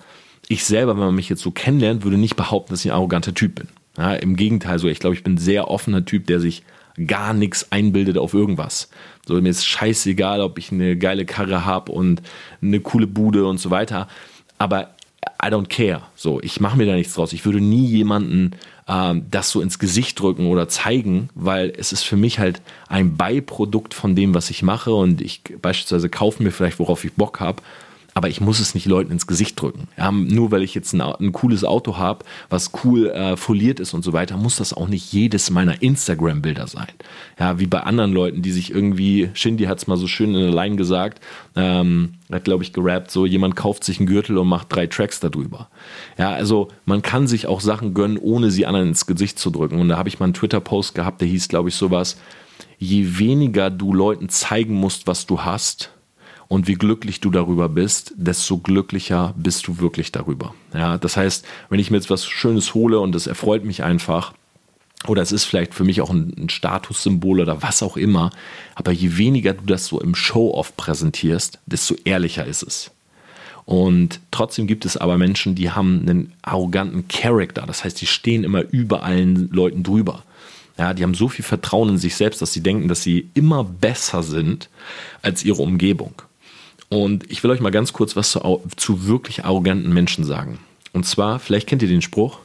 ich 0.49 0.65
selber, 0.65 0.95
wenn 0.95 1.05
man 1.05 1.15
mich 1.15 1.29
jetzt 1.29 1.41
so 1.41 1.51
kennenlernt, 1.51 2.03
würde 2.03 2.17
nicht 2.17 2.35
behaupten, 2.35 2.73
dass 2.73 2.83
ich 2.83 2.91
ein 2.91 2.97
arroganter 2.97 3.33
Typ 3.33 3.55
bin. 3.55 3.69
Ja, 3.97 4.13
Im 4.15 4.35
Gegenteil, 4.35 4.77
so 4.79 4.89
ich 4.89 4.99
glaube, 4.99 5.15
ich 5.15 5.23
bin 5.23 5.35
ein 5.35 5.37
sehr 5.37 5.69
offener 5.69 6.03
Typ, 6.03 6.27
der 6.27 6.41
sich 6.41 6.63
gar 7.07 7.33
nichts 7.33 7.71
einbildet 7.71 8.17
auf 8.17 8.33
irgendwas. 8.33 8.89
So, 9.25 9.39
mir 9.39 9.49
ist 9.49 9.65
scheißegal, 9.65 10.41
ob 10.41 10.57
ich 10.57 10.71
eine 10.71 10.97
geile 10.97 11.25
Karre 11.25 11.65
habe 11.65 11.91
und 11.91 12.21
eine 12.61 12.81
coole 12.81 13.07
Bude 13.07 13.45
und 13.45 13.59
so 13.59 13.69
weiter. 13.69 14.07
Aber 14.57 14.95
I 15.41 15.47
don't 15.47 15.67
care. 15.67 16.01
So, 16.15 16.41
ich 16.41 16.59
mache 16.59 16.77
mir 16.77 16.85
da 16.85 16.93
nichts 16.93 17.13
draus. 17.13 17.31
Ich 17.31 17.45
würde 17.45 17.61
nie 17.61 17.85
jemanden 17.85 18.51
ähm, 18.89 19.25
das 19.29 19.51
so 19.51 19.61
ins 19.61 19.79
Gesicht 19.79 20.19
drücken 20.19 20.47
oder 20.47 20.67
zeigen, 20.67 21.29
weil 21.35 21.71
es 21.77 21.93
ist 21.93 22.03
für 22.03 22.17
mich 22.17 22.39
halt 22.39 22.61
ein 22.87 23.15
Beiprodukt 23.15 23.93
von 23.93 24.15
dem, 24.15 24.33
was 24.33 24.49
ich 24.49 24.63
mache. 24.63 24.93
Und 24.93 25.21
ich 25.21 25.41
beispielsweise 25.61 26.09
kaufe 26.09 26.43
mir 26.43 26.51
vielleicht, 26.51 26.79
worauf 26.79 27.05
ich 27.05 27.13
Bock 27.13 27.39
habe 27.39 27.61
aber 28.19 28.27
ich 28.27 28.41
muss 28.41 28.59
es 28.59 28.75
nicht 28.75 28.85
Leuten 28.85 29.13
ins 29.13 29.27
Gesicht 29.27 29.61
drücken. 29.61 29.87
Ja, 29.97 30.11
nur 30.11 30.51
weil 30.51 30.61
ich 30.61 30.75
jetzt 30.75 30.91
ein, 30.91 30.99
ein 30.99 31.31
cooles 31.31 31.63
Auto 31.63 31.95
habe, 31.95 32.25
was 32.49 32.71
cool 32.83 33.07
äh, 33.07 33.37
foliert 33.37 33.79
ist 33.79 33.93
und 33.93 34.03
so 34.03 34.11
weiter, 34.11 34.35
muss 34.35 34.57
das 34.57 34.73
auch 34.73 34.89
nicht 34.89 35.13
jedes 35.13 35.49
meiner 35.51 35.81
Instagram-Bilder 35.81 36.67
sein. 36.67 36.89
Ja, 37.39 37.61
wie 37.61 37.65
bei 37.65 37.79
anderen 37.79 38.11
Leuten, 38.11 38.41
die 38.41 38.51
sich 38.51 38.71
irgendwie, 38.71 39.29
Shindy 39.35 39.63
hat 39.63 39.77
es 39.77 39.87
mal 39.87 39.95
so 39.95 40.05
schön 40.05 40.35
in 40.35 40.41
der 40.41 40.51
Line 40.51 40.75
gesagt, 40.75 41.23
ähm, 41.55 42.15
hat 42.29 42.43
glaube 42.43 42.61
ich 42.65 42.73
gerappt, 42.73 43.09
so 43.09 43.25
jemand 43.25 43.55
kauft 43.55 43.85
sich 43.85 43.99
einen 43.99 44.07
Gürtel 44.07 44.37
und 44.37 44.49
macht 44.49 44.67
drei 44.75 44.87
Tracks 44.87 45.21
darüber. 45.21 45.69
Ja, 46.17 46.31
also 46.31 46.67
man 46.83 47.01
kann 47.01 47.25
sich 47.25 47.47
auch 47.47 47.61
Sachen 47.61 47.93
gönnen, 47.93 48.17
ohne 48.17 48.51
sie 48.51 48.65
anderen 48.65 48.89
ins 48.89 49.05
Gesicht 49.05 49.39
zu 49.39 49.49
drücken. 49.49 49.79
Und 49.79 49.87
da 49.87 49.97
habe 49.97 50.09
ich 50.09 50.19
mal 50.19 50.25
einen 50.25 50.33
Twitter-Post 50.33 50.93
gehabt, 50.93 51.21
der 51.21 51.29
hieß 51.29 51.47
glaube 51.47 51.69
ich 51.69 51.75
sowas, 51.75 52.17
je 52.79 53.17
weniger 53.17 53.69
du 53.69 53.93
Leuten 53.93 54.27
zeigen 54.27 54.73
musst, 54.73 55.07
was 55.07 55.25
du 55.25 55.39
hast, 55.39 55.91
und 56.49 56.67
wie 56.67 56.73
glücklich 56.73 57.21
du 57.21 57.29
darüber 57.29 57.69
bist, 57.69 58.13
desto 58.17 58.57
glücklicher 58.57 59.33
bist 59.37 59.67
du 59.67 59.79
wirklich 59.79 60.11
darüber. 60.11 60.53
Ja, 60.73 60.97
das 60.97 61.15
heißt, 61.15 61.45
wenn 61.69 61.79
ich 61.79 61.91
mir 61.91 61.97
jetzt 61.97 62.09
was 62.09 62.25
Schönes 62.25 62.73
hole 62.73 62.99
und 62.99 63.15
es 63.15 63.27
erfreut 63.27 63.63
mich 63.63 63.83
einfach, 63.83 64.33
oder 65.07 65.21
es 65.21 65.31
ist 65.31 65.45
vielleicht 65.45 65.75
für 65.75 65.83
mich 65.83 66.01
auch 66.01 66.09
ein, 66.09 66.33
ein 66.37 66.49
Statussymbol 66.49 67.39
oder 67.39 67.61
was 67.61 67.83
auch 67.83 67.95
immer, 67.95 68.31
aber 68.75 68.91
je 68.91 69.15
weniger 69.15 69.53
du 69.53 69.63
das 69.65 69.85
so 69.85 70.01
im 70.01 70.15
Show-off 70.15 70.75
präsentierst, 70.75 71.59
desto 71.67 71.95
ehrlicher 72.03 72.45
ist 72.45 72.63
es. 72.63 72.91
Und 73.65 74.19
trotzdem 74.31 74.65
gibt 74.65 74.85
es 74.85 74.97
aber 74.97 75.19
Menschen, 75.19 75.53
die 75.53 75.69
haben 75.69 76.01
einen 76.01 76.33
arroganten 76.41 77.07
Charakter. 77.07 77.67
Das 77.67 77.83
heißt, 77.83 78.01
die 78.01 78.07
stehen 78.07 78.43
immer 78.43 78.63
über 78.71 79.03
allen 79.03 79.51
Leuten 79.51 79.83
drüber. 79.83 80.23
Ja, 80.79 80.95
die 80.95 81.03
haben 81.03 81.13
so 81.13 81.27
viel 81.29 81.45
Vertrauen 81.45 81.89
in 81.89 81.97
sich 81.99 82.15
selbst, 82.15 82.41
dass 82.41 82.51
sie 82.51 82.63
denken, 82.63 82.87
dass 82.87 83.03
sie 83.03 83.29
immer 83.35 83.63
besser 83.63 84.23
sind 84.23 84.69
als 85.21 85.45
ihre 85.45 85.61
Umgebung. 85.61 86.23
Und 86.89 87.29
ich 87.31 87.43
will 87.43 87.51
euch 87.51 87.61
mal 87.61 87.69
ganz 87.69 87.93
kurz 87.93 88.15
was 88.15 88.31
zu, 88.31 88.63
zu 88.75 89.05
wirklich 89.05 89.45
arroganten 89.45 89.93
Menschen 89.93 90.25
sagen. 90.25 90.59
Und 90.91 91.05
zwar, 91.05 91.39
vielleicht 91.39 91.67
kennt 91.67 91.81
ihr 91.81 91.87
den 91.87 92.01
Spruch, 92.01 92.39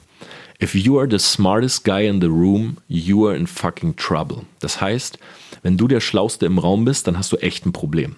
If 0.62 0.74
you 0.74 0.98
are 0.98 1.08
the 1.10 1.18
smartest 1.18 1.84
guy 1.84 2.06
in 2.06 2.20
the 2.20 2.28
room, 2.28 2.76
you 2.86 3.26
are 3.26 3.36
in 3.36 3.46
fucking 3.46 3.96
trouble. 3.96 4.42
Das 4.60 4.80
heißt, 4.80 5.18
wenn 5.62 5.76
du 5.76 5.88
der 5.88 6.00
Schlauste 6.00 6.46
im 6.46 6.58
Raum 6.58 6.84
bist, 6.84 7.06
dann 7.06 7.18
hast 7.18 7.32
du 7.32 7.36
echt 7.38 7.66
ein 7.66 7.72
Problem. 7.72 8.16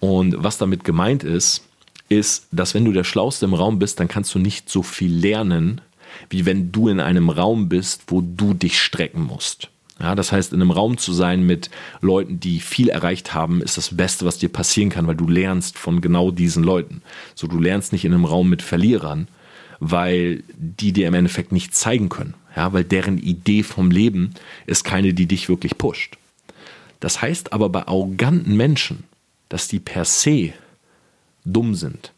Und 0.00 0.34
was 0.36 0.58
damit 0.58 0.82
gemeint 0.82 1.22
ist, 1.22 1.62
ist, 2.08 2.48
dass 2.50 2.74
wenn 2.74 2.84
du 2.84 2.92
der 2.92 3.04
Schlauste 3.04 3.46
im 3.46 3.54
Raum 3.54 3.78
bist, 3.78 4.00
dann 4.00 4.08
kannst 4.08 4.34
du 4.34 4.40
nicht 4.40 4.68
so 4.68 4.82
viel 4.82 5.14
lernen, 5.14 5.80
wie 6.28 6.44
wenn 6.44 6.72
du 6.72 6.88
in 6.88 6.98
einem 6.98 7.30
Raum 7.30 7.68
bist, 7.68 8.02
wo 8.08 8.20
du 8.20 8.52
dich 8.52 8.80
strecken 8.80 9.22
musst. 9.22 9.68
Ja, 10.00 10.14
das 10.14 10.32
heißt, 10.32 10.52
in 10.52 10.62
einem 10.62 10.70
Raum 10.70 10.96
zu 10.96 11.12
sein 11.12 11.44
mit 11.44 11.68
Leuten, 12.00 12.40
die 12.40 12.60
viel 12.60 12.88
erreicht 12.88 13.34
haben, 13.34 13.60
ist 13.60 13.76
das 13.76 13.96
Beste, 13.96 14.24
was 14.24 14.38
dir 14.38 14.48
passieren 14.48 14.88
kann, 14.88 15.06
weil 15.06 15.14
du 15.14 15.28
lernst 15.28 15.78
von 15.78 16.00
genau 16.00 16.30
diesen 16.30 16.64
Leuten. 16.64 17.02
So, 17.34 17.46
du 17.46 17.58
lernst 17.58 17.92
nicht 17.92 18.06
in 18.06 18.14
einem 18.14 18.24
Raum 18.24 18.48
mit 18.48 18.62
Verlierern, 18.62 19.28
weil 19.78 20.42
die 20.56 20.92
dir 20.92 21.06
im 21.06 21.14
Endeffekt 21.14 21.52
nichts 21.52 21.80
zeigen 21.80 22.08
können. 22.08 22.34
Ja, 22.56 22.72
weil 22.72 22.84
deren 22.84 23.18
Idee 23.18 23.62
vom 23.62 23.90
Leben 23.90 24.34
ist 24.66 24.84
keine, 24.84 25.12
die 25.12 25.26
dich 25.26 25.48
wirklich 25.48 25.76
pusht. 25.76 26.16
Das 26.98 27.20
heißt 27.20 27.52
aber 27.52 27.68
bei 27.68 27.86
arroganten 27.86 28.56
Menschen, 28.56 29.04
dass 29.48 29.68
die 29.68 29.80
per 29.80 30.04
se 30.04 30.52
dumm 31.44 31.74
sind. 31.74 32.12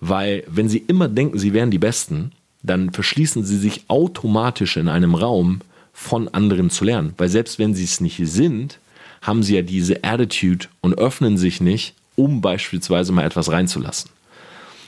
Weil 0.00 0.44
wenn 0.46 0.68
sie 0.68 0.78
immer 0.78 1.08
denken, 1.08 1.38
sie 1.38 1.52
wären 1.52 1.70
die 1.70 1.78
Besten, 1.78 2.32
dann 2.62 2.90
verschließen 2.90 3.44
sie 3.44 3.58
sich 3.58 3.84
automatisch 3.88 4.76
in 4.76 4.88
einem 4.88 5.14
Raum, 5.14 5.60
von 5.98 6.28
anderen 6.28 6.68
zu 6.68 6.84
lernen. 6.84 7.14
Weil 7.16 7.30
selbst 7.30 7.58
wenn 7.58 7.74
sie 7.74 7.84
es 7.84 8.02
nicht 8.02 8.20
sind, 8.22 8.78
haben 9.22 9.42
sie 9.42 9.56
ja 9.56 9.62
diese 9.62 10.04
Attitude 10.04 10.66
und 10.82 10.98
öffnen 10.98 11.38
sich 11.38 11.62
nicht, 11.62 11.94
um 12.16 12.42
beispielsweise 12.42 13.12
mal 13.12 13.24
etwas 13.24 13.50
reinzulassen. 13.50 14.10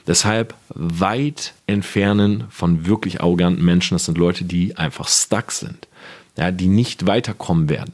Deshalb 0.05 0.53
weit 0.69 1.55
entfernen 1.65 2.45
von 2.51 2.85
wirklich 2.85 3.21
arroganten 3.21 3.65
Menschen. 3.65 3.95
Das 3.95 4.05
sind 4.05 4.19
Leute, 4.19 4.43
die 4.43 4.77
einfach 4.77 5.07
stuck 5.07 5.51
sind, 5.51 5.87
ja, 6.37 6.51
die 6.51 6.67
nicht 6.67 7.07
weiterkommen 7.07 7.69
werden. 7.69 7.93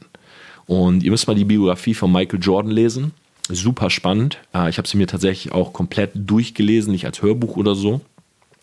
Und 0.66 1.02
ihr 1.02 1.10
müsst 1.10 1.26
mal 1.26 1.34
die 1.34 1.44
Biografie 1.44 1.94
von 1.94 2.12
Michael 2.12 2.40
Jordan 2.40 2.70
lesen. 2.70 3.12
Super 3.48 3.88
spannend. 3.88 4.38
Äh, 4.54 4.68
ich 4.68 4.76
habe 4.76 4.86
sie 4.86 4.98
mir 4.98 5.06
tatsächlich 5.06 5.52
auch 5.54 5.72
komplett 5.72 6.10
durchgelesen, 6.14 6.92
nicht 6.92 7.06
als 7.06 7.22
Hörbuch 7.22 7.56
oder 7.56 7.74
so. 7.74 8.02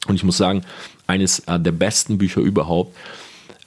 Und 0.07 0.15
ich 0.15 0.23
muss 0.23 0.37
sagen, 0.37 0.63
eines 1.07 1.39
äh, 1.39 1.59
der 1.59 1.71
besten 1.71 2.19
Bücher 2.19 2.41
überhaupt. 2.41 2.95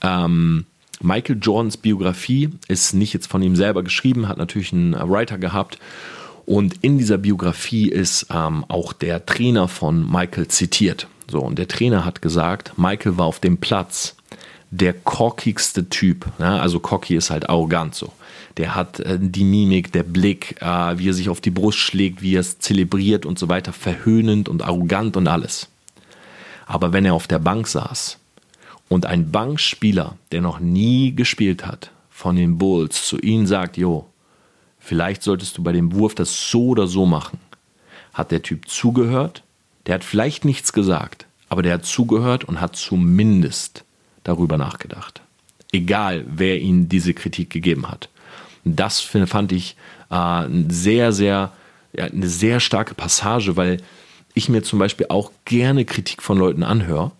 Ähm, 0.03 0.65
Michael 1.01 1.39
Jordans 1.41 1.77
Biografie 1.77 2.51
ist 2.69 2.95
nicht 2.95 3.13
jetzt 3.13 3.27
von 3.27 3.43
ihm 3.43 3.57
selber 3.57 3.83
geschrieben, 3.83 4.29
hat 4.29 4.39
natürlich 4.39 4.73
einen 4.73 4.95
Writer 4.95 5.39
gehabt. 5.39 5.79
Und 6.47 6.77
in 6.83 6.97
dieser 6.99 7.19
Biografie 7.19 7.89
ist 7.89 8.29
ähm, 8.31 8.65
auch 8.69 8.93
der 8.93 9.27
Trainer 9.27 9.69
von 9.69 10.11
Michael 10.11 10.49
zitiert. 10.49 11.09
So, 11.29 11.41
und 11.41 11.59
der 11.59 11.69
Trainer 11.69 12.05
hat 12.05 12.23
gesagt, 12.23 12.79
Michael 12.79 13.19
war 13.19 13.27
auf 13.27 13.41
dem 13.41 13.59
Platz 13.59 14.17
der 14.71 14.93
cockigste 14.93 15.89
Typ. 15.89 16.27
Ja, 16.39 16.59
also 16.59 16.81
cocky 16.81 17.17
ist 17.17 17.31
halt 17.31 17.49
arrogant 17.49 17.95
so. 17.95 18.13
Der 18.57 18.75
hat 18.75 19.01
äh, 19.01 19.19
die 19.21 19.45
Mimik, 19.45 19.93
der 19.93 20.03
Blick, 20.03 20.57
äh, 20.61 20.99
wie 20.99 21.09
er 21.09 21.15
sich 21.15 21.29
auf 21.29 21.41
die 21.41 21.51
Brust 21.51 21.79
schlägt, 21.79 22.23
wie 22.23 22.37
er 22.37 22.41
es 22.41 22.59
zelebriert 22.59 23.27
und 23.27 23.39
so 23.39 23.49
weiter, 23.49 23.73
verhöhnend 23.73 24.49
und 24.49 24.63
arrogant 24.63 25.17
und 25.17 25.27
alles. 25.27 25.69
Aber 26.67 26.93
wenn 26.93 27.05
er 27.05 27.15
auf 27.15 27.27
der 27.27 27.39
Bank 27.39 27.67
saß 27.69 28.19
und 28.89 29.07
ein 29.07 29.31
Bankspieler, 29.31 30.17
der 30.33 30.41
noch 30.41 30.61
nie 30.61 31.15
gespielt 31.15 31.67
hat, 31.67 31.91
von 32.11 32.37
den 32.37 32.59
Bulls 32.59 33.07
zu 33.07 33.19
ihnen 33.19 33.47
sagt, 33.47 33.77
jo, 33.77 34.07
vielleicht 34.79 35.23
solltest 35.23 35.59
du 35.59 35.63
bei 35.63 35.73
dem 35.73 35.93
Wurf 35.93 36.15
das 36.15 36.51
so 36.51 36.69
oder 36.69 36.87
so 36.87 37.07
machen, 37.07 37.39
hat 38.15 38.31
der 38.31 38.43
Typ 38.43 38.69
zugehört, 38.69 39.43
der 39.87 39.97
hat 39.97 40.05
vielleicht 40.05 40.45
nichts 40.45 40.73
gesagt, 40.73 41.27
aber 41.49 41.63
der 41.63 41.75
hat 41.75 41.85
zugehört 41.85 42.45
und 42.45 42.61
hat 42.61 42.77
zumindest 42.77 43.85
darüber 44.25 44.57
nachgedacht. 44.57 45.21
Egal, 45.73 46.25
wer 46.29 46.61
ihm 46.61 46.89
diese 46.89 47.15
Kritik 47.15 47.51
gegeben 47.51 47.89
hat. 47.89 48.09
Das 48.65 49.01
fand 49.01 49.53
ich 49.53 49.77
äh, 50.11 50.45
sehr, 50.69 51.13
sehr, 51.13 51.53
ja, 51.93 52.05
eine 52.05 52.29
sehr 52.29 52.61
starke 52.61 52.95
Passage, 52.95 53.57
weil 53.57 53.79
ich 54.35 54.49
mir 54.49 54.63
zum 54.63 54.79
Beispiel 54.79 55.07
auch 55.09 55.31
gerne 55.45 55.85
Kritik 55.85 56.23
von 56.23 56.39
Leuten 56.39 56.63
anhöre. 56.63 57.13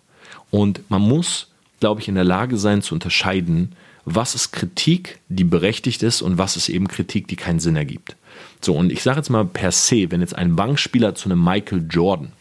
Und 0.49 0.89
man 0.89 1.01
muss 1.01 1.49
glaube 1.79 2.01
ich, 2.01 2.07
in 2.07 2.15
der 2.15 2.23
Lage 2.23 2.57
sein 2.57 2.81
zu 2.81 2.93
unterscheiden, 2.93 3.73
was 4.05 4.35
ist 4.35 4.51
Kritik, 4.51 5.19
die 5.27 5.43
berechtigt 5.43 6.01
ist 6.01 6.21
und 6.21 6.37
was 6.37 6.55
ist 6.55 6.69
eben 6.69 6.87
Kritik, 6.87 7.27
die 7.27 7.35
keinen 7.35 7.59
Sinn 7.59 7.75
ergibt. 7.75 8.15
So, 8.61 8.75
und 8.75 8.91
ich 8.91 9.03
sage 9.03 9.17
jetzt 9.17 9.29
mal 9.29 9.45
per 9.45 9.71
se, 9.71 10.09
wenn 10.09 10.21
jetzt 10.21 10.35
ein 10.35 10.55
Bankspieler 10.55 11.13
zu 11.15 11.29
einem 11.29 11.43
Michael 11.43 11.85
Jordan 11.89 12.31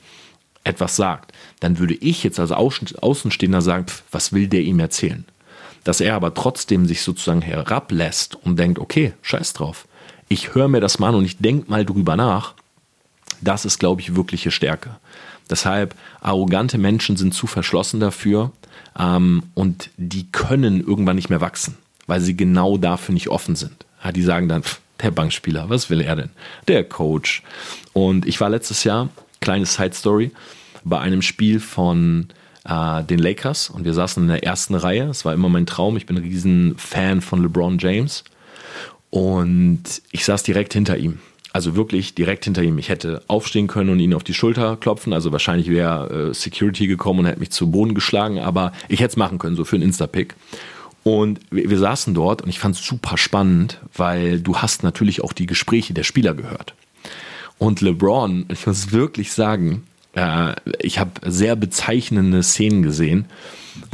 etwas 0.62 0.97
sagt, 0.97 1.32
dann 1.61 1.78
würde 1.78 1.95
ich 1.95 2.22
jetzt 2.22 2.41
als 2.41 2.53
Außenstehender 2.53 3.62
sagen, 3.62 3.87
pf, 3.87 4.03
was 4.11 4.32
will 4.32 4.49
der 4.49 4.62
ihm 4.62 4.78
erzählen? 4.78 5.24
dass 5.87 6.01
er 6.01 6.16
aber 6.16 6.34
trotzdem 6.34 6.84
sich 6.87 7.03
sozusagen 7.03 7.43
herablässt 7.43 8.34
und 8.34 8.59
denkt, 8.59 8.80
okay, 8.80 9.12
scheiß 9.22 9.53
drauf. 9.53 9.87
Ich 10.28 10.53
höre 10.53 10.66
mir 10.66 10.80
das 10.80 10.99
mal 10.99 11.11
an 11.11 11.14
und 11.14 11.24
ich 11.24 11.39
denke 11.39 11.70
mal 11.70 11.87
drüber 11.87 12.16
nach. 12.16 12.55
Das 13.41 13.64
ist, 13.64 13.78
glaube 13.78 14.01
ich, 14.01 14.16
wirkliche 14.16 14.51
Stärke. 14.51 14.97
Deshalb, 15.49 15.95
arrogante 16.20 16.76
Menschen 16.76 17.16
sind 17.16 17.34
zu 17.34 17.47
verschlossen 17.47 18.01
dafür 18.01 18.51
ähm, 18.99 19.43
und 19.55 19.91
die 19.97 20.27
können 20.31 20.81
irgendwann 20.81 21.16
nicht 21.16 21.31
mehr 21.31 21.41
wachsen, 21.41 21.77
weil 22.07 22.20
sie 22.20 22.37
genau 22.37 22.79
dafür 22.79 23.12
nicht 23.12 23.29
offen 23.29 23.57
sind. 23.57 23.85
Ja, 24.03 24.12
die 24.12 24.22
sagen 24.22 24.49
dann, 24.49 24.62
pff, 24.62 24.81
der 25.03 25.11
Bankspieler, 25.11 25.68
was 25.68 25.91
will 25.91 26.01
er 26.01 26.16
denn? 26.16 26.31
Der 26.68 26.85
Coach. 26.85 27.43
Und 27.93 28.27
ich 28.27 28.41
war 28.41 28.49
letztes 28.49 28.85
Jahr, 28.85 29.09
kleine 29.41 29.66
Side 29.66 29.95
Story, 29.95 30.31
bei 30.85 31.01
einem 31.01 31.22
Spiel 31.22 31.61
von 31.61 32.29
äh, 32.64 33.03
den 33.05 33.18
Lakers 33.18 33.70
und 33.70 33.85
wir 33.85 33.95
saßen 33.95 34.22
in 34.22 34.29
der 34.29 34.45
ersten 34.45 34.74
Reihe. 34.74 35.05
Es 35.05 35.24
war 35.24 35.35
immer 35.35 35.49
mein 35.49 35.66
Traum. 35.66 35.97
Ich 35.97 36.07
bin 36.07 36.16
ein 36.16 36.22
riesen 36.22 36.77
Fan 36.79 37.20
von 37.20 37.43
LeBron 37.43 37.79
James. 37.79 38.24
Und 39.11 39.85
ich 40.11 40.24
saß 40.24 40.43
direkt 40.43 40.72
hinter 40.72 40.97
ihm. 40.97 41.20
Also 41.57 41.75
wirklich 41.75 42.15
direkt 42.15 42.45
hinter 42.45 42.63
ihm. 42.63 42.77
Ich 42.77 42.91
hätte 42.91 43.23
aufstehen 43.29 43.67
können 43.67 43.89
und 43.89 43.99
ihn 43.99 44.13
auf 44.13 44.23
die 44.23 44.35
Schulter 44.35 44.77
klopfen. 44.77 45.15
Also 45.15 45.33
wahrscheinlich 45.33 45.71
wäre 45.71 46.29
äh, 46.29 46.35
Security 46.35 46.87
gekommen 46.87 47.21
und 47.21 47.25
hätte 47.25 47.41
mich 47.41 47.49
zu 47.49 47.71
Boden 47.71 47.95
geschlagen. 47.95 48.41
Aber 48.41 48.73
ich 48.89 49.01
hätte 49.01 49.13
es 49.13 49.17
machen 49.17 49.39
können, 49.39 49.57
so 49.57 49.65
für 49.65 49.77
einen 49.77 49.85
Insta-Pick. 49.85 50.35
Und 51.03 51.41
wir, 51.51 51.71
wir, 51.71 51.79
saßen 51.79 52.13
dort 52.13 52.43
und 52.43 52.51
ich 52.51 52.59
fand 52.59 52.77
es 52.77 52.85
super 52.85 53.17
spannend, 53.17 53.81
weil 53.95 54.39
du 54.39 54.59
hast 54.59 54.83
natürlich 54.83 55.25
auch 55.25 55.33
die 55.33 55.47
Gespräche 55.47 55.95
der 55.95 56.03
Spieler 56.03 56.35
gehört. 56.35 56.75
Und 57.57 57.81
LeBron, 57.81 58.45
ich 58.53 58.67
muss 58.67 58.93
wirklich 58.93 59.33
sagen, 59.33 59.87
äh, 60.13 60.53
ich 60.81 60.99
habe 60.99 61.13
sehr 61.25 61.57
bezeichnende 61.57 62.43
Szenen 62.43 62.83
gesehen. 62.83 63.25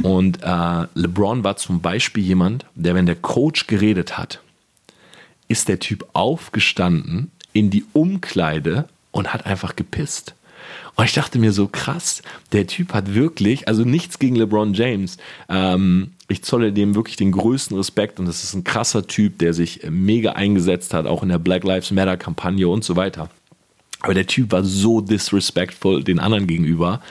Und 0.01 0.43
äh, 0.43 0.87
LeBron 0.95 1.45
war 1.45 1.55
zum 1.55 1.79
Beispiel 1.79 2.25
jemand, 2.25 2.65
der, 2.75 2.93
wenn 2.93 3.05
der 3.05 3.15
Coach 3.15 3.67
geredet 3.67 4.17
hat, 4.17 4.41
ist 5.47 5.69
der 5.69 5.79
Typ 5.79 6.05
aufgestanden 6.13 7.31
in 7.53 7.69
die 7.69 7.85
Umkleide 7.93 8.87
und 9.11 9.33
hat 9.33 9.45
einfach 9.45 9.75
gepisst. 9.75 10.35
Und 10.95 11.05
ich 11.05 11.13
dachte 11.13 11.39
mir 11.39 11.51
so 11.51 11.67
krass, 11.67 12.21
der 12.51 12.67
Typ 12.67 12.93
hat 12.93 13.13
wirklich, 13.13 13.67
also 13.67 13.83
nichts 13.83 14.19
gegen 14.19 14.35
LeBron 14.35 14.73
James. 14.73 15.17
Ähm, 15.49 16.11
ich 16.27 16.43
zolle 16.43 16.71
dem 16.71 16.93
wirklich 16.95 17.15
den 17.15 17.31
größten 17.31 17.75
Respekt 17.75 18.19
und 18.19 18.27
das 18.27 18.43
ist 18.43 18.53
ein 18.53 18.63
krasser 18.63 19.07
Typ, 19.07 19.39
der 19.39 19.53
sich 19.53 19.81
mega 19.89 20.33
eingesetzt 20.33 20.93
hat, 20.93 21.07
auch 21.07 21.23
in 21.23 21.29
der 21.29 21.39
Black 21.39 21.63
Lives 21.63 21.91
Matter 21.91 22.17
Kampagne 22.17 22.67
und 22.67 22.83
so 22.83 22.95
weiter. 22.95 23.29
Aber 24.01 24.13
der 24.13 24.27
Typ 24.27 24.51
war 24.51 24.63
so 24.63 25.01
disrespectful 25.01 26.03
den 26.03 26.19
anderen 26.19 26.45
gegenüber. 26.45 27.01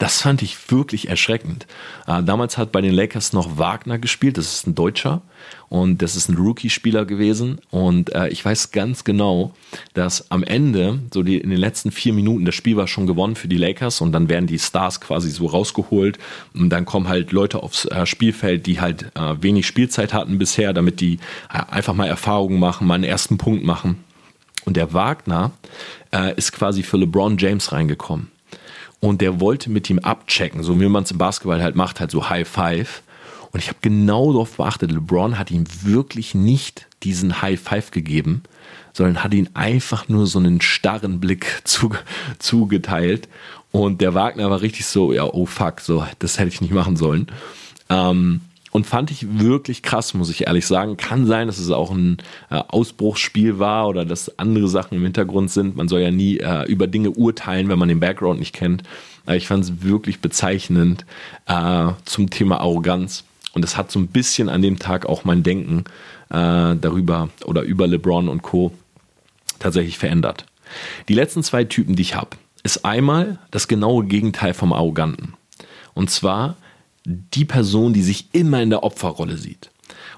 Das 0.00 0.22
fand 0.22 0.40
ich 0.40 0.70
wirklich 0.70 1.10
erschreckend. 1.10 1.66
Äh, 2.06 2.22
damals 2.22 2.56
hat 2.56 2.72
bei 2.72 2.80
den 2.80 2.94
Lakers 2.94 3.34
noch 3.34 3.58
Wagner 3.58 3.98
gespielt, 3.98 4.38
das 4.38 4.50
ist 4.54 4.66
ein 4.66 4.74
Deutscher 4.74 5.20
und 5.68 6.00
das 6.00 6.16
ist 6.16 6.30
ein 6.30 6.38
Rookie-Spieler 6.38 7.04
gewesen. 7.04 7.60
Und 7.70 8.14
äh, 8.14 8.28
ich 8.28 8.42
weiß 8.42 8.70
ganz 8.70 9.04
genau, 9.04 9.52
dass 9.92 10.30
am 10.30 10.42
Ende, 10.42 11.00
so 11.12 11.22
die, 11.22 11.36
in 11.36 11.50
den 11.50 11.58
letzten 11.58 11.90
vier 11.90 12.14
Minuten, 12.14 12.46
das 12.46 12.54
Spiel 12.54 12.78
war 12.78 12.88
schon 12.88 13.06
gewonnen 13.06 13.36
für 13.36 13.46
die 13.46 13.58
Lakers 13.58 14.00
und 14.00 14.12
dann 14.12 14.30
werden 14.30 14.46
die 14.46 14.58
Stars 14.58 15.02
quasi 15.02 15.28
so 15.28 15.44
rausgeholt 15.44 16.18
und 16.54 16.70
dann 16.70 16.86
kommen 16.86 17.06
halt 17.06 17.30
Leute 17.30 17.62
aufs 17.62 17.84
äh, 17.84 18.06
Spielfeld, 18.06 18.64
die 18.64 18.80
halt 18.80 19.14
äh, 19.16 19.34
wenig 19.42 19.66
Spielzeit 19.66 20.14
hatten 20.14 20.38
bisher, 20.38 20.72
damit 20.72 21.02
die 21.02 21.18
einfach 21.50 21.92
mal 21.92 22.08
Erfahrungen 22.08 22.58
machen, 22.58 22.86
mal 22.86 22.94
einen 22.94 23.04
ersten 23.04 23.36
Punkt 23.36 23.64
machen. 23.64 24.02
Und 24.64 24.78
der 24.78 24.94
Wagner 24.94 25.52
äh, 26.10 26.34
ist 26.36 26.52
quasi 26.52 26.82
für 26.82 26.96
LeBron 26.96 27.36
James 27.36 27.72
reingekommen. 27.72 28.28
Und 29.00 29.22
der 29.22 29.40
wollte 29.40 29.70
mit 29.70 29.88
ihm 29.88 29.98
abchecken, 29.98 30.62
so 30.62 30.78
wie 30.78 30.88
man 30.88 31.04
es 31.04 31.10
im 31.10 31.18
Basketball 31.18 31.62
halt 31.62 31.74
macht, 31.74 32.00
halt 32.00 32.10
so 32.10 32.28
High 32.28 32.46
Five. 32.46 33.02
Und 33.52 33.60
ich 33.60 33.68
habe 33.68 33.78
genau 33.80 34.32
darauf 34.32 34.56
beachtet, 34.56 34.92
LeBron 34.92 35.38
hat 35.38 35.50
ihm 35.50 35.64
wirklich 35.82 36.34
nicht 36.34 36.86
diesen 37.02 37.42
High 37.42 37.58
Five 37.58 37.90
gegeben, 37.90 38.42
sondern 38.92 39.24
hat 39.24 39.34
ihn 39.34 39.48
einfach 39.54 40.08
nur 40.08 40.26
so 40.26 40.38
einen 40.38 40.60
starren 40.60 41.18
Blick 41.18 41.60
zu, 41.64 41.90
zugeteilt. 42.38 43.28
Und 43.72 44.00
der 44.00 44.14
Wagner 44.14 44.50
war 44.50 44.60
richtig 44.60 44.86
so, 44.86 45.12
ja, 45.12 45.24
oh 45.24 45.46
fuck, 45.46 45.80
so, 45.80 46.04
das 46.18 46.38
hätte 46.38 46.48
ich 46.48 46.60
nicht 46.60 46.74
machen 46.74 46.96
sollen. 46.96 47.28
Ähm, 47.88 48.40
und 48.72 48.86
fand 48.86 49.10
ich 49.10 49.38
wirklich 49.40 49.82
krass, 49.82 50.14
muss 50.14 50.30
ich 50.30 50.46
ehrlich 50.46 50.66
sagen. 50.66 50.96
Kann 50.96 51.26
sein, 51.26 51.48
dass 51.48 51.58
es 51.58 51.70
auch 51.70 51.90
ein 51.90 52.18
äh, 52.50 52.56
Ausbruchsspiel 52.56 53.58
war 53.58 53.88
oder 53.88 54.04
dass 54.04 54.38
andere 54.38 54.68
Sachen 54.68 54.96
im 54.96 55.02
Hintergrund 55.02 55.50
sind. 55.50 55.76
Man 55.76 55.88
soll 55.88 56.00
ja 56.00 56.10
nie 56.10 56.38
äh, 56.38 56.64
über 56.70 56.86
Dinge 56.86 57.10
urteilen, 57.10 57.68
wenn 57.68 57.78
man 57.78 57.88
den 57.88 58.00
Background 58.00 58.38
nicht 58.38 58.54
kennt. 58.54 58.84
Aber 59.26 59.36
ich 59.36 59.48
fand 59.48 59.64
es 59.64 59.82
wirklich 59.82 60.20
bezeichnend 60.20 61.04
äh, 61.46 61.88
zum 62.04 62.30
Thema 62.30 62.60
Arroganz. 62.60 63.24
Und 63.52 63.64
es 63.64 63.76
hat 63.76 63.90
so 63.90 63.98
ein 63.98 64.06
bisschen 64.06 64.48
an 64.48 64.62
dem 64.62 64.78
Tag 64.78 65.06
auch 65.06 65.24
mein 65.24 65.42
Denken 65.42 65.84
äh, 66.30 66.76
darüber 66.76 67.28
oder 67.44 67.62
über 67.62 67.88
LeBron 67.88 68.28
und 68.28 68.42
Co. 68.42 68.72
tatsächlich 69.58 69.98
verändert. 69.98 70.46
Die 71.08 71.14
letzten 71.14 71.42
zwei 71.42 71.64
Typen, 71.64 71.96
die 71.96 72.02
ich 72.02 72.14
habe, 72.14 72.36
ist 72.62 72.84
einmal 72.84 73.38
das 73.50 73.66
genaue 73.66 74.04
Gegenteil 74.04 74.54
vom 74.54 74.72
Arroganten. 74.72 75.34
Und 75.94 76.10
zwar 76.10 76.56
die 77.10 77.44
Person, 77.44 77.92
die 77.92 78.02
sich 78.02 78.26
immer 78.32 78.62
in 78.62 78.70
der 78.70 78.82
Opferrolle 78.82 79.36
sieht. 79.36 79.70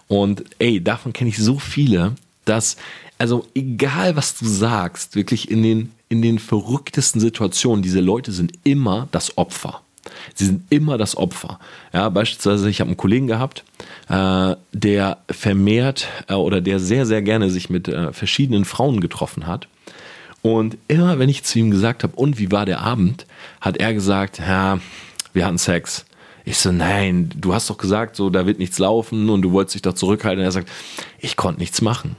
Und 0.09 0.45
ey, 0.59 0.83
davon 0.83 1.13
kenne 1.13 1.31
ich 1.31 1.39
so 1.39 1.59
viele, 1.59 2.15
dass, 2.45 2.77
also 3.19 3.47
egal 3.55 4.17
was 4.17 4.37
du 4.37 4.47
sagst, 4.47 5.15
wirklich 5.17 5.51
in 5.51 5.63
den, 5.63 5.93
in 6.09 6.23
den 6.23 6.39
verrücktesten 6.39 7.21
Situationen, 7.21 7.83
diese 7.83 8.01
Leute 8.01 8.33
sind 8.33 8.53
immer 8.65 9.09
das 9.13 9.39
Opfer. 9.39 9.81
Sie 10.35 10.47
sind 10.47 10.65
immer 10.71 10.99
das 10.99 11.17
Opfer. 11.17 11.59
Ja, 11.93 12.09
beispielsweise, 12.09 12.69
ich 12.69 12.81
habe 12.81 12.89
einen 12.89 12.97
Kollegen 12.97 13.29
gehabt, 13.29 13.65
äh, 14.09 14.57
der 14.73 15.19
vermehrt 15.31 16.09
äh, 16.29 16.35
oder 16.35 16.61
der 16.61 16.81
sehr, 16.81 17.07
sehr 17.07 17.23
gerne 17.23 17.51
sich 17.51 17.71
mit 17.71 17.89
äh, 17.89 18.13
verschiedenen 18.13 18.65
Frauen 18.65 19.01
getroffen 19.01 19.47
hat. 19.47 19.69
Und 20.43 20.77
immer, 20.89 21.21
wenn 21.21 21.29
ich 21.29 21.45
zu 21.45 21.61
ihm 21.61 21.71
gesagt 21.71 22.03
habe, 22.03 22.17
und 22.17 22.39
wie 22.39 22.51
war 22.51 22.67
der 22.67 22.81
Abend, 22.81 23.27
hat 23.61 23.77
er 23.77 23.95
gesagt, 23.95 24.41
ja, 24.41 24.81
wir 25.33 25.47
hatten 25.47 25.59
Sex. 25.59 26.05
Ich 26.45 26.59
so, 26.59 26.73
nein, 26.73 27.31
du 27.37 27.55
hast 27.55 27.71
doch 27.71 27.79
gesagt, 27.79 28.17
so, 28.17 28.31
da 28.31 28.47
wird 28.47 28.59
nichts 28.59 28.79
laufen 28.79 29.31
und 29.31 29.43
du 29.43 29.53
wolltest 29.53 29.77
dich 29.77 29.83
doch 29.83 29.95
zurückhalten. 29.95 30.41
Und 30.41 30.45
er 30.45 30.53
sagt, 30.53 30.71
ich 31.19 31.37
konnte 31.37 31.61
nichts 31.61 31.83
machen. 31.83 32.17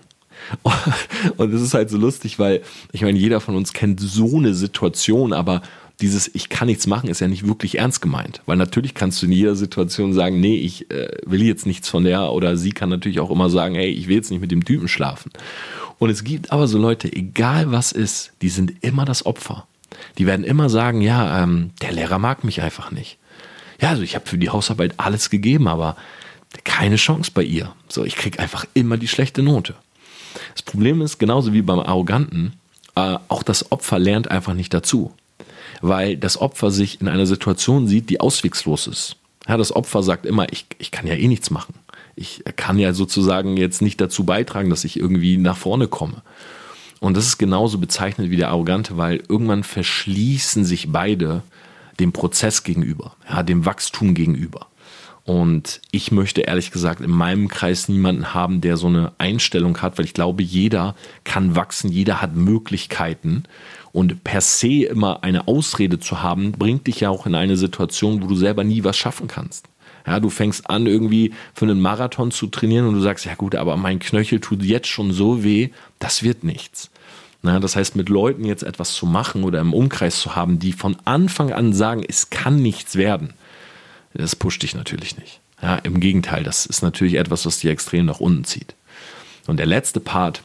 Und 1.37 1.53
es 1.53 1.61
ist 1.61 1.73
halt 1.73 1.89
so 1.89 1.97
lustig, 1.97 2.37
weil 2.37 2.61
ich 2.91 3.01
meine, 3.01 3.17
jeder 3.17 3.39
von 3.39 3.55
uns 3.55 3.71
kennt 3.71 4.01
so 4.01 4.37
eine 4.37 4.53
Situation, 4.53 5.31
aber 5.31 5.61
dieses 6.01 6.29
Ich 6.33 6.49
kann 6.49 6.67
nichts 6.67 6.87
machen 6.87 7.09
ist 7.09 7.21
ja 7.21 7.27
nicht 7.27 7.47
wirklich 7.47 7.77
ernst 7.77 8.01
gemeint. 8.01 8.41
Weil 8.45 8.57
natürlich 8.57 8.93
kannst 8.93 9.21
du 9.21 9.25
in 9.25 9.31
jeder 9.31 9.55
Situation 9.55 10.11
sagen, 10.11 10.39
nee, 10.39 10.57
ich 10.57 10.91
äh, 10.91 11.07
will 11.25 11.41
jetzt 11.43 11.65
nichts 11.65 11.87
von 11.87 12.03
der 12.03 12.31
oder 12.33 12.57
sie 12.57 12.71
kann 12.71 12.89
natürlich 12.89 13.19
auch 13.19 13.29
immer 13.29 13.49
sagen, 13.49 13.75
hey, 13.75 13.89
ich 13.89 14.07
will 14.07 14.17
jetzt 14.17 14.31
nicht 14.31 14.41
mit 14.41 14.51
dem 14.51 14.65
Typen 14.65 14.87
schlafen. 14.87 15.31
Und 15.99 16.09
es 16.09 16.23
gibt 16.23 16.51
aber 16.51 16.67
so 16.67 16.77
Leute, 16.77 17.11
egal 17.13 17.71
was 17.71 17.91
ist, 17.91 18.33
die 18.41 18.49
sind 18.49 18.73
immer 18.81 19.05
das 19.05 19.25
Opfer. 19.25 19.65
Die 20.17 20.25
werden 20.25 20.43
immer 20.43 20.69
sagen, 20.69 20.99
ja, 20.99 21.43
ähm, 21.43 21.69
der 21.81 21.93
Lehrer 21.93 22.19
mag 22.19 22.43
mich 22.43 22.61
einfach 22.61 22.91
nicht 22.91 23.17
ja, 23.83 23.89
also 23.89 24.01
ich 24.01 24.15
habe 24.15 24.25
für 24.25 24.37
die 24.37 24.49
Hausarbeit 24.49 24.93
alles 24.95 25.29
gegeben, 25.29 25.67
aber 25.67 25.97
keine 26.63 26.95
Chance 26.95 27.31
bei 27.33 27.43
ihr. 27.43 27.73
So, 27.89 28.05
ich 28.05 28.15
kriege 28.15 28.39
einfach 28.39 28.65
immer 28.73 28.95
die 28.95 29.09
schlechte 29.09 29.43
Note. 29.43 29.75
Das 30.53 30.61
Problem 30.61 31.01
ist, 31.01 31.19
genauso 31.19 31.51
wie 31.51 31.61
beim 31.61 31.81
Arroganten, 31.81 32.53
äh, 32.95 33.17
auch 33.27 33.43
das 33.43 33.73
Opfer 33.73 33.99
lernt 33.99 34.31
einfach 34.31 34.53
nicht 34.53 34.73
dazu. 34.73 35.11
Weil 35.81 36.15
das 36.15 36.39
Opfer 36.39 36.71
sich 36.71 37.01
in 37.01 37.09
einer 37.09 37.25
Situation 37.25 37.85
sieht, 37.85 38.09
die 38.09 38.21
auswegslos 38.21 38.87
ist. 38.87 39.17
Ja, 39.49 39.57
das 39.57 39.75
Opfer 39.75 40.01
sagt 40.01 40.25
immer, 40.25 40.49
ich, 40.53 40.65
ich 40.77 40.91
kann 40.91 41.05
ja 41.05 41.15
eh 41.15 41.27
nichts 41.27 41.49
machen. 41.49 41.73
Ich 42.15 42.41
kann 42.55 42.79
ja 42.79 42.93
sozusagen 42.93 43.57
jetzt 43.57 43.81
nicht 43.81 43.99
dazu 43.99 44.23
beitragen, 44.23 44.69
dass 44.69 44.85
ich 44.85 44.97
irgendwie 44.97 45.35
nach 45.35 45.57
vorne 45.57 45.89
komme. 45.89 46.21
Und 47.01 47.17
das 47.17 47.27
ist 47.27 47.37
genauso 47.37 47.79
bezeichnet 47.79 48.29
wie 48.29 48.37
der 48.37 48.47
Arrogante, 48.47 48.95
weil 48.95 49.21
irgendwann 49.27 49.65
verschließen 49.65 50.63
sich 50.63 50.89
beide 50.89 51.43
dem 51.99 52.11
Prozess 52.11 52.63
gegenüber, 52.63 53.15
ja, 53.29 53.43
dem 53.43 53.65
Wachstum 53.65 54.13
gegenüber. 54.13 54.67
Und 55.25 55.79
ich 55.91 56.11
möchte 56.11 56.41
ehrlich 56.41 56.71
gesagt 56.71 56.99
in 56.99 57.09
meinem 57.09 57.47
Kreis 57.47 57.87
niemanden 57.87 58.33
haben, 58.33 58.59
der 58.59 58.75
so 58.75 58.87
eine 58.87 59.13
Einstellung 59.19 59.81
hat, 59.81 59.97
weil 59.97 60.05
ich 60.05 60.13
glaube, 60.13 60.43
jeder 60.43 60.95
kann 61.23 61.55
wachsen, 61.55 61.89
jeder 61.89 62.21
hat 62.21 62.35
Möglichkeiten. 62.35 63.43
Und 63.93 64.23
per 64.25 64.41
se 64.41 64.83
immer 64.85 65.23
eine 65.23 65.47
Ausrede 65.47 65.99
zu 65.99 66.21
haben, 66.21 66.51
bringt 66.51 66.87
dich 66.87 67.01
ja 67.01 67.09
auch 67.09 67.25
in 67.25 67.35
eine 67.35 67.55
Situation, 67.55 68.21
wo 68.21 68.27
du 68.27 68.35
selber 68.35 68.65
nie 68.65 68.83
was 68.83 68.97
schaffen 68.97 69.27
kannst. 69.27 69.69
Ja, 70.05 70.19
du 70.19 70.29
fängst 70.29 70.69
an, 70.69 70.87
irgendwie 70.87 71.33
für 71.53 71.63
einen 71.63 71.79
Marathon 71.79 72.31
zu 72.31 72.47
trainieren 72.47 72.87
und 72.87 72.95
du 72.95 72.99
sagst, 72.99 73.25
ja 73.25 73.35
gut, 73.35 73.55
aber 73.55 73.77
mein 73.77 73.99
Knöchel 73.99 74.41
tut 74.41 74.61
jetzt 74.61 74.89
schon 74.89 75.13
so 75.13 75.45
weh, 75.45 75.69
das 75.99 76.23
wird 76.23 76.43
nichts. 76.43 76.91
Na, 77.45 77.59
das 77.59 77.75
heißt, 77.75 77.97
mit 77.97 78.07
Leuten 78.07 78.45
jetzt 78.45 78.63
etwas 78.63 78.93
zu 78.93 79.05
machen 79.05 79.43
oder 79.43 79.59
im 79.59 79.73
Umkreis 79.73 80.21
zu 80.21 80.35
haben, 80.35 80.59
die 80.59 80.71
von 80.71 80.95
Anfang 81.03 81.51
an 81.51 81.73
sagen, 81.73 82.01
es 82.07 82.29
kann 82.29 82.61
nichts 82.61 82.95
werden, 82.95 83.33
das 84.13 84.35
pusht 84.35 84.63
dich 84.63 84.75
natürlich 84.75 85.17
nicht. 85.17 85.41
Ja, 85.61 85.75
Im 85.75 85.99
Gegenteil, 85.99 86.43
das 86.43 86.65
ist 86.65 86.81
natürlich 86.81 87.15
etwas, 87.15 87.45
was 87.45 87.59
dich 87.59 87.69
extrem 87.69 88.05
nach 88.05 88.21
unten 88.21 88.45
zieht. 88.45 88.75
Und 89.45 89.57
der 89.57 89.65
letzte 89.65 89.99
Part 89.99 90.41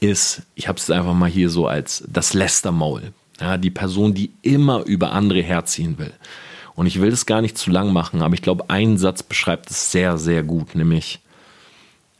ist, 0.00 0.42
ich 0.54 0.66
habe 0.66 0.78
es 0.78 0.90
einfach 0.90 1.14
mal 1.14 1.28
hier 1.28 1.50
so 1.50 1.66
als 1.66 2.04
das 2.06 2.32
Lästermaul. 2.32 3.12
Ja, 3.38 3.58
die 3.58 3.70
Person, 3.70 4.14
die 4.14 4.30
immer 4.40 4.84
über 4.84 5.12
andere 5.12 5.42
herziehen 5.42 5.98
will. 5.98 6.12
Und 6.74 6.86
ich 6.86 7.00
will 7.00 7.10
das 7.10 7.26
gar 7.26 7.42
nicht 7.42 7.58
zu 7.58 7.70
lang 7.70 7.92
machen, 7.92 8.22
aber 8.22 8.34
ich 8.34 8.42
glaube, 8.42 8.70
ein 8.70 8.96
Satz 8.96 9.22
beschreibt 9.22 9.70
es 9.70 9.92
sehr, 9.92 10.16
sehr 10.16 10.42
gut, 10.42 10.74
nämlich, 10.74 11.20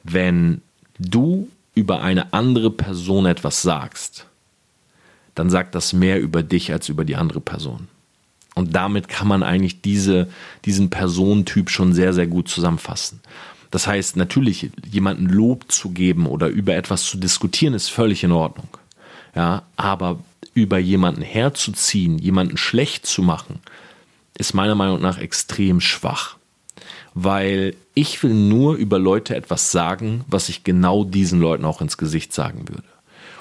wenn 0.05 0.61
du 0.99 1.49
über 1.79 2.03
eine 2.03 2.33
andere 2.33 2.72
Person 2.72 3.24
etwas 3.24 3.62
sagst, 3.62 4.26
dann 5.37 5.49
sagt 5.49 5.76
das 5.76 5.93
mehr 5.93 6.20
über 6.20 6.43
dich 6.43 6.72
als 6.72 6.89
über 6.89 7.05
die 7.05 7.14
andere 7.14 7.41
Person. 7.41 7.87
Und 8.57 8.74
damit 8.74 9.07
kann 9.07 9.29
man 9.29 9.45
eigentlich 9.45 9.83
diese, 9.83 10.29
diesen 10.64 10.91
Personentyp 10.91 11.70
schon 11.70 11.93
sehr, 11.93 12.12
sehr 12.12 12.26
gut 12.26 12.49
zusammenfassen. 12.49 13.20
Das 13.70 13.87
heißt, 13.87 14.16
natürlich, 14.16 14.70
jemanden 14.91 15.26
Lob 15.26 15.70
zu 15.70 15.91
geben 15.91 16.26
oder 16.26 16.49
über 16.49 16.74
etwas 16.74 17.05
zu 17.05 17.18
diskutieren, 17.18 17.74
ist 17.74 17.89
völlig 17.91 18.24
in 18.24 18.33
Ordnung. 18.33 18.68
Ja, 19.37 19.62
aber 19.76 20.18
über 20.55 20.79
jemanden 20.79 21.22
herzuziehen, 21.22 22.18
jemanden 22.18 22.57
schlecht 22.57 23.07
zu 23.07 23.22
machen, 23.22 23.61
ist 24.37 24.55
meiner 24.55 24.74
Meinung 24.74 25.01
nach 25.01 25.18
extrem 25.18 25.81
schwach. 25.81 26.38
Weil 27.21 27.75
ich 27.95 28.23
will 28.23 28.33
nur 28.33 28.77
über 28.77 29.01
Leute 29.01 29.35
etwas 29.35 29.73
sagen, 29.73 30.25
was 30.29 30.49
ich 30.49 30.62
genau 30.62 31.03
diesen 31.03 31.41
Leuten 31.41 31.64
auch 31.64 31.81
ins 31.81 31.99
Gesicht 31.99 32.33
sagen 32.33 32.69
würde. 32.69 32.85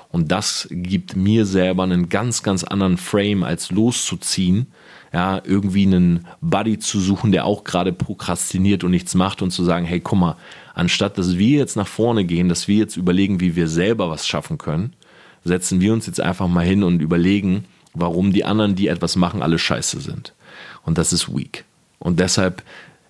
Und 0.09 0.31
das 0.31 0.67
gibt 0.71 1.15
mir 1.15 1.45
selber 1.45 1.83
einen 1.83 2.09
ganz, 2.09 2.41
ganz 2.41 2.63
anderen 2.63 2.97
Frame, 2.97 3.43
als 3.43 3.69
loszuziehen, 3.69 4.65
ja, 5.13 5.41
irgendwie 5.43 5.85
einen 5.85 6.25
Buddy 6.41 6.79
zu 6.79 6.99
suchen, 6.99 7.31
der 7.31 7.45
auch 7.45 7.63
gerade 7.65 7.93
prokrastiniert 7.93 8.83
und 8.83 8.91
nichts 8.91 9.13
macht 9.13 9.43
und 9.43 9.51
zu 9.51 9.63
sagen, 9.63 9.85
hey, 9.85 9.99
guck 9.99 10.17
mal, 10.17 10.37
anstatt 10.73 11.19
dass 11.19 11.37
wir 11.37 11.59
jetzt 11.59 11.75
nach 11.75 11.87
vorne 11.87 12.25
gehen, 12.25 12.49
dass 12.49 12.67
wir 12.67 12.77
jetzt 12.77 12.97
überlegen, 12.97 13.39
wie 13.39 13.55
wir 13.55 13.67
selber 13.67 14.09
was 14.09 14.25
schaffen 14.25 14.57
können, 14.57 14.93
setzen 15.43 15.81
wir 15.81 15.93
uns 15.93 16.07
jetzt 16.07 16.19
einfach 16.19 16.47
mal 16.47 16.65
hin 16.65 16.81
und 16.81 16.99
überlegen, 17.01 17.65
warum 17.93 18.33
die 18.33 18.43
anderen, 18.43 18.75
die 18.75 18.87
etwas 18.87 19.15
machen, 19.17 19.43
alle 19.43 19.59
scheiße 19.59 19.99
sind. 19.99 20.33
Und 20.83 20.97
das 20.97 21.13
ist 21.13 21.35
weak. 21.35 21.63
Und 21.99 22.19
deshalb 22.19 22.63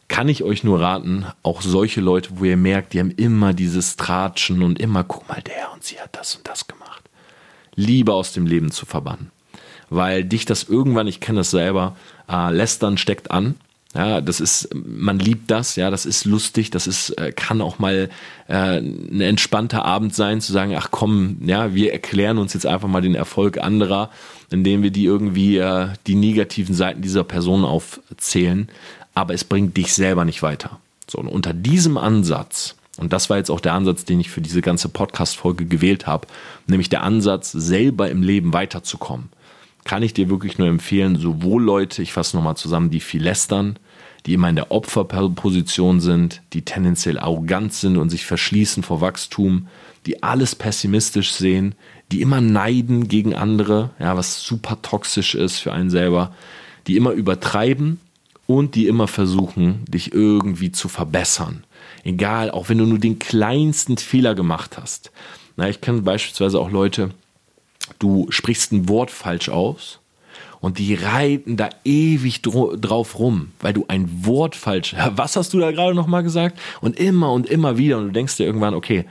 kann 0.07 0.29
ich 0.29 0.43
euch 0.43 0.63
nur 0.63 0.79
raten, 0.79 1.25
auch 1.43 1.61
solche 1.61 2.01
Leute, 2.01 2.31
wo 2.35 2.45
ihr 2.45 2.57
merkt, 2.57 2.93
die 2.93 2.99
haben 2.99 3.11
immer 3.11 3.53
dieses 3.53 3.97
Tratschen 3.97 4.63
und 4.63 4.79
immer, 4.79 5.03
guck 5.03 5.27
mal, 5.27 5.41
der 5.41 5.73
und 5.73 5.83
sie 5.83 5.99
hat 5.99 6.15
das 6.17 6.35
und 6.35 6.47
das 6.47 6.67
gemacht. 6.67 7.03
Lieber 7.75 8.15
aus 8.15 8.33
dem 8.33 8.47
Leben 8.47 8.71
zu 8.71 8.85
verbannen. 8.85 9.31
Weil 9.89 10.23
dich 10.23 10.45
das 10.45 10.63
irgendwann, 10.63 11.07
ich 11.07 11.19
kenne 11.19 11.39
das 11.39 11.51
selber, 11.51 11.95
äh, 12.29 12.51
lästern 12.51 12.97
steckt 12.97 13.31
an. 13.31 13.55
Ja, 13.95 14.21
das 14.21 14.39
ist, 14.41 14.69
man 14.73 15.17
liebt 15.17 15.49
das, 15.49 15.75
ja, 15.75 15.89
das 15.89 16.05
ist 16.05 16.25
lustig, 16.25 16.69
das 16.71 16.87
ist, 16.87 17.11
äh, 17.11 17.31
kann 17.31 17.61
auch 17.61 17.79
mal 17.79 18.09
äh, 18.47 18.77
ein 18.77 19.21
entspannter 19.21 19.85
Abend 19.85 20.13
sein, 20.13 20.41
zu 20.41 20.51
sagen, 20.51 20.75
ach 20.77 20.89
komm, 20.91 21.37
ja, 21.45 21.73
wir 21.73 21.93
erklären 21.93 22.37
uns 22.37 22.53
jetzt 22.53 22.65
einfach 22.65 22.89
mal 22.89 23.01
den 23.01 23.15
Erfolg 23.15 23.57
anderer, 23.57 24.11
indem 24.51 24.83
wir 24.83 24.91
die 24.91 25.05
irgendwie 25.05 25.57
äh, 25.57 25.87
die 26.05 26.15
negativen 26.15 26.75
Seiten 26.75 27.01
dieser 27.01 27.23
Person 27.23 27.63
aufzählen 27.63 28.69
aber 29.17 29.33
es 29.33 29.43
bringt 29.43 29.75
dich 29.75 29.93
selber 29.93 30.25
nicht 30.25 30.43
weiter. 30.43 30.79
So, 31.09 31.17
und 31.17 31.27
unter 31.27 31.51
diesem 31.51 31.97
Ansatz, 31.97 32.75
und 32.97 33.13
das 33.13 33.31
war 33.31 33.37
jetzt 33.37 33.49
auch 33.49 33.59
der 33.59 33.73
Ansatz, 33.73 34.05
den 34.05 34.19
ich 34.19 34.29
für 34.29 34.41
diese 34.41 34.61
ganze 34.61 34.89
Podcast-Folge 34.89 35.65
gewählt 35.65 36.05
habe, 36.05 36.27
nämlich 36.67 36.89
der 36.89 37.01
Ansatz, 37.01 37.51
selber 37.51 38.11
im 38.11 38.21
Leben 38.21 38.53
weiterzukommen, 38.53 39.29
kann 39.85 40.03
ich 40.03 40.13
dir 40.13 40.29
wirklich 40.29 40.59
nur 40.59 40.67
empfehlen, 40.67 41.15
sowohl 41.15 41.63
Leute, 41.63 42.03
ich 42.03 42.13
fasse 42.13 42.37
nochmal 42.37 42.57
zusammen, 42.57 42.91
die 42.91 42.99
viel 42.99 43.23
lästern, 43.23 43.79
die 44.27 44.33
immer 44.35 44.49
in 44.49 44.55
der 44.55 44.71
Opferposition 44.71 45.99
sind, 45.99 46.43
die 46.53 46.61
tendenziell 46.61 47.17
arrogant 47.17 47.73
sind 47.73 47.97
und 47.97 48.11
sich 48.11 48.23
verschließen 48.23 48.83
vor 48.83 49.01
Wachstum, 49.01 49.67
die 50.05 50.21
alles 50.21 50.53
pessimistisch 50.53 51.31
sehen, 51.31 51.73
die 52.11 52.21
immer 52.21 52.39
neiden 52.39 53.07
gegen 53.07 53.33
andere, 53.33 53.89
ja, 53.97 54.15
was 54.15 54.43
super 54.43 54.79
toxisch 54.83 55.33
ist 55.33 55.57
für 55.57 55.73
einen 55.73 55.89
selber, 55.89 56.35
die 56.85 56.97
immer 56.97 57.11
übertreiben 57.11 57.99
und 58.47 58.75
die 58.75 58.87
immer 58.87 59.07
versuchen, 59.07 59.85
dich 59.85 60.13
irgendwie 60.13 60.71
zu 60.71 60.87
verbessern. 60.89 61.65
Egal, 62.03 62.49
auch 62.49 62.69
wenn 62.69 62.77
du 62.77 62.85
nur 62.85 62.99
den 62.99 63.19
kleinsten 63.19 63.97
Fehler 63.97 64.33
gemacht 64.33 64.77
hast. 64.77 65.11
Na, 65.57 65.69
ich 65.69 65.81
kenne 65.81 66.01
beispielsweise 66.01 66.59
auch 66.59 66.71
Leute, 66.71 67.11
du 67.99 68.27
sprichst 68.29 68.71
ein 68.71 68.89
Wort 68.89 69.11
falsch 69.11 69.49
aus 69.49 69.99
und 70.61 70.79
die 70.79 70.95
reiten 70.95 71.57
da 71.57 71.69
ewig 71.83 72.41
drauf 72.41 73.19
rum, 73.19 73.51
weil 73.59 73.73
du 73.73 73.85
ein 73.87 74.25
Wort 74.25 74.55
falsch. 74.55 74.95
Was 75.11 75.35
hast 75.35 75.53
du 75.53 75.59
da 75.59 75.71
gerade 75.71 75.93
nochmal 75.95 76.23
gesagt? 76.23 76.59
Und 76.81 76.97
immer 76.97 77.31
und 77.33 77.47
immer 77.47 77.77
wieder 77.77 77.97
und 77.97 78.07
du 78.07 78.11
denkst 78.11 78.37
dir 78.37 78.45
irgendwann, 78.45 78.73
okay, 78.73 79.05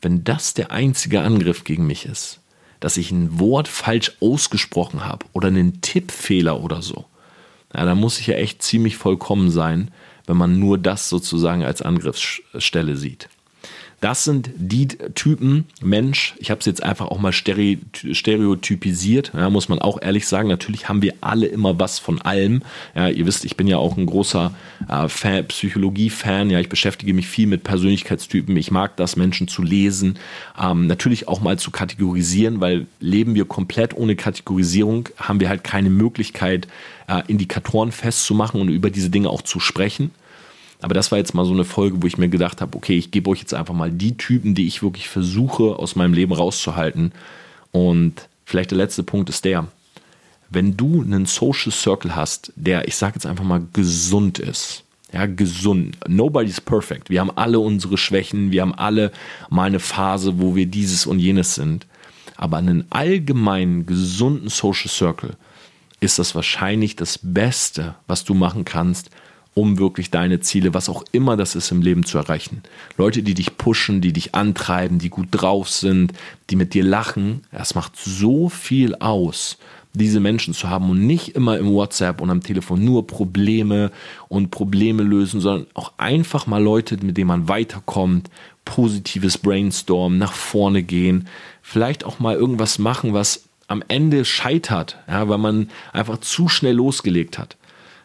wenn 0.00 0.24
das 0.24 0.54
der 0.54 0.70
einzige 0.70 1.22
Angriff 1.22 1.64
gegen 1.64 1.86
mich 1.86 2.06
ist, 2.06 2.40
dass 2.80 2.96
ich 2.96 3.10
ein 3.10 3.38
Wort 3.38 3.68
falsch 3.68 4.12
ausgesprochen 4.20 5.04
habe 5.04 5.26
oder 5.32 5.48
einen 5.48 5.80
Tippfehler 5.80 6.60
oder 6.60 6.82
so, 6.82 7.06
ja, 7.74 7.84
da 7.84 7.94
muss 7.94 8.18
ich 8.20 8.26
ja 8.26 8.34
echt 8.34 8.62
ziemlich 8.62 8.96
vollkommen 8.96 9.50
sein, 9.50 9.90
wenn 10.26 10.36
man 10.36 10.58
nur 10.58 10.78
das 10.78 11.08
sozusagen 11.08 11.64
als 11.64 11.82
Angriffsstelle 11.82 12.96
sieht. 12.96 13.28
Das 14.02 14.24
sind 14.24 14.50
die 14.56 14.88
Typen 14.88 15.64
Mensch. 15.80 16.34
Ich 16.38 16.50
habe 16.50 16.58
es 16.58 16.66
jetzt 16.66 16.82
einfach 16.82 17.06
auch 17.06 17.20
mal 17.20 17.30
stereotypisiert. 17.30 19.30
Ja, 19.32 19.48
muss 19.48 19.68
man 19.68 19.78
auch 19.78 20.02
ehrlich 20.02 20.26
sagen. 20.26 20.48
Natürlich 20.48 20.88
haben 20.88 21.02
wir 21.02 21.14
alle 21.20 21.46
immer 21.46 21.78
was 21.78 22.00
von 22.00 22.20
allem. 22.20 22.62
Ja, 22.96 23.08
ihr 23.08 23.26
wisst, 23.26 23.44
ich 23.44 23.56
bin 23.56 23.68
ja 23.68 23.76
auch 23.76 23.96
ein 23.96 24.06
großer 24.06 24.52
äh, 24.88 25.42
Psychologie-Fan. 25.44 26.50
Ja, 26.50 26.58
ich 26.58 26.68
beschäftige 26.68 27.14
mich 27.14 27.28
viel 27.28 27.46
mit 27.46 27.62
Persönlichkeitstypen. 27.62 28.56
Ich 28.56 28.72
mag 28.72 28.96
das, 28.96 29.14
Menschen 29.14 29.46
zu 29.46 29.62
lesen. 29.62 30.18
Ähm, 30.60 30.88
natürlich 30.88 31.28
auch 31.28 31.40
mal 31.40 31.60
zu 31.60 31.70
kategorisieren, 31.70 32.60
weil 32.60 32.88
leben 32.98 33.36
wir 33.36 33.44
komplett 33.44 33.96
ohne 33.96 34.16
Kategorisierung, 34.16 35.10
haben 35.16 35.38
wir 35.38 35.48
halt 35.48 35.62
keine 35.62 35.90
Möglichkeit, 35.90 36.66
äh, 37.06 37.22
Indikatoren 37.28 37.92
festzumachen 37.92 38.60
und 38.60 38.68
über 38.68 38.90
diese 38.90 39.10
Dinge 39.10 39.30
auch 39.30 39.42
zu 39.42 39.60
sprechen. 39.60 40.10
Aber 40.82 40.94
das 40.94 41.12
war 41.12 41.18
jetzt 41.18 41.32
mal 41.32 41.44
so 41.44 41.52
eine 41.52 41.64
Folge, 41.64 42.02
wo 42.02 42.06
ich 42.08 42.18
mir 42.18 42.28
gedacht 42.28 42.60
habe, 42.60 42.76
okay, 42.76 42.98
ich 42.98 43.12
gebe 43.12 43.30
euch 43.30 43.38
jetzt 43.38 43.54
einfach 43.54 43.72
mal 43.72 43.90
die 43.90 44.16
Typen, 44.16 44.54
die 44.54 44.66
ich 44.66 44.82
wirklich 44.82 45.08
versuche 45.08 45.78
aus 45.78 45.94
meinem 45.94 46.12
Leben 46.12 46.32
rauszuhalten. 46.32 47.12
Und 47.70 48.28
vielleicht 48.44 48.72
der 48.72 48.78
letzte 48.78 49.04
Punkt 49.04 49.30
ist 49.30 49.44
der, 49.44 49.68
wenn 50.50 50.76
du 50.76 51.00
einen 51.00 51.24
Social 51.24 51.72
Circle 51.72 52.16
hast, 52.16 52.52
der, 52.56 52.88
ich 52.88 52.96
sage 52.96 53.14
jetzt 53.14 53.26
einfach 53.26 53.44
mal, 53.44 53.62
gesund 53.72 54.40
ist, 54.40 54.82
ja, 55.12 55.26
gesund. 55.26 55.96
Nobody's 56.08 56.60
perfect. 56.60 57.10
Wir 57.10 57.20
haben 57.20 57.30
alle 57.36 57.60
unsere 57.60 57.96
Schwächen, 57.96 58.50
wir 58.50 58.62
haben 58.62 58.74
alle 58.74 59.12
mal 59.50 59.64
eine 59.64 59.80
Phase, 59.80 60.40
wo 60.40 60.56
wir 60.56 60.66
dieses 60.66 61.06
und 61.06 61.20
jenes 61.20 61.54
sind. 61.54 61.86
Aber 62.36 62.56
einen 62.56 62.86
allgemeinen, 62.90 63.86
gesunden 63.86 64.48
Social 64.48 64.90
Circle 64.90 65.36
ist 66.00 66.18
das 66.18 66.34
wahrscheinlich 66.34 66.96
das 66.96 67.20
Beste, 67.22 67.94
was 68.08 68.24
du 68.24 68.34
machen 68.34 68.64
kannst, 68.64 69.10
um 69.54 69.78
wirklich 69.78 70.10
deine 70.10 70.40
Ziele, 70.40 70.72
was 70.74 70.88
auch 70.88 71.04
immer 71.12 71.36
das 71.36 71.54
ist 71.54 71.70
im 71.70 71.82
Leben 71.82 72.04
zu 72.04 72.18
erreichen. 72.18 72.62
Leute, 72.96 73.22
die 73.22 73.34
dich 73.34 73.58
pushen, 73.58 74.00
die 74.00 74.12
dich 74.12 74.34
antreiben, 74.34 74.98
die 74.98 75.10
gut 75.10 75.28
drauf 75.30 75.68
sind, 75.68 76.12
die 76.50 76.56
mit 76.56 76.74
dir 76.74 76.84
lachen, 76.84 77.42
das 77.52 77.74
macht 77.74 77.96
so 77.96 78.48
viel 78.48 78.94
aus, 78.96 79.58
diese 79.94 80.20
Menschen 80.20 80.54
zu 80.54 80.70
haben 80.70 80.88
und 80.88 81.06
nicht 81.06 81.34
immer 81.34 81.58
im 81.58 81.70
WhatsApp 81.70 82.22
und 82.22 82.30
am 82.30 82.42
Telefon 82.42 82.82
nur 82.82 83.06
Probleme 83.06 83.92
und 84.28 84.50
Probleme 84.50 85.02
lösen, 85.02 85.40
sondern 85.40 85.66
auch 85.74 85.92
einfach 85.98 86.46
mal 86.46 86.62
Leute, 86.62 86.96
mit 87.02 87.18
denen 87.18 87.28
man 87.28 87.48
weiterkommt, 87.48 88.30
positives 88.64 89.36
Brainstorm, 89.36 90.16
nach 90.16 90.32
vorne 90.32 90.82
gehen, 90.82 91.28
vielleicht 91.60 92.04
auch 92.04 92.20
mal 92.20 92.36
irgendwas 92.36 92.78
machen, 92.78 93.12
was 93.12 93.44
am 93.68 93.82
Ende 93.88 94.24
scheitert, 94.24 94.98
ja, 95.08 95.28
weil 95.28 95.38
man 95.38 95.68
einfach 95.92 96.18
zu 96.18 96.48
schnell 96.48 96.74
losgelegt 96.74 97.38
hat. 97.38 97.56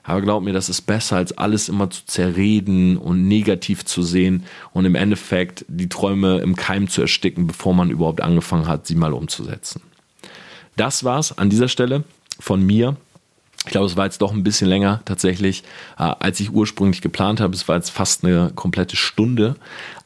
Aber 0.08 0.22
glaub 0.22 0.42
mir, 0.42 0.54
das 0.54 0.70
ist 0.70 0.84
besser, 0.84 1.18
als 1.18 1.38
alles 1.38 1.68
immer 1.68 1.90
zu 1.90 2.06
zerreden 2.06 2.96
und 2.96 3.28
negativ 3.28 3.84
zu 3.84 4.02
sehen 4.02 4.46
und 4.72 4.86
im 4.86 4.96
Endeffekt 4.96 5.66
die 5.68 5.90
Träume 5.90 6.40
im 6.40 6.56
Keim 6.56 6.88
zu 6.88 7.02
ersticken, 7.02 7.46
bevor 7.46 7.74
man 7.74 7.92
überhaupt 7.92 8.22
angefangen 8.22 8.68
hat, 8.68 8.88
sie 8.88 8.96
mal 8.96 9.14
umzusetzen. 9.14 9.82
Das 10.78 11.04
war's 11.04 11.38
an 11.38 11.50
dieser 11.50 11.68
Stelle 11.68 12.06
von 12.40 12.66
mir. 12.66 12.96
Ich 13.66 13.72
glaube, 13.72 13.88
es 13.88 13.98
war 13.98 14.06
jetzt 14.06 14.22
doch 14.22 14.32
ein 14.32 14.44
bisschen 14.44 14.70
länger 14.70 15.02
tatsächlich, 15.04 15.64
äh, 15.98 16.04
als 16.04 16.40
ich 16.40 16.54
ursprünglich 16.54 17.02
geplant 17.02 17.42
habe. 17.42 17.54
Es 17.54 17.68
war 17.68 17.76
jetzt 17.76 17.90
fast 17.90 18.24
eine 18.24 18.54
komplette 18.56 18.96
Stunde. 18.96 19.58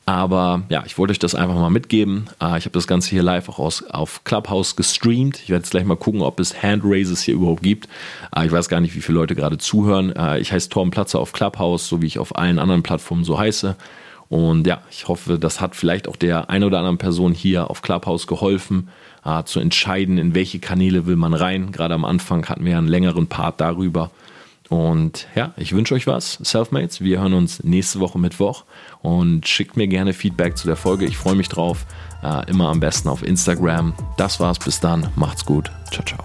Aber 0.05 0.63
ja, 0.69 0.83
ich 0.85 0.97
wollte 0.97 1.11
euch 1.11 1.19
das 1.19 1.35
einfach 1.35 1.55
mal 1.55 1.69
mitgeben. 1.69 2.29
Äh, 2.41 2.57
ich 2.57 2.65
habe 2.65 2.71
das 2.71 2.87
Ganze 2.87 3.11
hier 3.11 3.23
live 3.23 3.49
auch 3.49 3.59
aus, 3.59 3.83
auf 3.83 4.23
Clubhouse 4.23 4.75
gestreamt. 4.75 5.39
Ich 5.43 5.49
werde 5.49 5.61
jetzt 5.61 5.71
gleich 5.71 5.85
mal 5.85 5.95
gucken, 5.95 6.21
ob 6.21 6.39
es 6.39 6.61
Handraises 6.61 7.21
hier 7.21 7.35
überhaupt 7.35 7.61
gibt. 7.61 7.87
Äh, 8.35 8.47
ich 8.47 8.51
weiß 8.51 8.67
gar 8.67 8.81
nicht, 8.81 8.95
wie 8.95 9.01
viele 9.01 9.19
Leute 9.19 9.35
gerade 9.35 9.57
zuhören. 9.59 10.13
Äh, 10.15 10.39
ich 10.39 10.51
heiße 10.51 10.69
Torben 10.69 10.91
Platzer 10.91 11.19
auf 11.19 11.33
Clubhouse, 11.33 11.87
so 11.87 12.01
wie 12.01 12.07
ich 12.07 12.17
auf 12.17 12.35
allen 12.35 12.57
anderen 12.57 12.83
Plattformen 12.83 13.23
so 13.23 13.37
heiße. 13.37 13.75
Und 14.27 14.65
ja, 14.65 14.81
ich 14.89 15.07
hoffe, 15.07 15.37
das 15.37 15.61
hat 15.61 15.75
vielleicht 15.75 16.07
auch 16.07 16.15
der 16.15 16.49
ein 16.49 16.63
oder 16.63 16.79
anderen 16.79 16.97
Person 16.97 17.33
hier 17.33 17.69
auf 17.69 17.81
Clubhouse 17.81 18.27
geholfen, 18.27 18.87
zu 19.43 19.59
entscheiden, 19.59 20.17
in 20.17 20.33
welche 20.33 20.59
Kanäle 20.59 21.05
will 21.05 21.17
man 21.17 21.33
rein. 21.33 21.73
Gerade 21.73 21.95
am 21.95 22.05
Anfang 22.05 22.47
hatten 22.47 22.63
wir 22.63 22.77
einen 22.77 22.87
längeren 22.87 23.27
Part 23.27 23.59
darüber. 23.59 24.09
Und 24.71 25.27
ja, 25.35 25.53
ich 25.57 25.73
wünsche 25.73 25.93
euch 25.95 26.07
was, 26.07 26.35
Selfmates. 26.41 27.01
Wir 27.01 27.19
hören 27.19 27.33
uns 27.33 27.61
nächste 27.61 27.99
Woche 27.99 28.17
Mittwoch 28.17 28.63
und 29.01 29.45
schickt 29.45 29.75
mir 29.75 29.89
gerne 29.89 30.13
Feedback 30.13 30.57
zu 30.57 30.65
der 30.65 30.77
Folge. 30.77 31.03
Ich 31.03 31.17
freue 31.17 31.35
mich 31.35 31.49
drauf. 31.49 31.85
Äh, 32.23 32.49
immer 32.49 32.69
am 32.69 32.79
besten 32.79 33.09
auf 33.09 33.21
Instagram. 33.21 33.93
Das 34.15 34.39
war's. 34.39 34.59
Bis 34.59 34.79
dann. 34.79 35.09
Macht's 35.17 35.43
gut. 35.43 35.69
Ciao, 35.91 36.05
ciao. 36.05 36.23